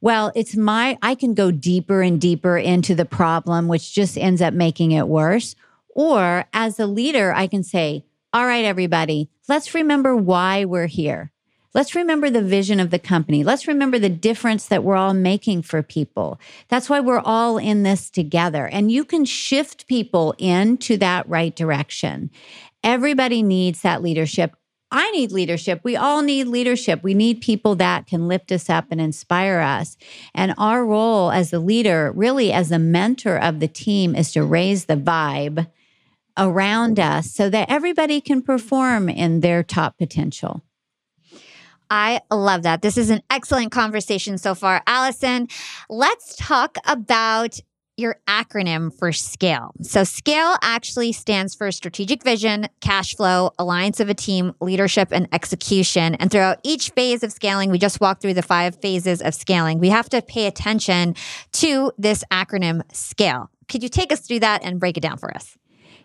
Well, 0.00 0.32
it's 0.34 0.56
my, 0.56 0.98
I 1.02 1.14
can 1.14 1.34
go 1.34 1.50
deeper 1.50 2.02
and 2.02 2.20
deeper 2.20 2.56
into 2.56 2.94
the 2.94 3.04
problem, 3.04 3.68
which 3.68 3.92
just 3.92 4.16
ends 4.16 4.40
up 4.40 4.54
making 4.54 4.92
it 4.92 5.08
worse. 5.08 5.56
Or 5.90 6.44
as 6.52 6.78
a 6.78 6.86
leader, 6.86 7.32
I 7.34 7.46
can 7.46 7.62
say, 7.62 8.04
all 8.32 8.46
right, 8.46 8.64
everybody, 8.64 9.28
let's 9.48 9.74
remember 9.74 10.14
why 10.14 10.64
we're 10.64 10.86
here. 10.86 11.32
Let's 11.76 11.94
remember 11.94 12.30
the 12.30 12.40
vision 12.40 12.80
of 12.80 12.88
the 12.88 12.98
company. 12.98 13.44
Let's 13.44 13.68
remember 13.68 13.98
the 13.98 14.08
difference 14.08 14.68
that 14.68 14.82
we're 14.82 14.96
all 14.96 15.12
making 15.12 15.60
for 15.60 15.82
people. 15.82 16.40
That's 16.68 16.88
why 16.88 17.00
we're 17.00 17.18
all 17.18 17.58
in 17.58 17.82
this 17.82 18.08
together. 18.08 18.66
And 18.66 18.90
you 18.90 19.04
can 19.04 19.26
shift 19.26 19.86
people 19.86 20.34
into 20.38 20.96
that 20.96 21.28
right 21.28 21.54
direction. 21.54 22.30
Everybody 22.82 23.42
needs 23.42 23.82
that 23.82 24.00
leadership. 24.00 24.56
I 24.90 25.10
need 25.10 25.32
leadership. 25.32 25.82
We 25.84 25.96
all 25.96 26.22
need 26.22 26.46
leadership. 26.46 27.02
We 27.02 27.12
need 27.12 27.42
people 27.42 27.74
that 27.74 28.06
can 28.06 28.26
lift 28.26 28.50
us 28.52 28.70
up 28.70 28.86
and 28.90 28.98
inspire 28.98 29.60
us. 29.60 29.98
And 30.34 30.54
our 30.56 30.82
role 30.82 31.30
as 31.30 31.50
the 31.50 31.60
leader, 31.60 32.10
really 32.16 32.54
as 32.54 32.70
the 32.70 32.78
mentor 32.78 33.36
of 33.36 33.60
the 33.60 33.68
team, 33.68 34.16
is 34.16 34.32
to 34.32 34.42
raise 34.44 34.86
the 34.86 34.96
vibe 34.96 35.66
around 36.38 36.98
us 36.98 37.30
so 37.32 37.50
that 37.50 37.68
everybody 37.68 38.22
can 38.22 38.40
perform 38.40 39.10
in 39.10 39.40
their 39.40 39.62
top 39.62 39.98
potential. 39.98 40.62
I 41.90 42.20
love 42.30 42.62
that. 42.62 42.82
This 42.82 42.98
is 42.98 43.10
an 43.10 43.22
excellent 43.30 43.72
conversation 43.72 44.38
so 44.38 44.54
far. 44.54 44.82
Allison, 44.86 45.48
let's 45.88 46.36
talk 46.36 46.78
about 46.86 47.60
your 47.96 48.16
acronym 48.28 48.92
for 48.92 49.10
SCALE. 49.10 49.72
So, 49.82 50.04
SCALE 50.04 50.56
actually 50.62 51.12
stands 51.12 51.54
for 51.54 51.70
strategic 51.72 52.22
vision, 52.22 52.68
cash 52.80 53.14
flow, 53.14 53.52
alliance 53.58 54.00
of 54.00 54.08
a 54.08 54.14
team, 54.14 54.52
leadership, 54.60 55.08
and 55.12 55.28
execution. 55.32 56.14
And 56.16 56.30
throughout 56.30 56.58
each 56.62 56.90
phase 56.90 57.22
of 57.22 57.32
scaling, 57.32 57.70
we 57.70 57.78
just 57.78 58.00
walked 58.00 58.20
through 58.20 58.34
the 58.34 58.42
five 58.42 58.76
phases 58.80 59.22
of 59.22 59.34
scaling. 59.34 59.78
We 59.78 59.88
have 59.88 60.08
to 60.10 60.20
pay 60.20 60.46
attention 60.46 61.14
to 61.52 61.92
this 61.96 62.22
acronym 62.30 62.82
SCALE. 62.92 63.50
Could 63.68 63.82
you 63.82 63.88
take 63.88 64.12
us 64.12 64.20
through 64.20 64.40
that 64.40 64.62
and 64.62 64.78
break 64.78 64.96
it 64.96 65.00
down 65.00 65.16
for 65.16 65.34
us? 65.34 65.56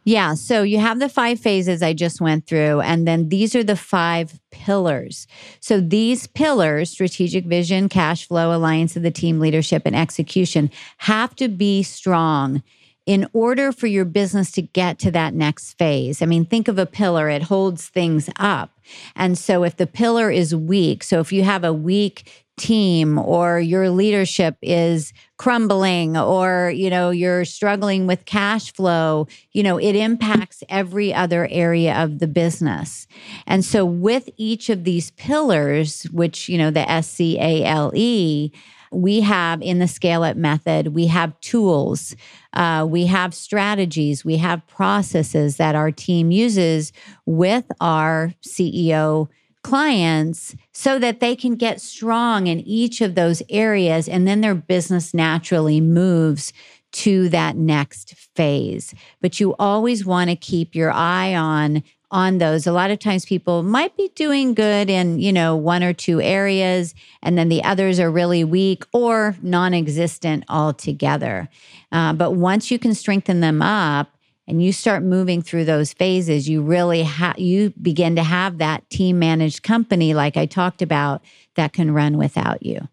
Yeah. 0.04 0.34
So 0.34 0.64
you 0.64 0.80
have 0.80 1.00
the 1.00 1.10
five 1.10 1.40
phases 1.40 1.84
I 1.84 1.94
just 1.94 2.20
went 2.20 2.48
through, 2.48 2.82
and 2.82 3.08
then 3.08 3.30
these 3.30 3.56
are 3.56 3.64
the 3.64 3.76
five 3.76 4.40
pillars. 4.50 5.28
So 5.60 5.80
these 5.80 6.28
pillars 6.28 6.90
strategic 6.90 7.46
vision, 7.46 7.88
cash 7.88 8.28
flow, 8.28 8.56
alliance 8.56 8.96
of 8.96 9.04
the 9.04 9.12
team, 9.12 9.40
leadership, 9.40 9.84
and 9.86 9.96
execution 9.96 10.72
have 10.98 11.36
to 11.36 11.48
be 11.48 11.84
strong 11.84 12.64
in 13.06 13.28
order 13.34 13.72
for 13.72 13.88
your 13.88 14.06
business 14.06 14.52
to 14.52 14.62
get 14.62 15.00
to 15.00 15.12
that 15.12 15.34
next 15.34 15.74
phase. 15.78 16.22
I 16.22 16.26
mean, 16.26 16.46
think 16.46 16.68
of 16.68 16.78
a 16.78 16.86
pillar, 16.86 17.30
it 17.30 17.44
holds 17.44 17.88
things 17.88 18.30
up. 18.38 18.72
And 19.16 19.38
so 19.38 19.64
if 19.64 19.78
the 19.78 19.88
pillar 19.88 20.30
is 20.30 20.56
weak, 20.56 21.04
so 21.04 21.20
if 21.20 21.32
you 21.32 21.44
have 21.44 21.64
a 21.64 21.74
weak 21.74 22.46
team 22.62 23.18
or 23.18 23.60
your 23.60 23.90
leadership 23.90 24.56
is 24.62 25.14
crumbling 25.38 26.16
or 26.16 26.72
you 26.76 26.92
know 26.92 27.10
you're 27.10 27.44
struggling 27.44 28.06
with 28.06 28.24
cash 28.26 28.72
flow 28.72 29.28
you 29.52 29.64
know 29.64 29.80
it 29.80 29.96
impacts 29.96 30.64
every 30.70 31.12
other 31.12 31.48
area 31.50 31.96
of 31.96 32.20
the 32.20 32.28
business. 32.28 33.08
And 33.48 33.66
so 33.66 33.84
with 33.84 34.30
each 34.38 34.70
of 34.70 34.84
these 34.84 35.10
pillars 35.12 36.04
which 36.12 36.48
you 36.48 36.58
know 36.60 36.70
the 36.70 36.88
S 36.90 37.10
C 37.10 37.40
A 37.40 37.66
L 37.66 37.92
E 37.96 38.52
we 38.92 39.22
have 39.22 39.62
in 39.64 39.80
the 39.80 39.88
scale 39.88 40.22
up 40.22 40.38
method 40.38 40.90
we 40.90 41.08
have 41.08 41.40
tools 41.40 42.16
uh, 42.54 42.86
we 42.88 43.08
have 43.08 43.34
strategies 43.34 44.24
we 44.24 44.38
have 44.38 44.66
processes 44.68 45.58
that 45.58 45.74
our 45.74 45.92
team 45.92 46.30
uses 46.30 46.94
with 47.26 47.66
our 47.80 48.34
ceo 48.46 49.28
clients 49.64 50.56
so 50.74 51.00
that 51.00 51.20
they 51.20 51.36
can 51.36 51.56
get 51.56 51.82
strong 51.82 52.48
in 52.48 52.60
each 52.62 53.02
of 53.02 53.16
those 53.16 53.42
areas 53.50 54.08
and 54.08 54.28
then 54.28 54.42
their 54.42 54.56
business 54.56 55.14
naturally 55.14 55.80
moves 55.80 56.54
to 56.92 57.30
that 57.30 57.56
next 57.56 58.16
phase. 58.36 58.94
But 59.22 59.40
you 59.40 59.56
always 59.58 60.06
want 60.06 60.30
to 60.30 60.36
keep 60.36 60.76
your 60.76 60.92
eye 60.92 61.36
on 61.36 61.84
on 62.12 62.40
those. 62.40 62.68
A 62.68 62.74
lot 62.74 62.92
of 62.92 63.00
times 63.00 63.26
people 63.26 63.64
might 63.64 63.96
be 63.96 64.12
doing 64.16 64.54
good 64.54 64.90
in 64.90 65.20
you 65.20 65.32
know 65.32 65.56
one 65.56 65.84
or 65.84 65.94
two 65.94 66.22
areas 66.22 66.94
and 67.24 67.38
then 67.38 67.48
the 67.50 67.64
others 67.64 68.00
are 68.00 68.12
really 68.12 68.44
weak 68.44 68.84
or 68.92 69.38
non-existent 69.42 70.44
altogether. 70.50 71.48
Uh, 71.92 72.14
but 72.14 72.32
once 72.32 72.70
you 72.70 72.78
can 72.78 72.94
strengthen 72.94 73.40
them 73.40 73.62
up 73.62 74.10
and 74.52 74.62
you 74.62 74.74
start 74.74 75.02
moving 75.02 75.42
through 75.42 75.66
those 75.66 75.94
phases 75.94 76.48
you 76.48 76.62
really 76.62 77.04
have 77.04 77.40
you 77.40 77.74
begin 77.82 78.18
to 78.18 78.24
have 78.24 78.60
that 78.60 78.88
team 78.90 79.18
managed 79.18 79.64
company 79.64 80.14
like 80.14 80.38
i 80.38 80.46
talked 80.46 80.82
about 80.82 81.24
that 81.56 81.74
can 81.74 81.92
run 81.92 82.18
without 82.18 82.64
you 82.64 82.88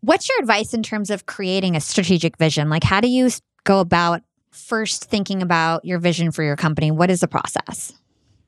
what's 0.00 0.28
your 0.28 0.38
advice 0.38 0.72
in 0.72 0.82
terms 0.82 1.10
of 1.10 1.26
creating 1.26 1.76
a 1.76 1.80
strategic 1.80 2.38
vision 2.38 2.70
like 2.70 2.84
how 2.84 3.00
do 3.00 3.08
you 3.08 3.28
go 3.64 3.80
about 3.80 4.22
first 4.50 5.04
thinking 5.04 5.42
about 5.42 5.84
your 5.84 5.98
vision 5.98 6.30
for 6.30 6.42
your 6.42 6.56
company 6.56 6.90
what 6.90 7.10
is 7.10 7.20
the 7.20 7.28
process 7.28 7.92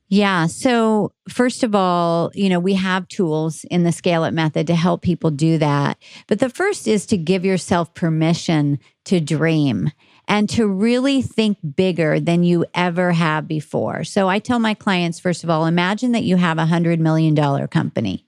yeah. 0.09 0.47
So, 0.47 1.11
first 1.27 1.63
of 1.63 1.75
all, 1.75 2.31
you 2.33 2.47
know, 2.47 2.61
we 2.61 2.75
have 2.75 3.09
tools 3.09 3.65
in 3.65 3.83
the 3.83 3.91
scale 3.91 4.23
up 4.23 4.33
method 4.33 4.67
to 4.67 4.75
help 4.75 5.01
people 5.01 5.31
do 5.31 5.57
that. 5.57 5.97
But 6.27 6.39
the 6.39 6.49
first 6.49 6.87
is 6.87 7.05
to 7.07 7.17
give 7.17 7.43
yourself 7.43 7.93
permission 7.93 8.79
to 9.03 9.19
dream 9.19 9.91
and 10.27 10.49
to 10.49 10.67
really 10.67 11.21
think 11.21 11.57
bigger 11.75 12.19
than 12.19 12.43
you 12.43 12.65
ever 12.73 13.11
have 13.13 13.47
before. 13.47 14.03
So 14.03 14.27
I 14.27 14.39
tell 14.39 14.59
my 14.59 14.73
clients, 14.73 15.19
first 15.19 15.43
of 15.43 15.49
all, 15.49 15.65
imagine 15.65 16.11
that 16.11 16.23
you 16.23 16.35
have 16.37 16.57
a 16.57 16.65
$100 16.65 16.99
million 16.99 17.35
company 17.67 18.25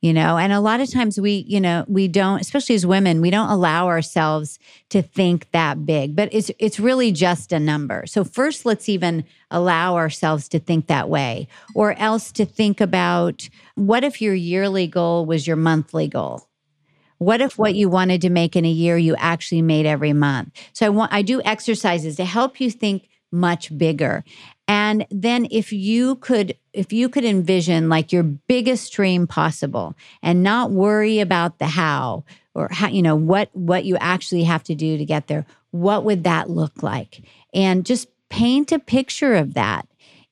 you 0.00 0.14
know? 0.14 0.38
And 0.38 0.52
a 0.52 0.60
lot 0.60 0.80
of 0.80 0.90
times 0.90 1.20
we 1.20 1.44
you 1.46 1.60
know 1.60 1.84
we 1.88 2.08
don't 2.08 2.40
especially 2.40 2.74
as 2.74 2.86
women 2.86 3.20
we 3.20 3.30
don't 3.30 3.50
allow 3.50 3.86
ourselves 3.86 4.58
to 4.90 5.02
think 5.02 5.50
that 5.52 5.84
big 5.84 6.16
but 6.16 6.28
it's 6.32 6.50
it's 6.58 6.80
really 6.80 7.12
just 7.12 7.52
a 7.52 7.60
number. 7.60 8.04
So 8.06 8.24
first 8.24 8.64
let's 8.64 8.88
even 8.88 9.24
allow 9.50 9.96
ourselves 9.96 10.48
to 10.50 10.58
think 10.58 10.86
that 10.86 11.08
way 11.08 11.48
or 11.74 11.92
else 11.98 12.32
to 12.32 12.44
think 12.44 12.80
about 12.80 13.48
what 13.74 14.04
if 14.04 14.20
your 14.20 14.34
yearly 14.34 14.86
goal 14.86 15.26
was 15.26 15.46
your 15.46 15.56
monthly 15.56 16.08
goal 16.08 16.49
what 17.20 17.42
if 17.42 17.58
what 17.58 17.74
you 17.74 17.90
wanted 17.90 18.22
to 18.22 18.30
make 18.30 18.56
in 18.56 18.64
a 18.64 18.70
year 18.70 18.96
you 18.96 19.14
actually 19.16 19.60
made 19.60 19.84
every 19.84 20.14
month? 20.14 20.54
So 20.72 20.86
I 20.86 20.88
want 20.88 21.12
I 21.12 21.20
do 21.20 21.42
exercises 21.44 22.16
to 22.16 22.24
help 22.24 22.60
you 22.60 22.70
think 22.70 23.10
much 23.30 23.76
bigger. 23.76 24.24
And 24.66 25.06
then 25.10 25.46
if 25.50 25.70
you 25.70 26.16
could 26.16 26.56
if 26.72 26.94
you 26.94 27.10
could 27.10 27.26
envision 27.26 27.90
like 27.90 28.10
your 28.10 28.22
biggest 28.22 28.94
dream 28.94 29.26
possible 29.26 29.94
and 30.22 30.42
not 30.42 30.70
worry 30.70 31.20
about 31.20 31.58
the 31.58 31.66
how 31.66 32.24
or 32.54 32.70
how 32.72 32.88
you 32.88 33.02
know 33.02 33.16
what 33.16 33.50
what 33.52 33.84
you 33.84 33.98
actually 33.98 34.44
have 34.44 34.62
to 34.64 34.74
do 34.74 34.96
to 34.96 35.04
get 35.04 35.26
there, 35.26 35.44
what 35.72 36.04
would 36.04 36.24
that 36.24 36.48
look 36.48 36.82
like? 36.82 37.22
And 37.52 37.84
just 37.84 38.08
paint 38.30 38.72
a 38.72 38.78
picture 38.78 39.34
of 39.34 39.52
that 39.52 39.86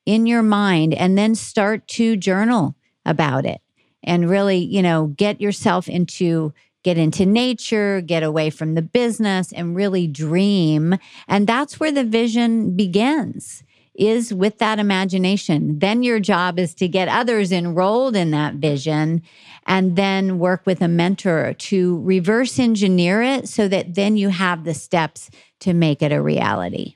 in 0.06 0.24
your 0.24 0.42
mind 0.42 0.94
and 0.94 1.18
then 1.18 1.34
start 1.34 1.86
to 1.88 2.16
journal 2.16 2.76
about 3.04 3.44
it 3.44 3.60
and 4.02 4.30
really, 4.30 4.56
you 4.56 4.80
know, 4.80 5.08
get 5.08 5.40
yourself 5.40 5.86
into 5.86 6.54
get 6.88 6.96
into 6.96 7.26
nature, 7.26 8.00
get 8.00 8.22
away 8.22 8.48
from 8.48 8.74
the 8.74 8.80
business, 8.80 9.52
and 9.52 9.76
really 9.76 10.06
dream. 10.06 10.96
And 11.26 11.46
that's 11.46 11.78
where 11.78 11.92
the 11.92 12.02
vision 12.02 12.74
begins 12.76 13.62
is 13.94 14.32
with 14.32 14.56
that 14.56 14.78
imagination. 14.78 15.80
Then 15.80 16.02
your 16.02 16.18
job 16.18 16.58
is 16.58 16.74
to 16.76 16.88
get 16.88 17.08
others 17.08 17.52
enrolled 17.52 18.16
in 18.16 18.30
that 18.30 18.54
vision 18.54 19.20
and 19.66 19.96
then 19.96 20.38
work 20.38 20.62
with 20.64 20.80
a 20.80 20.88
mentor 20.88 21.52
to 21.52 22.00
reverse 22.00 22.58
engineer 22.58 23.20
it 23.20 23.48
so 23.48 23.68
that 23.68 23.94
then 23.94 24.16
you 24.16 24.30
have 24.30 24.64
the 24.64 24.72
steps 24.72 25.28
to 25.60 25.74
make 25.74 26.00
it 26.00 26.10
a 26.10 26.22
reality. 26.22 26.94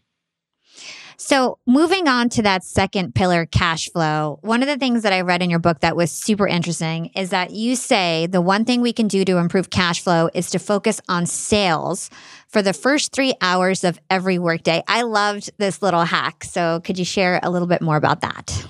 So, 1.24 1.60
moving 1.68 2.08
on 2.08 2.30
to 2.30 2.42
that 2.42 2.64
second 2.64 3.14
pillar, 3.14 3.46
cash 3.46 3.88
flow, 3.90 4.40
one 4.42 4.60
of 4.60 4.66
the 4.66 4.76
things 4.76 5.04
that 5.04 5.12
I 5.12 5.20
read 5.20 5.40
in 5.40 5.50
your 5.50 5.60
book 5.60 5.78
that 5.78 5.94
was 5.94 6.10
super 6.10 6.48
interesting 6.48 7.12
is 7.14 7.30
that 7.30 7.52
you 7.52 7.76
say 7.76 8.26
the 8.26 8.40
one 8.40 8.64
thing 8.64 8.80
we 8.80 8.92
can 8.92 9.06
do 9.06 9.24
to 9.26 9.36
improve 9.36 9.70
cash 9.70 10.02
flow 10.02 10.30
is 10.34 10.50
to 10.50 10.58
focus 10.58 11.00
on 11.08 11.26
sales 11.26 12.10
for 12.48 12.60
the 12.60 12.72
first 12.72 13.12
three 13.12 13.34
hours 13.40 13.84
of 13.84 14.00
every 14.10 14.40
workday. 14.40 14.82
I 14.88 15.02
loved 15.02 15.52
this 15.58 15.80
little 15.80 16.02
hack. 16.02 16.42
So, 16.42 16.80
could 16.80 16.98
you 16.98 17.04
share 17.04 17.38
a 17.40 17.50
little 17.50 17.68
bit 17.68 17.82
more 17.82 17.96
about 17.96 18.22
that? 18.22 18.66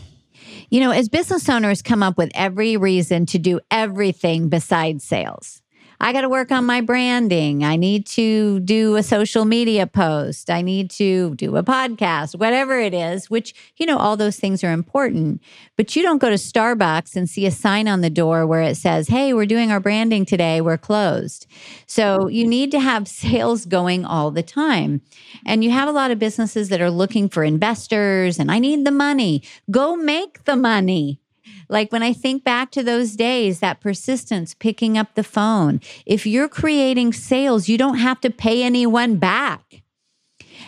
You 0.68 0.80
know, 0.80 0.90
as 0.90 1.08
business 1.08 1.48
owners 1.48 1.80
come 1.80 2.02
up 2.02 2.18
with 2.18 2.30
every 2.34 2.76
reason 2.76 3.24
to 3.26 3.38
do 3.38 3.60
everything 3.70 4.50
besides 4.50 5.04
sales. 5.04 5.61
I 6.04 6.12
got 6.12 6.22
to 6.22 6.28
work 6.28 6.50
on 6.50 6.66
my 6.66 6.80
branding. 6.80 7.62
I 7.62 7.76
need 7.76 8.06
to 8.06 8.58
do 8.58 8.96
a 8.96 9.04
social 9.04 9.44
media 9.44 9.86
post. 9.86 10.50
I 10.50 10.60
need 10.60 10.90
to 10.90 11.36
do 11.36 11.56
a 11.56 11.62
podcast, 11.62 12.34
whatever 12.34 12.76
it 12.80 12.92
is, 12.92 13.30
which, 13.30 13.54
you 13.76 13.86
know, 13.86 13.98
all 13.98 14.16
those 14.16 14.36
things 14.36 14.64
are 14.64 14.72
important. 14.72 15.40
But 15.76 15.94
you 15.94 16.02
don't 16.02 16.18
go 16.18 16.28
to 16.28 16.34
Starbucks 16.34 17.14
and 17.14 17.30
see 17.30 17.46
a 17.46 17.52
sign 17.52 17.86
on 17.86 18.00
the 18.00 18.10
door 18.10 18.48
where 18.48 18.62
it 18.62 18.76
says, 18.76 19.06
hey, 19.06 19.32
we're 19.32 19.46
doing 19.46 19.70
our 19.70 19.78
branding 19.78 20.26
today, 20.26 20.60
we're 20.60 20.76
closed. 20.76 21.46
So 21.86 22.26
you 22.26 22.48
need 22.48 22.72
to 22.72 22.80
have 22.80 23.06
sales 23.06 23.64
going 23.64 24.04
all 24.04 24.32
the 24.32 24.42
time. 24.42 25.02
And 25.46 25.62
you 25.62 25.70
have 25.70 25.88
a 25.88 25.92
lot 25.92 26.10
of 26.10 26.18
businesses 26.18 26.68
that 26.70 26.80
are 26.80 26.90
looking 26.90 27.28
for 27.28 27.44
investors 27.44 28.40
and 28.40 28.50
I 28.50 28.58
need 28.58 28.84
the 28.84 28.90
money. 28.90 29.44
Go 29.70 29.94
make 29.94 30.42
the 30.46 30.56
money. 30.56 31.21
Like 31.68 31.92
when 31.92 32.02
I 32.02 32.12
think 32.12 32.44
back 32.44 32.70
to 32.72 32.82
those 32.82 33.16
days, 33.16 33.60
that 33.60 33.80
persistence, 33.80 34.54
picking 34.54 34.96
up 34.96 35.14
the 35.14 35.24
phone. 35.24 35.80
If 36.06 36.26
you're 36.26 36.48
creating 36.48 37.12
sales, 37.12 37.68
you 37.68 37.78
don't 37.78 37.98
have 37.98 38.20
to 38.22 38.30
pay 38.30 38.62
anyone 38.62 39.16
back. 39.16 39.82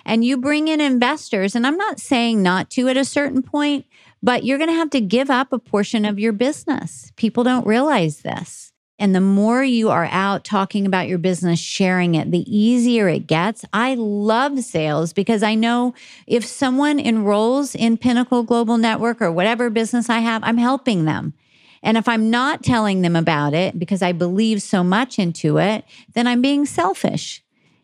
And 0.05 0.25
you 0.25 0.37
bring 0.37 0.68
in 0.68 0.81
investors, 0.81 1.55
and 1.55 1.66
I'm 1.66 1.77
not 1.77 2.01
saying 2.01 2.43
not 2.43 2.68
to 2.70 2.89
at 2.89 2.97
a 2.97 3.05
certain 3.05 3.43
point, 3.43 3.87
but 4.22 4.45
you're 4.45 4.59
going 4.59 4.70
to 4.70 4.77
have 4.77 4.91
to 4.91 5.01
give 5.01 5.31
up 5.31 5.53
a 5.53 5.59
portion 5.59 6.05
of 6.05 6.18
your 6.18 6.33
business. 6.33 7.11
People 7.16 7.45
don't 7.45 7.66
realize 7.66 8.20
this. 8.20 8.74
And 8.99 9.14
the 9.14 9.20
more 9.20 9.64
you 9.64 9.90
are 9.90 10.07
out 10.07 10.45
talking 10.45 10.86
about 10.86 11.09
your 11.09 11.18
business, 11.18 11.59
sharing 11.59 12.14
it, 12.14 12.30
the 12.30 12.45
easier 12.49 13.09
it 13.09 13.26
gets. 13.26 13.64
I 13.72 13.97
love 13.97 14.61
sales 14.61 15.12
because 15.12 15.42
I 15.42 15.57
know 15.57 15.95
if 16.26 16.45
someone 16.45 17.01
enrolls 17.01 17.74
in 17.74 17.97
Pinnacle 17.97 18.45
Global 18.45 18.78
Network 18.78 19.20
or 19.20 19.32
whatever 19.32 19.68
business 19.68 20.09
I 20.09 20.20
have, 20.20 20.42
I'm 20.45 20.59
helping 20.59 21.07
them. 21.07 21.34
And 21.82 21.99
if 21.99 22.09
I'm 22.09 22.30
not 22.30 22.62
telling 22.62 23.03
them 23.03 23.16
about 23.16 23.53
it 23.53 23.78
because 23.78 24.01
I 24.01 24.12
believe 24.12 24.62
so 24.62 24.84
much 24.84 25.18
into 25.18 25.59
it, 25.59 25.84
then 26.14 26.26
I'm 26.26 26.40
being 26.40 26.64
selfish. 26.64 27.42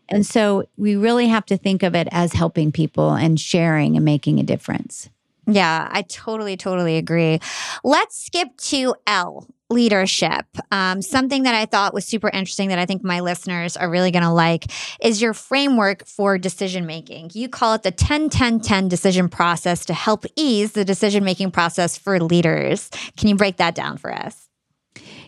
And 0.09 0.25
so 0.25 0.65
we 0.77 0.97
really 0.97 1.29
have 1.29 1.45
to 1.47 1.57
think 1.57 1.83
of 1.83 1.95
it 1.95 2.09
as 2.11 2.33
helping 2.33 2.73
people 2.73 3.13
and 3.15 3.39
sharing 3.39 3.97
and 3.97 4.05
making 4.05 4.39
a 4.39 4.45
difference. 4.45 5.11
Yeah, 5.47 5.89
I 5.91 6.03
totally, 6.03 6.57
totally 6.57 6.97
agree. 6.97 7.41
Let's 7.83 8.25
skip 8.25 8.57
to 8.57 8.95
L 9.07 9.49
leadership. 9.71 10.45
Um, 10.71 11.01
something 11.01 11.45
that 11.45 11.55
I 11.55 11.65
thought 11.65 11.95
was 11.95 12.05
super 12.05 12.29
interesting 12.29 12.69
that 12.69 12.79
I 12.79 12.87
think 12.87 13.05
my 13.05 13.21
listeners 13.21 13.77
are 13.77 13.89
really 13.89 14.11
going 14.11 14.25
to 14.25 14.31
like 14.31 14.67
is 15.01 15.23
your 15.23 15.33
framework 15.33 16.07
for 16.07 16.37
decision 16.37 16.87
making. 16.87 17.31
You 17.35 17.49
call 17.49 17.75
it 17.75 17.83
the 17.83 17.93
10 17.93 18.29
10 18.29 18.61
10 18.61 18.89
decision 18.89 19.29
process 19.29 19.85
to 19.87 19.95
help 19.95 20.27
ease 20.37 20.73
the 20.73 20.85
decision 20.85 21.25
making 21.25 21.53
process 21.53 21.97
for 21.97 22.21
leaders. 22.21 22.91
Can 23.17 23.29
you 23.29 23.37
break 23.37 23.57
that 23.59 23.75
down 23.75 23.97
for 23.97 24.13
us? 24.13 24.49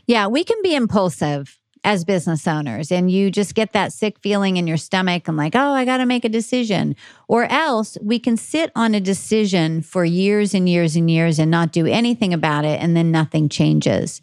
Yeah, 0.06 0.26
we 0.26 0.44
can 0.44 0.60
be 0.62 0.74
impulsive 0.74 1.58
as 1.84 2.04
business 2.04 2.46
owners 2.46 2.92
and 2.92 3.10
you 3.10 3.30
just 3.30 3.54
get 3.54 3.72
that 3.72 3.92
sick 3.92 4.18
feeling 4.20 4.56
in 4.56 4.66
your 4.66 4.76
stomach 4.76 5.26
and 5.26 5.36
like, 5.36 5.56
oh, 5.56 5.72
I 5.72 5.84
got 5.84 5.96
to 5.96 6.06
make 6.06 6.24
a 6.24 6.28
decision. 6.28 6.94
Or 7.26 7.44
else 7.50 7.98
we 8.00 8.18
can 8.18 8.36
sit 8.36 8.70
on 8.76 8.94
a 8.94 9.00
decision 9.00 9.82
for 9.82 10.04
years 10.04 10.54
and 10.54 10.68
years 10.68 10.94
and 10.94 11.10
years 11.10 11.38
and 11.38 11.50
not 11.50 11.72
do 11.72 11.86
anything 11.86 12.32
about 12.32 12.64
it 12.64 12.80
and 12.80 12.96
then 12.96 13.10
nothing 13.10 13.48
changes. 13.48 14.22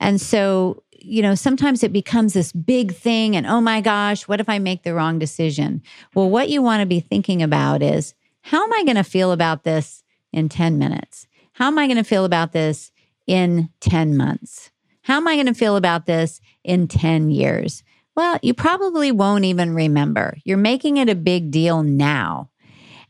And 0.00 0.20
so, 0.20 0.82
you 0.92 1.22
know, 1.22 1.34
sometimes 1.34 1.82
it 1.82 1.92
becomes 1.92 2.34
this 2.34 2.52
big 2.52 2.94
thing 2.94 3.36
and 3.36 3.46
oh 3.46 3.60
my 3.60 3.80
gosh, 3.80 4.28
what 4.28 4.40
if 4.40 4.48
I 4.48 4.58
make 4.58 4.82
the 4.82 4.94
wrong 4.94 5.18
decision? 5.18 5.82
Well, 6.14 6.28
what 6.28 6.50
you 6.50 6.60
want 6.60 6.80
to 6.80 6.86
be 6.86 7.00
thinking 7.00 7.42
about 7.42 7.82
is 7.82 8.14
how 8.42 8.62
am 8.62 8.72
I 8.72 8.84
going 8.84 8.96
to 8.96 9.04
feel 9.04 9.32
about 9.32 9.64
this 9.64 10.02
in 10.32 10.50
10 10.50 10.78
minutes? 10.78 11.26
How 11.52 11.68
am 11.68 11.78
I 11.78 11.86
going 11.86 11.96
to 11.96 12.04
feel 12.04 12.26
about 12.26 12.52
this 12.52 12.92
in 13.26 13.70
10 13.80 14.16
months? 14.16 14.70
How 15.02 15.16
am 15.16 15.26
I 15.26 15.36
going 15.36 15.46
to 15.46 15.54
feel 15.54 15.76
about 15.76 16.04
this 16.04 16.38
in 16.68 16.88
10 16.88 17.30
years? 17.30 17.82
Well, 18.16 18.38
you 18.42 18.54
probably 18.54 19.12
won't 19.12 19.44
even 19.44 19.74
remember. 19.74 20.36
You're 20.44 20.56
making 20.56 20.96
it 20.96 21.08
a 21.08 21.14
big 21.14 21.50
deal 21.50 21.82
now. 21.82 22.50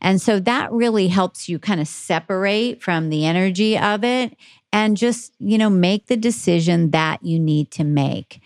And 0.01 0.21
so 0.21 0.39
that 0.39 0.71
really 0.71 1.07
helps 1.07 1.49
you 1.49 1.59
kind 1.59 1.81
of 1.81 1.87
separate 1.87 2.81
from 2.81 3.09
the 3.09 3.25
energy 3.25 3.77
of 3.77 4.03
it 4.03 4.37
and 4.71 4.95
just, 4.95 5.33
you 5.39 5.57
know, 5.57 5.69
make 5.69 6.07
the 6.07 6.15
decision 6.15 6.91
that 6.91 7.23
you 7.23 7.39
need 7.39 7.71
to 7.71 7.83
make 7.83 8.41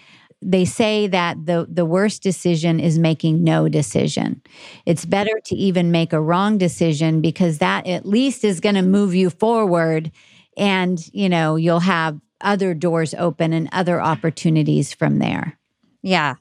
they 0.45 0.65
say 0.65 1.07
that 1.07 1.45
the 1.45 1.65
the 1.69 1.85
worst 1.85 2.21
decision 2.21 2.79
is 2.79 2.99
making 2.99 3.43
no 3.43 3.69
decision. 3.69 4.41
It's 4.85 5.05
better 5.05 5.39
to 5.45 5.55
even 5.55 5.91
make 5.91 6.13
a 6.13 6.21
wrong 6.21 6.57
decision 6.57 7.21
because 7.21 7.59
that 7.59 7.87
at 7.87 8.05
least 8.05 8.43
is 8.43 8.59
going 8.59 8.75
to 8.75 8.81
move 8.81 9.15
you 9.15 9.29
forward 9.29 10.11
and, 10.57 10.99
you 11.13 11.29
know, 11.29 11.55
you'll 11.55 11.79
have 11.79 12.19
other 12.43 12.73
doors 12.73 13.13
open 13.15 13.53
and 13.53 13.69
other 13.71 14.01
opportunities 14.01 14.93
from 14.93 15.19
there. 15.19 15.57
Yeah. 16.01 16.35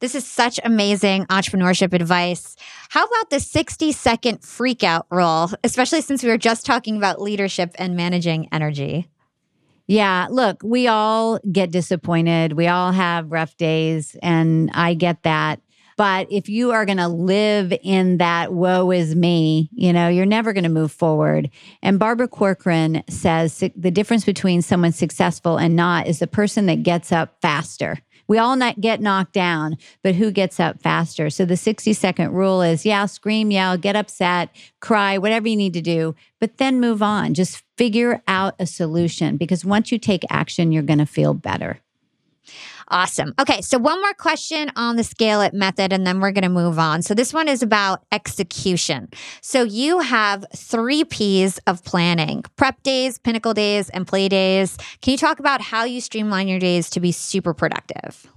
This 0.00 0.14
is 0.14 0.26
such 0.26 0.60
amazing 0.64 1.26
entrepreneurship 1.26 1.92
advice. 1.92 2.56
How 2.90 3.04
about 3.04 3.30
the 3.30 3.40
60 3.40 3.92
second 3.92 4.40
freakout 4.40 5.04
rule, 5.10 5.50
especially 5.62 6.00
since 6.00 6.22
we 6.22 6.28
were 6.28 6.38
just 6.38 6.66
talking 6.66 6.96
about 6.96 7.22
leadership 7.22 7.74
and 7.78 7.96
managing 7.96 8.48
energy? 8.52 9.08
Yeah, 9.86 10.28
look, 10.30 10.62
we 10.62 10.88
all 10.88 11.38
get 11.50 11.70
disappointed. 11.70 12.54
We 12.54 12.68
all 12.68 12.92
have 12.92 13.30
rough 13.30 13.56
days, 13.56 14.16
and 14.22 14.70
I 14.72 14.94
get 14.94 15.22
that. 15.24 15.60
But 15.96 16.26
if 16.30 16.48
you 16.48 16.72
are 16.72 16.84
going 16.84 16.98
to 16.98 17.08
live 17.08 17.72
in 17.82 18.18
that 18.18 18.52
woe 18.52 18.90
is 18.90 19.14
me, 19.14 19.70
you 19.72 19.92
know, 19.92 20.08
you're 20.08 20.26
never 20.26 20.52
going 20.52 20.64
to 20.64 20.70
move 20.70 20.92
forward. 20.92 21.50
And 21.82 21.98
Barbara 21.98 22.28
Corcoran 22.28 23.02
says 23.08 23.58
the 23.76 23.90
difference 23.90 24.24
between 24.24 24.62
someone 24.62 24.92
successful 24.92 25.56
and 25.56 25.76
not 25.76 26.06
is 26.06 26.18
the 26.18 26.26
person 26.26 26.66
that 26.66 26.82
gets 26.82 27.12
up 27.12 27.36
faster. 27.40 27.98
We 28.26 28.38
all 28.38 28.56
get 28.80 29.00
knocked 29.00 29.34
down, 29.34 29.76
but 30.02 30.14
who 30.14 30.30
gets 30.30 30.58
up 30.58 30.80
faster? 30.80 31.28
So 31.28 31.44
the 31.44 31.56
60 31.56 31.92
second 31.92 32.32
rule 32.32 32.62
is 32.62 32.86
yeah, 32.86 33.06
scream, 33.06 33.50
yell, 33.50 33.76
get 33.76 33.96
upset, 33.96 34.48
cry, 34.80 35.18
whatever 35.18 35.46
you 35.46 35.56
need 35.56 35.74
to 35.74 35.82
do, 35.82 36.14
but 36.40 36.56
then 36.56 36.80
move 36.80 37.02
on. 37.02 37.34
Just 37.34 37.62
figure 37.76 38.22
out 38.26 38.54
a 38.58 38.66
solution 38.66 39.36
because 39.36 39.64
once 39.64 39.92
you 39.92 39.98
take 39.98 40.22
action, 40.30 40.72
you're 40.72 40.82
going 40.82 40.98
to 41.00 41.06
feel 41.06 41.34
better. 41.34 41.80
Awesome. 42.88 43.34
Okay, 43.38 43.60
so 43.62 43.78
one 43.78 44.00
more 44.00 44.14
question 44.14 44.70
on 44.76 44.96
the 44.96 45.04
scale 45.04 45.40
it 45.40 45.54
method, 45.54 45.92
and 45.92 46.06
then 46.06 46.20
we're 46.20 46.32
going 46.32 46.42
to 46.42 46.48
move 46.48 46.78
on. 46.78 47.02
So 47.02 47.14
this 47.14 47.32
one 47.32 47.48
is 47.48 47.62
about 47.62 48.04
execution. 48.12 49.08
So 49.40 49.62
you 49.62 50.00
have 50.00 50.44
three 50.54 51.04
P's 51.04 51.58
of 51.66 51.82
planning 51.84 52.44
prep 52.56 52.82
days, 52.82 53.18
pinnacle 53.18 53.54
days, 53.54 53.88
and 53.90 54.06
play 54.06 54.28
days. 54.28 54.76
Can 55.00 55.12
you 55.12 55.18
talk 55.18 55.38
about 55.38 55.60
how 55.60 55.84
you 55.84 56.00
streamline 56.00 56.48
your 56.48 56.58
days 56.58 56.90
to 56.90 57.00
be 57.00 57.12
super 57.12 57.54
productive? 57.54 58.30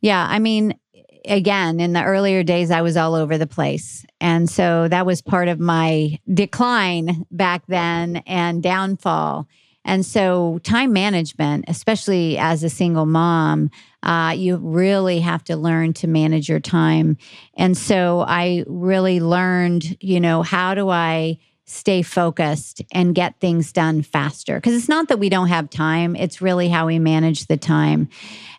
Yeah, 0.00 0.26
I 0.28 0.40
mean, 0.40 0.78
again, 1.24 1.80
in 1.80 1.92
the 1.92 2.02
earlier 2.02 2.42
days, 2.42 2.70
I 2.70 2.82
was 2.82 2.96
all 2.96 3.14
over 3.14 3.38
the 3.38 3.46
place. 3.46 4.04
And 4.20 4.48
so 4.48 4.88
that 4.88 5.06
was 5.06 5.22
part 5.22 5.48
of 5.48 5.60
my 5.60 6.18
decline 6.32 7.24
back 7.30 7.66
then 7.66 8.16
and 8.26 8.62
downfall. 8.62 9.46
And 9.86 10.04
so, 10.04 10.58
time 10.64 10.92
management, 10.92 11.66
especially 11.68 12.36
as 12.38 12.64
a 12.64 12.68
single 12.68 13.06
mom, 13.06 13.70
uh, 14.02 14.34
you 14.36 14.56
really 14.56 15.20
have 15.20 15.44
to 15.44 15.56
learn 15.56 15.92
to 15.94 16.08
manage 16.08 16.48
your 16.48 16.60
time. 16.60 17.16
And 17.54 17.78
so, 17.78 18.24
I 18.26 18.64
really 18.66 19.20
learned, 19.20 19.96
you 20.02 20.18
know, 20.18 20.42
how 20.42 20.74
do 20.74 20.90
I 20.90 21.38
stay 21.66 22.02
focused 22.02 22.82
and 22.92 23.14
get 23.14 23.40
things 23.40 23.72
done 23.72 24.02
faster? 24.02 24.56
Because 24.56 24.74
it's 24.74 24.88
not 24.88 25.06
that 25.08 25.20
we 25.20 25.28
don't 25.28 25.48
have 25.48 25.70
time, 25.70 26.16
it's 26.16 26.42
really 26.42 26.68
how 26.68 26.86
we 26.86 26.98
manage 26.98 27.46
the 27.46 27.56
time. 27.56 28.08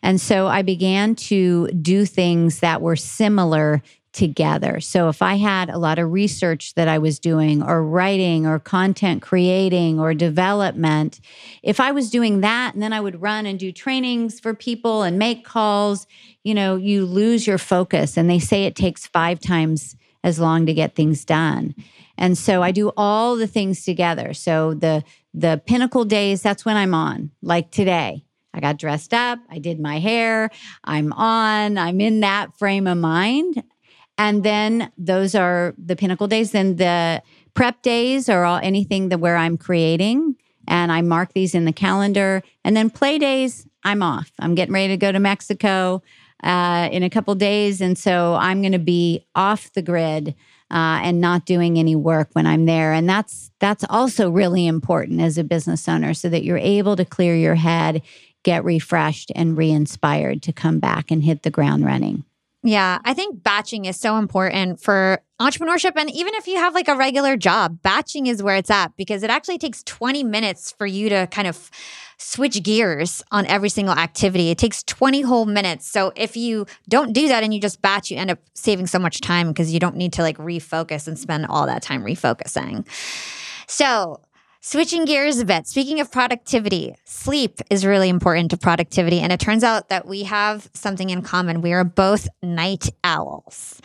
And 0.01 0.21
so, 0.21 0.47
I 0.47 0.61
began 0.61 1.13
to 1.15 1.67
do 1.67 2.05
things 2.05 2.61
that 2.61 2.81
were 2.81 2.95
similar 2.95 3.83
together. 4.17 4.81
So 4.81 5.07
if 5.09 5.21
I 5.21 5.35
had 5.35 5.69
a 5.69 5.77
lot 5.77 5.99
of 5.99 6.11
research 6.11 6.73
that 6.73 6.87
I 6.87 6.97
was 6.97 7.19
doing, 7.19 7.61
or 7.61 7.83
writing, 7.83 8.47
or 8.47 8.57
content 8.57 9.21
creating, 9.21 9.99
or 9.99 10.15
development, 10.15 11.21
if 11.61 11.79
I 11.79 11.91
was 11.91 12.09
doing 12.09 12.41
that 12.41 12.73
and 12.73 12.81
then 12.81 12.93
I 12.93 12.99
would 12.99 13.21
run 13.21 13.45
and 13.45 13.59
do 13.59 13.71
trainings 13.71 14.39
for 14.39 14.55
people 14.55 15.03
and 15.03 15.19
make 15.19 15.45
calls, 15.45 16.07
you 16.43 16.55
know, 16.55 16.75
you 16.75 17.05
lose 17.05 17.45
your 17.45 17.59
focus. 17.59 18.17
And 18.17 18.27
they 18.27 18.39
say 18.39 18.65
it 18.65 18.75
takes 18.75 19.05
five 19.05 19.39
times 19.39 19.95
as 20.23 20.39
long 20.39 20.65
to 20.65 20.73
get 20.73 20.95
things 20.95 21.23
done. 21.23 21.75
And 22.17 22.35
so 22.35 22.63
I 22.63 22.71
do 22.71 22.91
all 22.97 23.35
the 23.35 23.47
things 23.47 23.85
together. 23.85 24.33
So 24.33 24.73
the 24.73 25.03
the 25.33 25.61
pinnacle 25.67 26.03
days, 26.03 26.41
that's 26.41 26.65
when 26.65 26.75
I'm 26.75 26.95
on, 26.95 27.29
like 27.43 27.69
today. 27.69 28.23
I 28.55 28.59
got 28.59 28.79
dressed 28.79 29.13
up, 29.13 29.37
I 29.51 29.59
did 29.59 29.79
my 29.79 29.99
hair, 29.99 30.49
I'm 30.83 31.13
on, 31.13 31.77
I'm 31.77 32.01
in 32.01 32.21
that 32.21 32.57
frame 32.57 32.87
of 32.87 32.97
mind. 32.97 33.61
And 34.17 34.43
then 34.43 34.91
those 34.97 35.35
are 35.35 35.73
the 35.77 35.95
pinnacle 35.95 36.27
days. 36.27 36.51
Then 36.51 36.77
the 36.77 37.21
prep 37.53 37.81
days 37.81 38.29
are 38.29 38.45
all 38.45 38.59
anything 38.61 39.09
that 39.09 39.19
where 39.19 39.37
I'm 39.37 39.57
creating 39.57 40.35
and 40.67 40.91
I 40.91 41.01
mark 41.01 41.33
these 41.33 41.55
in 41.55 41.65
the 41.65 41.73
calendar. 41.73 42.43
And 42.63 42.75
then 42.75 42.89
play 42.89 43.17
days, 43.17 43.67
I'm 43.83 44.03
off. 44.03 44.31
I'm 44.39 44.55
getting 44.55 44.73
ready 44.73 44.89
to 44.89 44.97
go 44.97 45.11
to 45.11 45.19
Mexico 45.19 46.01
uh, 46.43 46.89
in 46.91 47.03
a 47.03 47.09
couple 47.09 47.33
days, 47.33 47.81
and 47.81 47.97
so 47.97 48.35
I'm 48.35 48.61
going 48.61 48.73
to 48.73 48.79
be 48.79 49.25
off 49.33 49.71
the 49.73 49.81
grid 49.81 50.35
uh, 50.69 50.99
and 51.01 51.19
not 51.19 51.45
doing 51.45 51.79
any 51.79 51.95
work 51.95 52.29
when 52.33 52.45
I'm 52.45 52.65
there. 52.65 52.93
And 52.93 53.09
that's 53.09 53.49
that's 53.59 53.83
also 53.89 54.29
really 54.29 54.67
important 54.67 55.19
as 55.19 55.39
a 55.39 55.43
business 55.43 55.89
owner, 55.89 56.13
so 56.13 56.29
that 56.29 56.43
you're 56.43 56.59
able 56.59 56.95
to 56.95 57.05
clear 57.05 57.35
your 57.35 57.55
head, 57.55 58.03
get 58.43 58.63
refreshed, 58.63 59.31
and 59.35 59.57
re-inspired 59.57 60.43
to 60.43 60.53
come 60.53 60.79
back 60.79 61.09
and 61.09 61.23
hit 61.23 61.41
the 61.41 61.49
ground 61.49 61.85
running. 61.85 62.23
Yeah, 62.67 62.99
I 63.05 63.13
think 63.13 63.43
batching 63.43 63.85
is 63.85 63.97
so 63.97 64.17
important 64.17 64.81
for 64.81 65.21
entrepreneurship. 65.39 65.93
And 65.95 66.11
even 66.11 66.33
if 66.33 66.47
you 66.47 66.57
have 66.57 66.73
like 66.73 66.89
a 66.89 66.97
regular 66.97 67.37
job, 67.37 67.81
batching 67.81 68.27
is 68.27 68.43
where 68.43 68.57
it's 68.57 68.69
at 68.69 68.91
because 68.97 69.23
it 69.23 69.29
actually 69.29 69.57
takes 69.57 69.83
20 69.83 70.25
minutes 70.25 70.73
for 70.73 70.85
you 70.85 71.07
to 71.07 71.27
kind 71.27 71.47
of 71.47 71.71
switch 72.17 72.61
gears 72.63 73.23
on 73.31 73.45
every 73.45 73.69
single 73.69 73.93
activity. 73.93 74.49
It 74.49 74.57
takes 74.57 74.83
20 74.83 75.21
whole 75.21 75.45
minutes. 75.45 75.87
So 75.87 76.11
if 76.17 76.35
you 76.35 76.65
don't 76.89 77.13
do 77.13 77.29
that 77.29 77.41
and 77.41 77.53
you 77.53 77.61
just 77.61 77.81
batch, 77.81 78.11
you 78.11 78.17
end 78.17 78.31
up 78.31 78.39
saving 78.53 78.87
so 78.87 78.99
much 78.99 79.21
time 79.21 79.47
because 79.47 79.73
you 79.73 79.79
don't 79.79 79.95
need 79.95 80.11
to 80.13 80.21
like 80.21 80.37
refocus 80.37 81.07
and 81.07 81.17
spend 81.17 81.45
all 81.45 81.67
that 81.67 81.81
time 81.81 82.03
refocusing. 82.03 82.85
So 83.67 84.19
Switching 84.69 85.05
gears 85.05 85.39
a 85.39 85.45
bit, 85.45 85.65
speaking 85.65 86.01
of 86.01 86.11
productivity, 86.11 86.93
sleep 87.05 87.61
is 87.69 87.85
really 87.85 88.09
important 88.09 88.51
to 88.51 88.57
productivity. 88.57 89.21
And 89.21 89.31
it 89.31 89.39
turns 89.39 89.63
out 89.63 89.87
that 89.87 90.05
we 90.05 90.23
have 90.23 90.69
something 90.73 91.09
in 91.09 91.21
common. 91.21 91.61
We 91.61 91.71
are 91.71 91.85
both 91.85 92.27
night 92.43 92.89
owls. 93.01 93.81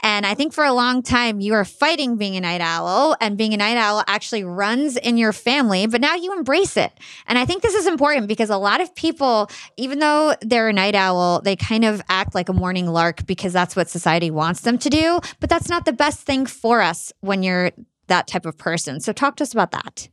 And 0.00 0.24
I 0.24 0.32
think 0.32 0.54
for 0.54 0.64
a 0.64 0.72
long 0.72 1.02
time, 1.02 1.40
you 1.40 1.52
are 1.52 1.66
fighting 1.66 2.16
being 2.16 2.34
a 2.36 2.40
night 2.40 2.62
owl, 2.62 3.14
and 3.20 3.36
being 3.36 3.52
a 3.52 3.58
night 3.58 3.76
owl 3.76 4.02
actually 4.06 4.42
runs 4.42 4.96
in 4.96 5.18
your 5.18 5.34
family, 5.34 5.86
but 5.86 6.00
now 6.00 6.14
you 6.14 6.32
embrace 6.32 6.78
it. 6.78 6.92
And 7.26 7.38
I 7.38 7.44
think 7.44 7.62
this 7.62 7.74
is 7.74 7.86
important 7.86 8.26
because 8.26 8.48
a 8.48 8.56
lot 8.56 8.80
of 8.80 8.94
people, 8.94 9.50
even 9.76 9.98
though 9.98 10.34
they're 10.40 10.70
a 10.70 10.72
night 10.72 10.94
owl, 10.94 11.42
they 11.42 11.56
kind 11.56 11.84
of 11.84 12.00
act 12.08 12.34
like 12.34 12.48
a 12.48 12.54
morning 12.54 12.86
lark 12.86 13.26
because 13.26 13.52
that's 13.52 13.76
what 13.76 13.90
society 13.90 14.30
wants 14.30 14.62
them 14.62 14.78
to 14.78 14.88
do. 14.88 15.20
But 15.40 15.50
that's 15.50 15.68
not 15.68 15.84
the 15.84 15.92
best 15.92 16.20
thing 16.20 16.46
for 16.46 16.80
us 16.80 17.12
when 17.20 17.42
you're 17.42 17.70
that 18.12 18.26
type 18.26 18.44
of 18.44 18.58
person. 18.58 19.00
So 19.00 19.12
talk 19.12 19.36
to 19.36 19.42
us 19.42 19.52
about 19.54 19.70
that. 19.70 20.08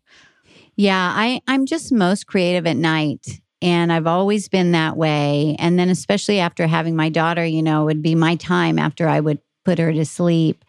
Yeah, 0.77 1.13
I, 1.13 1.41
I'm 1.47 1.65
just 1.65 1.91
most 1.91 2.27
creative 2.27 2.65
at 2.65 2.77
night. 2.77 3.41
And 3.61 3.91
I've 3.91 4.07
always 4.07 4.47
been 4.47 4.71
that 4.71 4.95
way. 4.95 5.57
And 5.59 5.77
then, 5.77 5.89
especially 5.89 6.39
after 6.39 6.65
having 6.65 6.95
my 6.95 7.09
daughter, 7.09 7.45
you 7.45 7.61
know, 7.61 7.83
would 7.83 8.01
be 8.01 8.15
my 8.15 8.35
time 8.35 8.79
after 8.79 9.05
I 9.09 9.19
would 9.19 9.39
put 9.65 9.79
her 9.79 9.91
to 9.91 10.05
sleep. 10.05 10.63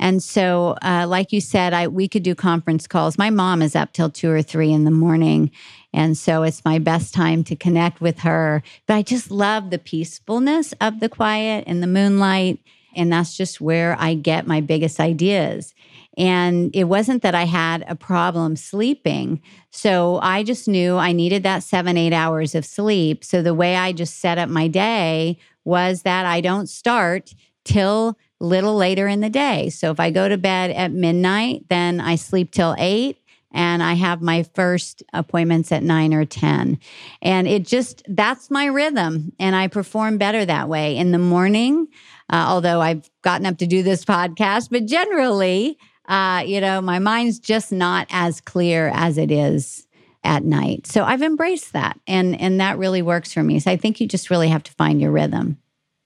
And 0.00 0.20
so, 0.20 0.76
uh, 0.82 1.06
like 1.08 1.32
you 1.32 1.40
said, 1.40 1.72
I 1.72 1.86
we 1.86 2.08
could 2.08 2.24
do 2.24 2.34
conference 2.34 2.88
calls. 2.88 3.16
My 3.16 3.30
mom 3.30 3.62
is 3.62 3.76
up 3.76 3.92
till 3.92 4.10
two 4.10 4.30
or 4.30 4.42
three 4.42 4.72
in 4.72 4.82
the 4.82 4.90
morning, 4.90 5.52
and 5.92 6.18
so 6.18 6.42
it's 6.42 6.64
my 6.64 6.80
best 6.80 7.14
time 7.14 7.44
to 7.44 7.54
connect 7.54 8.00
with 8.00 8.18
her. 8.20 8.64
But 8.88 8.94
I 8.94 9.02
just 9.02 9.30
love 9.30 9.70
the 9.70 9.78
peacefulness 9.78 10.74
of 10.80 10.98
the 10.98 11.08
quiet 11.08 11.64
and 11.68 11.80
the 11.80 11.86
moonlight, 11.86 12.58
and 12.96 13.12
that's 13.12 13.36
just 13.36 13.60
where 13.60 13.96
I 14.00 14.14
get 14.14 14.48
my 14.48 14.60
biggest 14.60 14.98
ideas. 14.98 15.73
And 16.16 16.74
it 16.74 16.84
wasn't 16.84 17.22
that 17.22 17.34
I 17.34 17.44
had 17.44 17.84
a 17.88 17.96
problem 17.96 18.56
sleeping. 18.56 19.42
So 19.70 20.18
I 20.22 20.42
just 20.42 20.68
knew 20.68 20.96
I 20.96 21.12
needed 21.12 21.42
that 21.42 21.62
seven, 21.62 21.96
eight 21.96 22.12
hours 22.12 22.54
of 22.54 22.64
sleep. 22.64 23.24
So 23.24 23.42
the 23.42 23.54
way 23.54 23.76
I 23.76 23.92
just 23.92 24.20
set 24.20 24.38
up 24.38 24.48
my 24.48 24.68
day 24.68 25.38
was 25.64 26.02
that 26.02 26.26
I 26.26 26.40
don't 26.40 26.68
start 26.68 27.34
till 27.64 28.16
little 28.40 28.76
later 28.76 29.08
in 29.08 29.20
the 29.20 29.30
day. 29.30 29.70
So 29.70 29.90
if 29.90 29.98
I 29.98 30.10
go 30.10 30.28
to 30.28 30.36
bed 30.36 30.70
at 30.70 30.92
midnight, 30.92 31.64
then 31.68 32.00
I 32.00 32.16
sleep 32.16 32.52
till 32.52 32.76
eight 32.78 33.18
and 33.54 33.82
I 33.82 33.94
have 33.94 34.20
my 34.20 34.42
first 34.54 35.02
appointments 35.12 35.70
at 35.70 35.82
nine 35.82 36.12
or 36.12 36.24
10. 36.24 36.78
And 37.22 37.46
it 37.46 37.64
just, 37.64 38.02
that's 38.08 38.50
my 38.50 38.66
rhythm. 38.66 39.32
And 39.38 39.54
I 39.54 39.68
perform 39.68 40.18
better 40.18 40.44
that 40.44 40.68
way 40.68 40.96
in 40.96 41.12
the 41.12 41.18
morning, 41.18 41.86
uh, 42.30 42.44
although 42.48 42.80
I've 42.80 43.08
gotten 43.22 43.46
up 43.46 43.58
to 43.58 43.66
do 43.66 43.82
this 43.82 44.04
podcast, 44.04 44.68
but 44.70 44.86
generally, 44.86 45.78
uh, 46.08 46.42
you 46.46 46.60
know, 46.60 46.80
my 46.80 46.98
mind's 46.98 47.38
just 47.38 47.72
not 47.72 48.06
as 48.10 48.40
clear 48.40 48.90
as 48.92 49.18
it 49.18 49.30
is 49.30 49.86
at 50.22 50.44
night. 50.44 50.86
So 50.86 51.04
I've 51.04 51.22
embraced 51.22 51.72
that 51.74 51.98
and 52.06 52.38
and 52.40 52.60
that 52.60 52.78
really 52.78 53.02
works 53.02 53.32
for 53.32 53.42
me. 53.42 53.60
So 53.60 53.70
I 53.70 53.76
think 53.76 54.00
you 54.00 54.08
just 54.08 54.30
really 54.30 54.48
have 54.48 54.62
to 54.64 54.72
find 54.72 55.00
your 55.00 55.12
rhythm. 55.12 55.58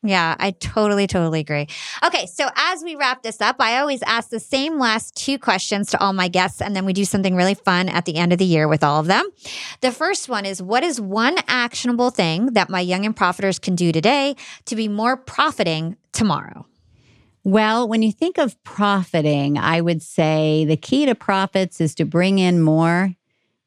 Yeah, 0.04 0.36
I 0.38 0.52
totally, 0.52 1.08
totally 1.08 1.40
agree. 1.40 1.66
Okay, 2.04 2.26
so 2.26 2.48
as 2.54 2.84
we 2.84 2.94
wrap 2.94 3.24
this 3.24 3.40
up, 3.40 3.56
I 3.58 3.78
always 3.78 4.00
ask 4.04 4.30
the 4.30 4.38
same 4.38 4.78
last 4.78 5.16
two 5.16 5.40
questions 5.40 5.90
to 5.90 6.00
all 6.00 6.12
my 6.12 6.28
guests, 6.28 6.62
and 6.62 6.76
then 6.76 6.84
we 6.84 6.92
do 6.92 7.04
something 7.04 7.34
really 7.34 7.54
fun 7.54 7.88
at 7.88 8.04
the 8.04 8.14
end 8.14 8.32
of 8.32 8.38
the 8.38 8.44
year 8.44 8.68
with 8.68 8.84
all 8.84 9.00
of 9.00 9.06
them. 9.06 9.28
The 9.80 9.90
first 9.90 10.28
one 10.28 10.44
is 10.44 10.62
What 10.62 10.84
is 10.84 11.00
one 11.00 11.36
actionable 11.48 12.10
thing 12.10 12.52
that 12.52 12.70
my 12.70 12.80
young 12.80 13.06
and 13.06 13.16
profiters 13.16 13.60
can 13.60 13.74
do 13.74 13.90
today 13.90 14.36
to 14.66 14.76
be 14.76 14.86
more 14.86 15.16
profiting 15.16 15.96
tomorrow? 16.12 16.64
Well, 17.44 17.88
when 17.88 18.02
you 18.02 18.12
think 18.12 18.38
of 18.38 18.62
profiting, 18.64 19.58
I 19.58 19.80
would 19.80 20.02
say 20.02 20.64
the 20.64 20.76
key 20.76 21.06
to 21.06 21.14
profits 21.14 21.80
is 21.80 21.94
to 21.96 22.04
bring 22.04 22.38
in 22.38 22.60
more 22.60 23.14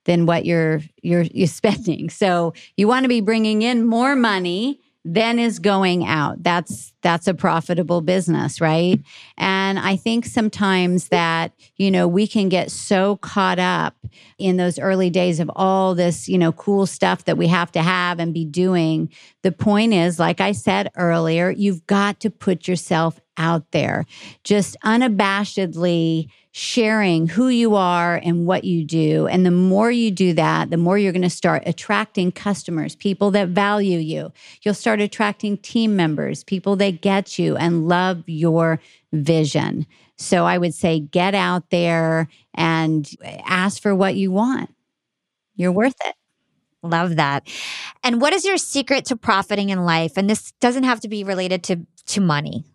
than 0.05 0.25
what 0.25 0.45
you're 0.45 0.81
you're 1.01 1.23
you're 1.23 1.47
spending. 1.61 2.09
So 2.09 2.53
you 2.77 2.87
want 2.87 3.03
to 3.03 3.09
be 3.09 3.21
bringing 3.21 3.61
in 3.61 3.85
more 3.85 4.15
money 4.15 4.79
than 5.03 5.39
is 5.39 5.57
going 5.57 6.05
out. 6.05 6.43
That's 6.43 6.93
that's 7.01 7.27
a 7.27 7.33
profitable 7.33 8.01
business, 8.01 8.61
right? 8.61 8.99
And 9.37 9.79
I 9.79 9.95
think 9.95 10.25
sometimes 10.25 11.07
that, 11.07 11.53
you 11.77 11.89
know, 11.89 12.07
we 12.07 12.27
can 12.27 12.49
get 12.49 12.69
so 12.69 13.17
caught 13.17 13.57
up 13.57 13.95
in 14.37 14.57
those 14.57 14.77
early 14.77 15.09
days 15.09 15.39
of 15.39 15.49
all 15.55 15.95
this, 15.95 16.29
you 16.29 16.37
know, 16.37 16.51
cool 16.51 16.85
stuff 16.85 17.25
that 17.25 17.37
we 17.37 17.47
have 17.47 17.71
to 17.71 17.81
have 17.81 18.19
and 18.19 18.33
be 18.33 18.45
doing. 18.45 19.09
The 19.41 19.51
point 19.51 19.93
is, 19.93 20.19
like 20.19 20.39
I 20.39 20.51
said 20.51 20.91
earlier, 20.95 21.49
you've 21.49 21.87
got 21.87 22.19
to 22.19 22.29
put 22.29 22.67
yourself 22.67 23.19
out 23.37 23.71
there. 23.71 24.05
Just 24.43 24.75
unabashedly 24.83 26.27
sharing 26.53 27.27
who 27.27 27.47
you 27.47 27.75
are 27.75 28.19
and 28.23 28.45
what 28.45 28.65
you 28.65 28.83
do. 28.83 29.25
And 29.27 29.45
the 29.45 29.51
more 29.51 29.89
you 29.89 30.11
do 30.11 30.33
that, 30.33 30.69
the 30.69 30.77
more 30.77 30.97
you're 30.97 31.13
going 31.13 31.21
to 31.21 31.29
start 31.29 31.63
attracting 31.65 32.33
customers, 32.33 32.95
people 32.95 33.31
that 33.31 33.49
value 33.49 33.99
you. 33.99 34.33
You'll 34.61 34.73
start 34.73 34.99
attracting 34.99 35.57
team 35.57 35.95
members, 35.95 36.43
people 36.43 36.75
that 36.77 37.01
get 37.01 37.39
you 37.39 37.55
and 37.55 37.87
love 37.87 38.23
your 38.27 38.81
vision. 39.13 39.85
So 40.17 40.45
I 40.45 40.57
would 40.57 40.73
say 40.73 40.99
get 40.99 41.33
out 41.33 41.69
there 41.69 42.27
and 42.53 43.09
ask 43.45 43.81
for 43.81 43.95
what 43.95 44.15
you 44.15 44.31
want. 44.31 44.73
You're 45.55 45.71
worth 45.71 45.95
it. 46.05 46.15
Love 46.83 47.15
that. 47.15 47.47
And 48.03 48.19
what 48.19 48.33
is 48.33 48.43
your 48.43 48.57
secret 48.57 49.05
to 49.05 49.15
profiting 49.15 49.69
in 49.69 49.85
life? 49.85 50.13
And 50.17 50.29
this 50.29 50.51
doesn't 50.59 50.83
have 50.83 50.99
to 51.01 51.07
be 51.07 51.23
related 51.23 51.63
to 51.65 51.85
to 52.07 52.19
money. 52.19 52.65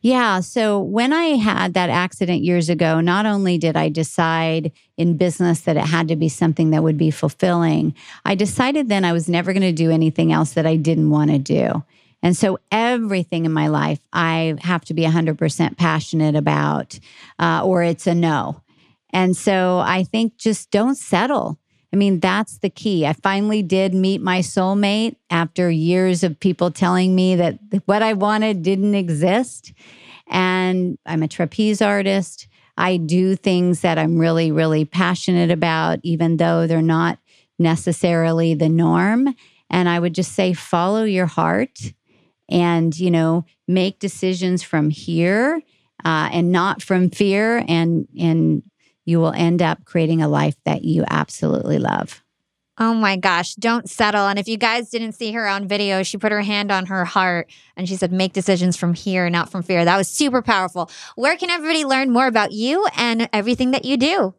Yeah. 0.00 0.40
So 0.40 0.80
when 0.80 1.12
I 1.12 1.36
had 1.36 1.74
that 1.74 1.90
accident 1.90 2.42
years 2.42 2.68
ago, 2.68 3.00
not 3.00 3.26
only 3.26 3.58
did 3.58 3.76
I 3.76 3.88
decide 3.88 4.72
in 4.96 5.16
business 5.16 5.60
that 5.62 5.76
it 5.76 5.84
had 5.84 6.08
to 6.08 6.16
be 6.16 6.28
something 6.28 6.70
that 6.70 6.82
would 6.82 6.98
be 6.98 7.10
fulfilling, 7.10 7.94
I 8.24 8.34
decided 8.34 8.88
then 8.88 9.04
I 9.04 9.12
was 9.12 9.28
never 9.28 9.52
going 9.52 9.62
to 9.62 9.72
do 9.72 9.90
anything 9.90 10.32
else 10.32 10.54
that 10.54 10.66
I 10.66 10.76
didn't 10.76 11.10
want 11.10 11.30
to 11.30 11.38
do. 11.38 11.84
And 12.22 12.36
so 12.36 12.58
everything 12.72 13.44
in 13.44 13.52
my 13.52 13.68
life, 13.68 14.00
I 14.12 14.56
have 14.60 14.84
to 14.86 14.94
be 14.94 15.02
100% 15.02 15.76
passionate 15.76 16.34
about, 16.34 16.98
uh, 17.38 17.62
or 17.64 17.82
it's 17.82 18.06
a 18.06 18.14
no. 18.14 18.62
And 19.10 19.36
so 19.36 19.78
I 19.78 20.04
think 20.04 20.36
just 20.36 20.70
don't 20.70 20.96
settle. 20.96 21.58
I 21.92 21.96
mean, 21.96 22.20
that's 22.20 22.58
the 22.58 22.68
key. 22.70 23.06
I 23.06 23.12
finally 23.12 23.62
did 23.62 23.94
meet 23.94 24.20
my 24.20 24.40
soulmate 24.40 25.16
after 25.30 25.70
years 25.70 26.24
of 26.24 26.38
people 26.38 26.70
telling 26.70 27.14
me 27.14 27.36
that 27.36 27.58
what 27.86 28.02
I 28.02 28.12
wanted 28.12 28.62
didn't 28.62 28.94
exist. 28.94 29.72
And 30.28 30.98
I'm 31.06 31.22
a 31.22 31.28
trapeze 31.28 31.80
artist. 31.80 32.48
I 32.76 32.96
do 32.96 33.36
things 33.36 33.80
that 33.80 33.98
I'm 33.98 34.18
really, 34.18 34.50
really 34.50 34.84
passionate 34.84 35.50
about, 35.50 36.00
even 36.02 36.36
though 36.36 36.66
they're 36.66 36.82
not 36.82 37.18
necessarily 37.58 38.54
the 38.54 38.68
norm. 38.68 39.34
And 39.70 39.88
I 39.88 39.98
would 39.98 40.14
just 40.14 40.32
say, 40.32 40.52
follow 40.52 41.04
your 41.04 41.26
heart 41.26 41.78
and, 42.50 42.96
you 42.98 43.10
know, 43.10 43.44
make 43.66 43.98
decisions 43.98 44.62
from 44.62 44.90
here 44.90 45.62
uh, 46.04 46.28
and 46.32 46.52
not 46.52 46.82
from 46.82 47.10
fear 47.10 47.64
and, 47.66 48.06
and, 48.18 48.62
you 49.06 49.18
will 49.18 49.32
end 49.32 49.62
up 49.62 49.86
creating 49.86 50.20
a 50.20 50.28
life 50.28 50.56
that 50.64 50.84
you 50.84 51.04
absolutely 51.08 51.78
love. 51.78 52.22
Oh 52.78 52.92
my 52.92 53.16
gosh, 53.16 53.54
don't 53.54 53.88
settle. 53.88 54.26
And 54.26 54.38
if 54.38 54.46
you 54.46 54.58
guys 54.58 54.90
didn't 54.90 55.12
see 55.12 55.32
her 55.32 55.48
on 55.48 55.66
video, 55.66 56.02
she 56.02 56.18
put 56.18 56.30
her 56.30 56.42
hand 56.42 56.70
on 56.70 56.84
her 56.86 57.06
heart 57.06 57.50
and 57.74 57.88
she 57.88 57.96
said, 57.96 58.12
make 58.12 58.34
decisions 58.34 58.76
from 58.76 58.92
here, 58.92 59.30
not 59.30 59.50
from 59.50 59.62
fear. 59.62 59.82
That 59.86 59.96
was 59.96 60.08
super 60.08 60.42
powerful. 60.42 60.90
Where 61.14 61.38
can 61.38 61.48
everybody 61.48 61.86
learn 61.86 62.10
more 62.10 62.26
about 62.26 62.52
you 62.52 62.86
and 62.94 63.30
everything 63.32 63.70
that 63.70 63.86
you 63.86 63.96
do? 63.96 64.34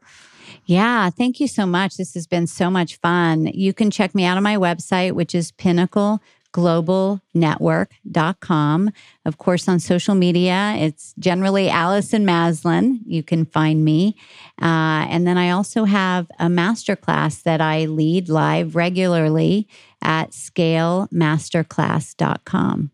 Yeah, 0.66 1.10
thank 1.10 1.40
you 1.40 1.48
so 1.48 1.66
much. 1.66 1.98
This 1.98 2.14
has 2.14 2.28
been 2.28 2.46
so 2.46 2.70
much 2.70 2.98
fun. 2.98 3.48
You 3.48 3.74
can 3.74 3.90
check 3.90 4.14
me 4.14 4.26
out 4.26 4.38
on 4.38 4.44
my 4.44 4.58
website, 4.58 5.14
which 5.14 5.34
is 5.34 5.52
Pinnacle 5.54 6.22
globalnetwork.com. 6.54 8.92
Of 9.26 9.38
course, 9.38 9.68
on 9.68 9.80
social 9.80 10.16
media, 10.16 10.74
it's 10.78 11.14
generally 11.20 11.70
Allison 11.70 12.26
Maslan. 12.26 13.02
You 13.06 13.22
can 13.24 13.46
find 13.46 13.86
me. 13.86 14.16
Uh, 14.62 15.06
and 15.10 15.28
then 15.28 15.38
I 15.38 15.52
also 15.52 15.84
have 15.86 16.28
a 16.40 16.48
masterclass 16.48 17.44
that 17.44 17.62
I 17.62 17.86
lead 17.86 18.28
live 18.30 18.76
regularly 18.76 19.68
at 20.02 20.32
scalemasterclass.com. 20.32 22.92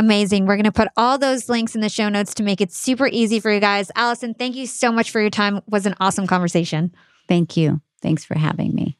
Amazing. 0.00 0.46
We're 0.46 0.56
going 0.56 0.64
to 0.64 0.72
put 0.72 0.88
all 0.96 1.18
those 1.18 1.48
links 1.48 1.74
in 1.74 1.80
the 1.80 1.88
show 1.88 2.08
notes 2.08 2.34
to 2.34 2.42
make 2.42 2.60
it 2.60 2.72
super 2.72 3.06
easy 3.06 3.40
for 3.40 3.52
you 3.52 3.60
guys. 3.60 3.90
Allison, 3.94 4.34
thank 4.34 4.56
you 4.56 4.66
so 4.66 4.90
much 4.90 5.10
for 5.10 5.20
your 5.20 5.30
time. 5.30 5.58
It 5.58 5.64
was 5.68 5.86
an 5.86 5.94
awesome 6.00 6.26
conversation. 6.26 6.92
Thank 7.28 7.56
you. 7.56 7.80
Thanks 8.02 8.24
for 8.24 8.36
having 8.36 8.74
me. 8.74 8.98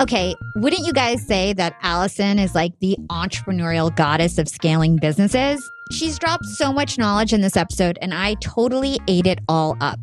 Okay, 0.00 0.34
wouldn't 0.56 0.84
you 0.84 0.92
guys 0.92 1.24
say 1.24 1.52
that 1.52 1.76
Allison 1.82 2.40
is 2.40 2.52
like 2.52 2.76
the 2.80 2.96
entrepreneurial 3.10 3.94
goddess 3.94 4.38
of 4.38 4.48
scaling 4.48 4.96
businesses? 4.96 5.70
She's 5.92 6.18
dropped 6.18 6.46
so 6.46 6.72
much 6.72 6.98
knowledge 6.98 7.32
in 7.32 7.42
this 7.42 7.56
episode, 7.56 7.96
and 8.02 8.12
I 8.12 8.34
totally 8.34 8.98
ate 9.06 9.28
it 9.28 9.38
all 9.48 9.76
up. 9.80 10.00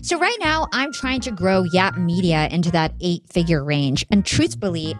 So, 0.00 0.18
right 0.18 0.36
now, 0.40 0.66
I'm 0.72 0.92
trying 0.92 1.20
to 1.20 1.30
grow 1.30 1.62
Yap 1.62 1.96
Media 1.96 2.48
into 2.50 2.72
that 2.72 2.94
eight 3.00 3.22
figure 3.32 3.62
range. 3.62 4.04
And 4.10 4.26
truthfully, 4.26 4.96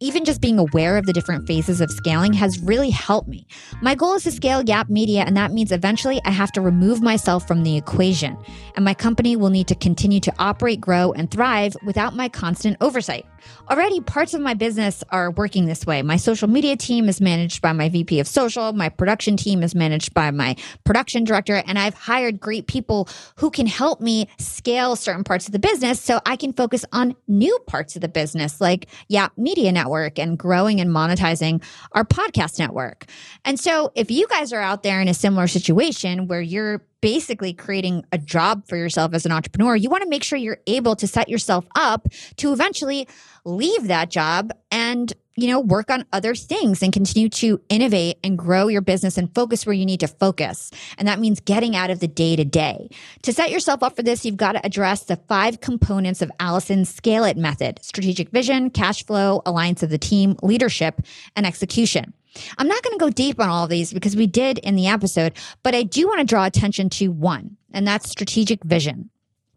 even 0.00 0.26
just 0.26 0.42
being 0.42 0.58
aware 0.58 0.98
of 0.98 1.06
the 1.06 1.14
different 1.14 1.46
phases 1.46 1.80
of 1.80 1.90
scaling 1.90 2.34
has 2.34 2.58
really 2.58 2.90
helped 2.90 3.28
me. 3.28 3.46
My 3.80 3.94
goal 3.94 4.12
is 4.12 4.24
to 4.24 4.32
scale 4.32 4.60
Yap 4.60 4.90
Media, 4.90 5.22
and 5.22 5.34
that 5.38 5.52
means 5.52 5.72
eventually 5.72 6.20
I 6.26 6.30
have 6.30 6.52
to 6.52 6.60
remove 6.60 7.00
myself 7.00 7.48
from 7.48 7.62
the 7.62 7.78
equation. 7.78 8.36
And 8.76 8.84
my 8.84 8.92
company 8.92 9.34
will 9.34 9.48
need 9.48 9.68
to 9.68 9.74
continue 9.74 10.20
to 10.20 10.32
operate, 10.38 10.82
grow, 10.82 11.14
and 11.14 11.30
thrive 11.30 11.74
without 11.82 12.14
my 12.14 12.28
constant 12.28 12.76
oversight. 12.82 13.24
Already, 13.70 14.00
parts 14.00 14.34
of 14.34 14.40
my 14.40 14.54
business 14.54 15.04
are 15.10 15.30
working 15.30 15.66
this 15.66 15.86
way. 15.86 16.02
My 16.02 16.16
social 16.16 16.48
media 16.48 16.76
team 16.76 17.08
is 17.08 17.20
managed 17.20 17.62
by 17.62 17.72
my 17.72 17.88
VP 17.88 18.20
of 18.20 18.26
social, 18.26 18.72
my 18.72 18.88
production 18.88 19.36
team 19.36 19.62
is 19.62 19.74
managed 19.74 20.14
by 20.14 20.30
my 20.30 20.56
production 20.84 21.24
director, 21.24 21.62
and 21.66 21.78
I've 21.78 21.94
hired 21.94 22.40
great 22.40 22.66
people 22.66 23.08
who 23.36 23.50
can 23.50 23.66
help 23.66 24.00
me 24.00 24.28
scale 24.38 24.96
certain 24.96 25.24
parts 25.24 25.46
of 25.46 25.52
the 25.52 25.58
business 25.58 26.00
so 26.00 26.20
I 26.26 26.36
can 26.36 26.52
focus 26.52 26.84
on 26.92 27.14
new 27.28 27.58
parts 27.66 27.94
of 27.96 28.02
the 28.02 28.08
business, 28.08 28.60
like 28.60 28.86
Yap 29.08 29.32
Media 29.36 29.72
Network 29.72 30.18
and 30.18 30.38
growing 30.38 30.80
and 30.80 30.90
monetizing 30.90 31.62
our 31.92 32.04
podcast 32.04 32.58
network. 32.58 33.06
And 33.44 33.58
so, 33.58 33.92
if 33.94 34.10
you 34.10 34.26
guys 34.28 34.52
are 34.52 34.60
out 34.60 34.82
there 34.82 35.00
in 35.00 35.08
a 35.08 35.14
similar 35.14 35.46
situation 35.46 36.26
where 36.26 36.40
you're 36.40 36.82
basically 37.02 37.52
creating 37.52 38.06
a 38.12 38.16
job 38.16 38.66
for 38.66 38.76
yourself 38.76 39.12
as 39.12 39.26
an 39.26 39.32
entrepreneur, 39.32 39.76
you 39.76 39.90
want 39.90 40.02
to 40.02 40.08
make 40.08 40.22
sure 40.22 40.38
you're 40.38 40.60
able 40.66 40.96
to 40.96 41.06
set 41.06 41.28
yourself 41.28 41.66
up 41.74 42.08
to 42.36 42.52
eventually 42.54 43.06
leave 43.44 43.88
that 43.88 44.08
job 44.08 44.52
and 44.70 45.12
you 45.34 45.48
know 45.48 45.60
work 45.60 45.90
on 45.90 46.04
other 46.12 46.34
things 46.34 46.82
and 46.82 46.92
continue 46.92 47.28
to 47.28 47.60
innovate 47.68 48.18
and 48.22 48.38
grow 48.38 48.68
your 48.68 48.82
business 48.82 49.18
and 49.18 49.34
focus 49.34 49.66
where 49.66 49.74
you 49.74 49.84
need 49.84 50.00
to 50.00 50.06
focus. 50.06 50.70
And 50.96 51.08
that 51.08 51.18
means 51.18 51.40
getting 51.40 51.74
out 51.74 51.90
of 51.90 52.00
the 52.00 52.08
day 52.08 52.36
to 52.36 52.44
day 52.44 52.88
to 53.22 53.32
set 53.32 53.50
yourself 53.50 53.82
up 53.82 53.96
for 53.96 54.02
this 54.02 54.24
you've 54.24 54.36
got 54.36 54.52
to 54.52 54.64
address 54.64 55.04
the 55.04 55.16
five 55.16 55.60
components 55.60 56.22
of 56.22 56.30
allison's 56.38 56.94
scale 56.94 57.24
it 57.24 57.36
method 57.36 57.78
strategic 57.82 58.30
vision 58.30 58.70
cash 58.70 59.04
flow 59.04 59.42
alliance 59.44 59.82
of 59.82 59.90
the 59.90 59.98
team 59.98 60.36
leadership 60.42 61.00
and 61.34 61.46
execution 61.46 62.12
I'm 62.58 62.68
not 62.68 62.82
going 62.82 62.98
to 62.98 63.04
go 63.04 63.10
deep 63.10 63.40
on 63.40 63.48
all 63.48 63.64
of 63.64 63.70
these 63.70 63.92
because 63.92 64.16
we 64.16 64.26
did 64.26 64.58
in 64.58 64.74
the 64.76 64.86
episode, 64.86 65.32
but 65.62 65.74
I 65.74 65.82
do 65.82 66.06
want 66.06 66.20
to 66.20 66.24
draw 66.24 66.44
attention 66.44 66.88
to 66.90 67.08
one, 67.08 67.56
and 67.72 67.86
that's 67.86 68.10
strategic 68.10 68.64
vision. 68.64 69.10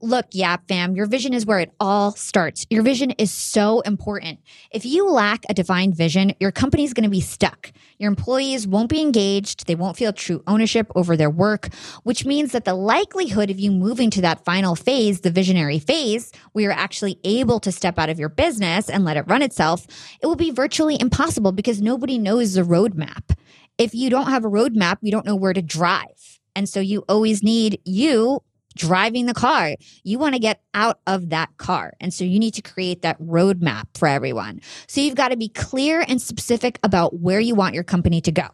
Look, 0.06 0.28
Yap 0.34 0.68
fam, 0.68 0.96
your 0.96 1.08
vision 1.08 1.34
is 1.34 1.48
where 1.48 1.58
it 1.58 1.72
all 1.80 2.12
starts. 2.12 2.68
Your 2.70 2.84
vision 2.84 3.10
is 3.18 3.32
so 3.32 3.80
important. 3.82 4.40
If 4.70 4.86
you 4.86 5.10
lack 5.10 5.44
a 5.50 5.54
defined 5.56 5.96
vision, 5.96 6.34
your 6.40 6.52
company's 6.52 6.94
going 6.94 7.06
to 7.06 7.10
be 7.10 7.22
stuck. 7.22 7.72
Your 7.98 8.10
employees 8.10 8.68
won't 8.68 8.88
be 8.88 9.02
engaged. 9.02 9.66
They 9.66 9.74
won't 9.74 9.98
feel 9.98 10.14
true 10.14 10.44
ownership 10.46 10.92
over 10.94 11.18
their 11.18 11.32
work, 11.32 11.74
which 12.04 12.24
means 12.24 12.52
that 12.52 12.66
the 12.66 12.76
likelihood 12.76 13.50
of 13.50 13.60
you 13.60 13.72
moving 13.72 14.12
to 14.12 14.22
that 14.22 14.46
final 14.46 14.76
phase, 14.76 15.22
the 15.22 15.32
visionary 15.32 15.80
phase, 15.80 16.32
where 16.52 16.66
you're 16.66 16.72
actually 16.72 17.20
able 17.24 17.60
to 17.62 17.72
step 17.72 17.98
out 17.98 18.10
of 18.12 18.20
your 18.20 18.30
business 18.30 18.92
and 18.92 19.06
let 19.06 19.18
it 19.18 19.26
run 19.28 19.42
itself, 19.42 19.88
it 20.22 20.28
will 20.28 20.36
be 20.36 20.52
virtually 20.52 21.02
impossible 21.02 21.52
because 21.52 21.82
nobody 21.82 22.20
knows 22.20 22.54
the 22.54 22.62
roadmap. 22.62 23.36
If 23.80 23.96
you 23.96 24.12
don't 24.12 24.30
have 24.30 24.46
a 24.46 24.50
roadmap, 24.52 24.98
you 25.02 25.12
don't 25.12 25.26
know 25.26 25.36
where 25.36 25.54
to 25.54 25.64
drive. 25.64 26.40
And 26.56 26.70
so 26.70 26.80
you 26.80 27.04
always 27.10 27.42
need 27.42 27.82
you 27.86 28.44
driving 28.76 29.26
the 29.26 29.34
car. 29.34 29.76
You 30.04 30.20
want 30.20 30.36
to 30.36 30.40
get 30.40 30.62
out 30.74 31.00
of 31.08 31.30
that 31.30 31.58
car. 31.58 31.94
And 32.00 32.14
so 32.14 32.24
you 32.24 32.40
need 32.40 32.54
to 32.56 32.62
create 32.62 33.02
that 33.02 33.20
roadmap 33.22 33.86
for 33.96 34.08
everyone. 34.08 34.62
So 34.88 35.02
you've 35.02 35.16
got 35.16 35.30
to 35.30 35.38
be 35.38 35.50
clear 35.50 36.04
and 36.08 36.22
specific 36.22 36.80
about 36.84 37.20
where 37.20 37.40
you 37.40 37.56
want 37.56 37.76
your 37.76 37.84
company 37.84 38.22
to 38.22 38.32
go. 38.32 38.48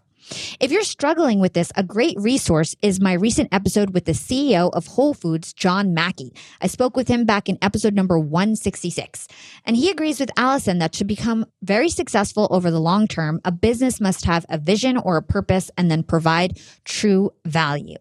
If 0.59 0.71
you're 0.71 0.83
struggling 0.83 1.39
with 1.39 1.53
this, 1.53 1.71
a 1.75 1.83
great 1.83 2.15
resource 2.19 2.75
is 2.81 3.01
my 3.01 3.13
recent 3.13 3.49
episode 3.53 3.93
with 3.93 4.05
the 4.05 4.13
CEO 4.13 4.71
of 4.71 4.87
Whole 4.87 5.13
Foods, 5.13 5.51
John 5.51 5.93
Mackey. 5.93 6.33
I 6.61 6.67
spoke 6.67 6.95
with 6.95 7.07
him 7.07 7.25
back 7.25 7.49
in 7.49 7.57
episode 7.61 7.93
number 7.93 8.17
166. 8.17 9.27
And 9.65 9.75
he 9.75 9.89
agrees 9.89 10.19
with 10.19 10.31
Allison 10.37 10.79
that 10.79 10.93
to 10.93 11.03
become 11.03 11.45
very 11.61 11.89
successful 11.89 12.47
over 12.49 12.71
the 12.71 12.79
long 12.79 13.07
term, 13.07 13.41
a 13.43 13.51
business 13.51 13.99
must 13.99 14.25
have 14.25 14.45
a 14.49 14.57
vision 14.57 14.97
or 14.97 15.17
a 15.17 15.23
purpose 15.23 15.69
and 15.77 15.91
then 15.91 16.03
provide 16.03 16.59
true 16.85 17.31
value. 17.45 17.97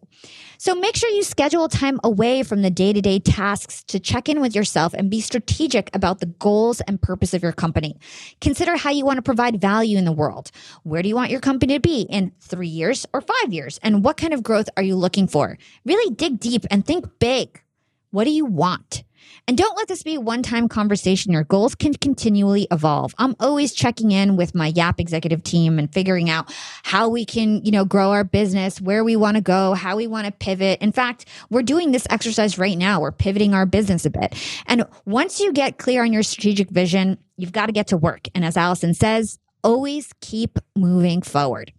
So 0.61 0.75
make 0.75 0.95
sure 0.95 1.09
you 1.09 1.23
schedule 1.23 1.71
time 1.71 1.99
away 2.05 2.43
from 2.43 2.61
the 2.61 2.69
day 2.69 2.93
to 2.93 3.01
day 3.01 3.19
tasks 3.19 3.83
to 3.85 3.99
check 3.99 4.29
in 4.29 4.43
with 4.43 4.55
yourself 4.55 4.93
and 4.93 5.11
be 5.11 5.23
strategic 5.23 5.89
about 5.97 6.21
the 6.21 6.27
goals 6.27 6.83
and 6.83 7.01
purpose 7.01 7.33
of 7.33 7.43
your 7.43 7.53
company. 7.53 7.97
Consider 8.43 8.77
how 8.77 8.91
you 8.91 9.07
want 9.07 9.17
to 9.17 9.23
provide 9.23 9.59
value 9.59 9.97
in 9.97 10.05
the 10.05 10.13
world. 10.13 10.51
Where 10.83 11.01
do 11.01 11.09
you 11.09 11.15
want 11.15 11.31
your 11.31 11.41
company 11.41 11.73
to 11.73 11.81
be 11.81 12.03
in 12.03 12.33
three 12.43 12.69
years 12.69 13.07
or 13.15 13.23
five 13.23 13.55
years? 13.55 13.81
And 13.83 14.05
what 14.05 14.19
kind 14.19 14.35
of 14.35 14.43
growth 14.43 14.69
are 14.77 14.83
you 14.83 14.97
looking 14.97 15.29
for? 15.29 15.57
Really 15.87 16.15
dig 16.15 16.39
deep 16.39 16.67
and 16.71 16.85
think 16.85 17.07
big. 17.19 17.63
What 18.11 18.25
do 18.25 18.31
you 18.31 18.45
want? 18.45 19.03
And 19.51 19.59
don't 19.59 19.77
let 19.77 19.89
this 19.89 20.05
be 20.05 20.15
a 20.15 20.21
one 20.21 20.45
time 20.45 20.69
conversation. 20.69 21.33
Your 21.33 21.43
goals 21.43 21.75
can 21.75 21.93
continually 21.95 22.69
evolve. 22.71 23.17
I'm 23.19 23.35
always 23.41 23.73
checking 23.73 24.13
in 24.13 24.37
with 24.37 24.55
my 24.55 24.69
YAP 24.69 25.01
executive 25.01 25.43
team 25.43 25.77
and 25.77 25.93
figuring 25.93 26.31
out 26.31 26.55
how 26.85 27.09
we 27.09 27.25
can, 27.25 27.61
you 27.65 27.73
know, 27.73 27.85
grow 27.85 28.13
our 28.13 28.23
business, 28.23 28.81
where 28.81 29.03
we 29.03 29.17
want 29.17 29.39
to 29.39 29.41
go, 29.41 29.75
how 29.75 29.97
we 29.97 30.07
want 30.07 30.27
to 30.27 30.31
pivot. 30.31 30.81
In 30.81 30.93
fact, 30.93 31.25
we're 31.51 31.65
doing 31.65 31.91
this 31.91 32.07
exercise 32.11 32.59
right 32.59 32.79
now. 32.79 33.01
We're 33.01 33.11
pivoting 33.11 33.53
our 33.53 33.67
business 33.67 34.07
a 34.07 34.11
bit. 34.11 34.37
And 34.69 34.85
once 35.05 35.41
you 35.41 35.53
get 35.53 35.79
clear 35.79 36.05
on 36.05 36.13
your 36.13 36.23
strategic 36.23 36.71
vision, 36.71 37.19
you've 37.37 37.51
got 37.51 37.67
to 37.67 37.73
get 37.73 37.89
to 37.89 37.97
work. 37.97 38.29
And 38.37 38.45
as 38.45 38.57
Allison 38.57 38.95
says, 38.95 39.41
always 39.65 40.13
keep 40.21 40.61
moving 40.77 41.23
forward. 41.23 41.73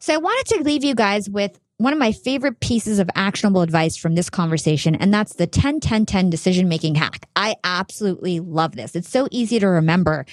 So 0.00 0.12
I 0.12 0.18
wanted 0.18 0.56
to 0.56 0.64
leave 0.64 0.84
you 0.84 0.94
guys 0.94 1.30
with 1.30 1.58
one 1.78 1.92
of 1.92 1.98
my 1.98 2.12
favorite 2.12 2.60
pieces 2.60 2.98
of 2.98 3.10
actionable 3.14 3.60
advice 3.60 3.96
from 3.96 4.14
this 4.14 4.30
conversation, 4.30 4.94
and 4.94 5.12
that's 5.12 5.34
the 5.34 5.46
10 5.46 5.80
10 5.80 6.06
10 6.06 6.30
decision 6.30 6.68
making 6.68 6.94
hack. 6.94 7.28
I 7.36 7.56
absolutely 7.64 8.40
love 8.40 8.76
this. 8.76 8.96
It's 8.96 9.10
so 9.10 9.28
easy 9.30 9.58
to 9.58 9.66
remember. 9.66 10.24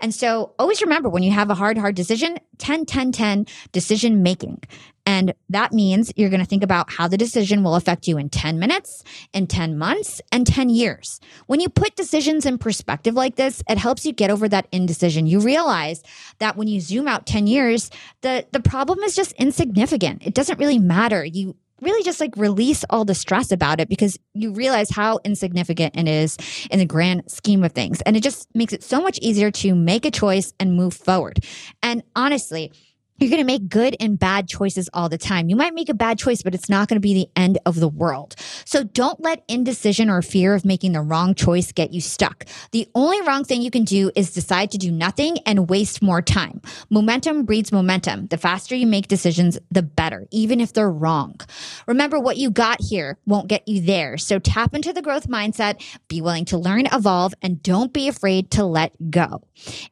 And 0.00 0.14
so 0.14 0.54
always 0.58 0.82
remember 0.82 1.08
when 1.08 1.22
you 1.22 1.32
have 1.32 1.50
a 1.50 1.54
hard, 1.54 1.78
hard 1.78 1.94
decision, 1.94 2.38
10 2.58 2.86
10 2.86 3.12
10 3.12 3.46
decision 3.72 4.22
making. 4.22 4.60
And 5.06 5.34
that 5.50 5.72
means 5.72 6.12
you're 6.16 6.30
going 6.30 6.40
to 6.40 6.46
think 6.46 6.64
about 6.64 6.90
how 6.90 7.06
the 7.06 7.16
decision 7.16 7.62
will 7.62 7.76
affect 7.76 8.08
you 8.08 8.18
in 8.18 8.28
10 8.28 8.58
minutes, 8.58 9.04
in 9.32 9.46
10 9.46 9.78
months, 9.78 10.20
and 10.32 10.44
10 10.44 10.68
years. 10.68 11.20
When 11.46 11.60
you 11.60 11.68
put 11.68 11.94
decisions 11.94 12.44
in 12.44 12.58
perspective 12.58 13.14
like 13.14 13.36
this, 13.36 13.62
it 13.68 13.78
helps 13.78 14.04
you 14.04 14.12
get 14.12 14.30
over 14.30 14.48
that 14.48 14.66
indecision. 14.72 15.26
You 15.26 15.38
realize 15.38 16.02
that 16.40 16.56
when 16.56 16.66
you 16.66 16.80
zoom 16.80 17.06
out 17.06 17.24
10 17.24 17.46
years, 17.46 17.88
the, 18.22 18.46
the 18.50 18.60
problem 18.60 18.98
is 19.00 19.14
just 19.14 19.30
insignificant. 19.32 20.26
It 20.26 20.34
doesn't 20.34 20.58
really 20.58 20.80
matter. 20.80 21.24
You 21.24 21.54
really 21.80 22.02
just 22.02 22.20
like 22.20 22.36
release 22.36 22.84
all 22.90 23.04
the 23.04 23.14
stress 23.14 23.52
about 23.52 23.80
it 23.80 23.88
because 23.88 24.18
you 24.34 24.52
realize 24.52 24.90
how 24.90 25.18
insignificant 25.24 25.96
it 25.96 26.08
is 26.08 26.36
in 26.70 26.78
the 26.78 26.86
grand 26.86 27.30
scheme 27.30 27.62
of 27.64 27.72
things. 27.72 28.00
And 28.02 28.16
it 28.16 28.22
just 28.22 28.48
makes 28.54 28.72
it 28.72 28.82
so 28.82 29.00
much 29.00 29.18
easier 29.18 29.50
to 29.50 29.74
make 29.74 30.04
a 30.04 30.10
choice 30.10 30.52
and 30.58 30.74
move 30.74 30.94
forward. 30.94 31.44
And 31.82 32.02
honestly, 32.14 32.72
you're 33.18 33.30
going 33.30 33.40
to 33.40 33.44
make 33.44 33.68
good 33.68 33.96
and 33.98 34.18
bad 34.18 34.48
choices 34.48 34.90
all 34.92 35.08
the 35.08 35.18
time. 35.18 35.48
You 35.48 35.56
might 35.56 35.74
make 35.74 35.88
a 35.88 35.94
bad 35.94 36.18
choice, 36.18 36.42
but 36.42 36.54
it's 36.54 36.68
not 36.68 36.88
going 36.88 36.96
to 36.96 37.00
be 37.00 37.14
the 37.14 37.28
end 37.34 37.58
of 37.64 37.80
the 37.80 37.88
world. 37.88 38.34
So 38.64 38.84
don't 38.84 39.20
let 39.20 39.42
indecision 39.48 40.10
or 40.10 40.20
fear 40.20 40.54
of 40.54 40.64
making 40.64 40.92
the 40.92 41.00
wrong 41.00 41.34
choice 41.34 41.72
get 41.72 41.92
you 41.92 42.00
stuck. 42.00 42.44
The 42.72 42.88
only 42.94 43.22
wrong 43.22 43.44
thing 43.44 43.62
you 43.62 43.70
can 43.70 43.84
do 43.84 44.10
is 44.14 44.32
decide 44.32 44.70
to 44.72 44.78
do 44.78 44.90
nothing 44.90 45.38
and 45.46 45.70
waste 45.70 46.02
more 46.02 46.20
time. 46.20 46.60
Momentum 46.90 47.44
breeds 47.44 47.72
momentum. 47.72 48.26
The 48.26 48.36
faster 48.36 48.74
you 48.74 48.86
make 48.86 49.08
decisions, 49.08 49.58
the 49.70 49.82
better, 49.82 50.26
even 50.30 50.60
if 50.60 50.72
they're 50.72 50.90
wrong. 50.90 51.40
Remember, 51.86 52.20
what 52.20 52.36
you 52.36 52.50
got 52.50 52.80
here 52.80 53.18
won't 53.24 53.48
get 53.48 53.66
you 53.66 53.80
there. 53.80 54.18
So 54.18 54.38
tap 54.38 54.74
into 54.74 54.92
the 54.92 55.02
growth 55.02 55.28
mindset, 55.28 55.82
be 56.08 56.20
willing 56.20 56.44
to 56.46 56.58
learn, 56.58 56.86
evolve, 56.92 57.32
and 57.40 57.62
don't 57.62 57.92
be 57.92 58.08
afraid 58.08 58.50
to 58.52 58.64
let 58.64 59.10
go. 59.10 59.42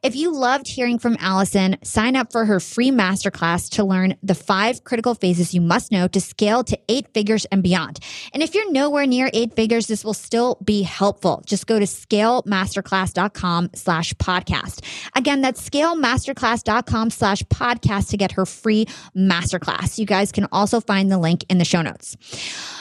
If 0.03 0.15
you 0.15 0.31
loved 0.31 0.67
hearing 0.67 0.99
from 0.99 1.17
Allison, 1.19 1.77
sign 1.83 2.15
up 2.15 2.31
for 2.31 2.45
her 2.45 2.59
free 2.59 2.91
master 2.91 3.14
masterclass 3.15 3.69
to 3.69 3.83
learn 3.83 4.17
the 4.21 4.35
five 4.35 4.83
critical 4.83 5.15
phases 5.15 5.53
you 5.53 5.61
must 5.61 5.91
know 5.91 6.07
to 6.07 6.19
scale 6.19 6.63
to 6.63 6.77
eight 6.89 7.07
figures 7.13 7.45
and 7.45 7.63
beyond. 7.63 7.99
And 8.33 8.43
if 8.43 8.53
you're 8.53 8.71
nowhere 8.71 9.05
near 9.05 9.29
eight 9.33 9.55
figures, 9.55 9.87
this 9.87 10.03
will 10.03 10.13
still 10.13 10.57
be 10.63 10.83
helpful. 10.83 11.43
Just 11.45 11.67
go 11.67 11.79
to 11.79 11.85
scalemasterclass.com 11.85 13.71
slash 13.73 14.13
podcast. 14.15 14.83
Again, 15.15 15.41
that's 15.41 15.67
scalemasterclass.com 15.69 17.09
slash 17.09 17.43
podcast 17.43 18.09
to 18.09 18.17
get 18.17 18.33
her 18.33 18.45
free 18.45 18.85
masterclass. 19.15 19.97
You 19.97 20.05
guys 20.05 20.31
can 20.31 20.47
also 20.51 20.81
find 20.81 21.11
the 21.11 21.17
link 21.17 21.45
in 21.49 21.57
the 21.57 21.65
show 21.65 21.81
notes. 21.81 22.17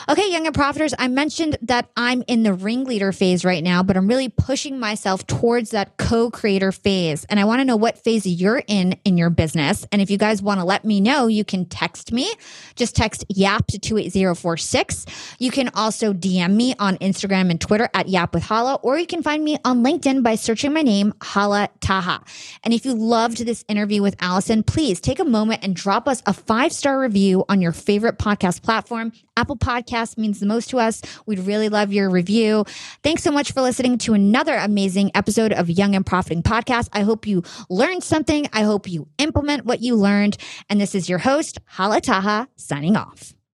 Okay, 0.08 0.30
young 0.30 0.46
and 0.46 0.54
profiters, 0.54 0.92
I 0.98 1.08
mentioned 1.08 1.56
that 1.62 1.88
I'm 1.96 2.22
in 2.26 2.42
the 2.42 2.52
ringleader 2.52 3.12
phase 3.12 3.44
right 3.44 3.62
now, 3.62 3.82
but 3.82 3.96
I'm 3.96 4.06
really 4.06 4.28
pushing 4.28 4.78
myself 4.78 5.26
towards 5.26 5.70
that 5.70 5.96
co-creator 5.96 6.72
phase. 6.72 7.24
And 7.26 7.40
I 7.40 7.44
want 7.44 7.60
to 7.60 7.64
know 7.64 7.76
what 7.76 7.96
phase 7.96 8.26
you're 8.26 8.62
in 8.66 8.96
in 9.04 9.16
your 9.16 9.30
business. 9.30 9.86
And 9.90 10.02
if 10.02 10.10
you 10.10 10.18
guys 10.24 10.40
want 10.40 10.58
to 10.58 10.64
let 10.64 10.86
me 10.86 11.02
know, 11.02 11.26
you 11.26 11.44
can 11.44 11.66
text 11.66 12.10
me. 12.10 12.32
Just 12.76 12.96
text 12.96 13.26
YAP 13.28 13.66
to 13.66 13.78
28046. 13.78 15.04
You 15.38 15.50
can 15.50 15.68
also 15.74 16.14
DM 16.14 16.54
me 16.54 16.74
on 16.78 16.96
Instagram 16.98 17.50
and 17.50 17.60
Twitter 17.60 17.90
at 17.92 18.08
YAP 18.08 18.32
with 18.32 18.42
Hala, 18.42 18.76
or 18.76 18.98
you 18.98 19.06
can 19.06 19.22
find 19.22 19.44
me 19.44 19.58
on 19.66 19.84
LinkedIn 19.84 20.22
by 20.22 20.36
searching 20.36 20.72
my 20.72 20.80
name, 20.80 21.12
Hala 21.22 21.68
Taha. 21.80 22.24
And 22.62 22.72
if 22.72 22.86
you 22.86 22.94
loved 22.94 23.44
this 23.44 23.66
interview 23.68 24.00
with 24.00 24.16
Allison, 24.20 24.62
please 24.62 24.98
take 24.98 25.18
a 25.18 25.24
moment 25.24 25.62
and 25.62 25.76
drop 25.76 26.08
us 26.08 26.22
a 26.24 26.32
five 26.32 26.72
star 26.72 26.98
review 26.98 27.44
on 27.50 27.60
your 27.60 27.72
favorite 27.72 28.18
podcast 28.18 28.62
platform. 28.62 29.12
Apple 29.36 29.56
Podcast 29.56 30.16
means 30.18 30.40
the 30.40 30.46
most 30.46 30.70
to 30.70 30.78
us. 30.78 31.02
We'd 31.26 31.40
really 31.40 31.68
love 31.68 31.92
your 31.92 32.10
review. 32.10 32.64
Thanks 33.02 33.22
so 33.22 33.30
much 33.30 33.52
for 33.52 33.60
listening 33.60 33.98
to 33.98 34.14
another 34.14 34.56
amazing 34.56 35.10
episode 35.14 35.52
of 35.52 35.70
Young 35.70 35.94
and 35.94 36.06
Profiting 36.06 36.42
Podcast. 36.42 36.88
I 36.92 37.02
hope 37.02 37.26
you 37.26 37.42
learned 37.68 38.04
something. 38.04 38.48
I 38.52 38.62
hope 38.62 38.88
you 38.88 39.08
implement 39.18 39.64
what 39.64 39.80
you 39.80 39.96
learned. 39.96 40.36
And 40.68 40.80
this 40.80 40.94
is 40.94 41.08
your 41.08 41.18
host, 41.18 41.58
Hala 41.66 42.00
Taha, 42.00 42.48
signing 42.56 42.96
off. 42.96 43.34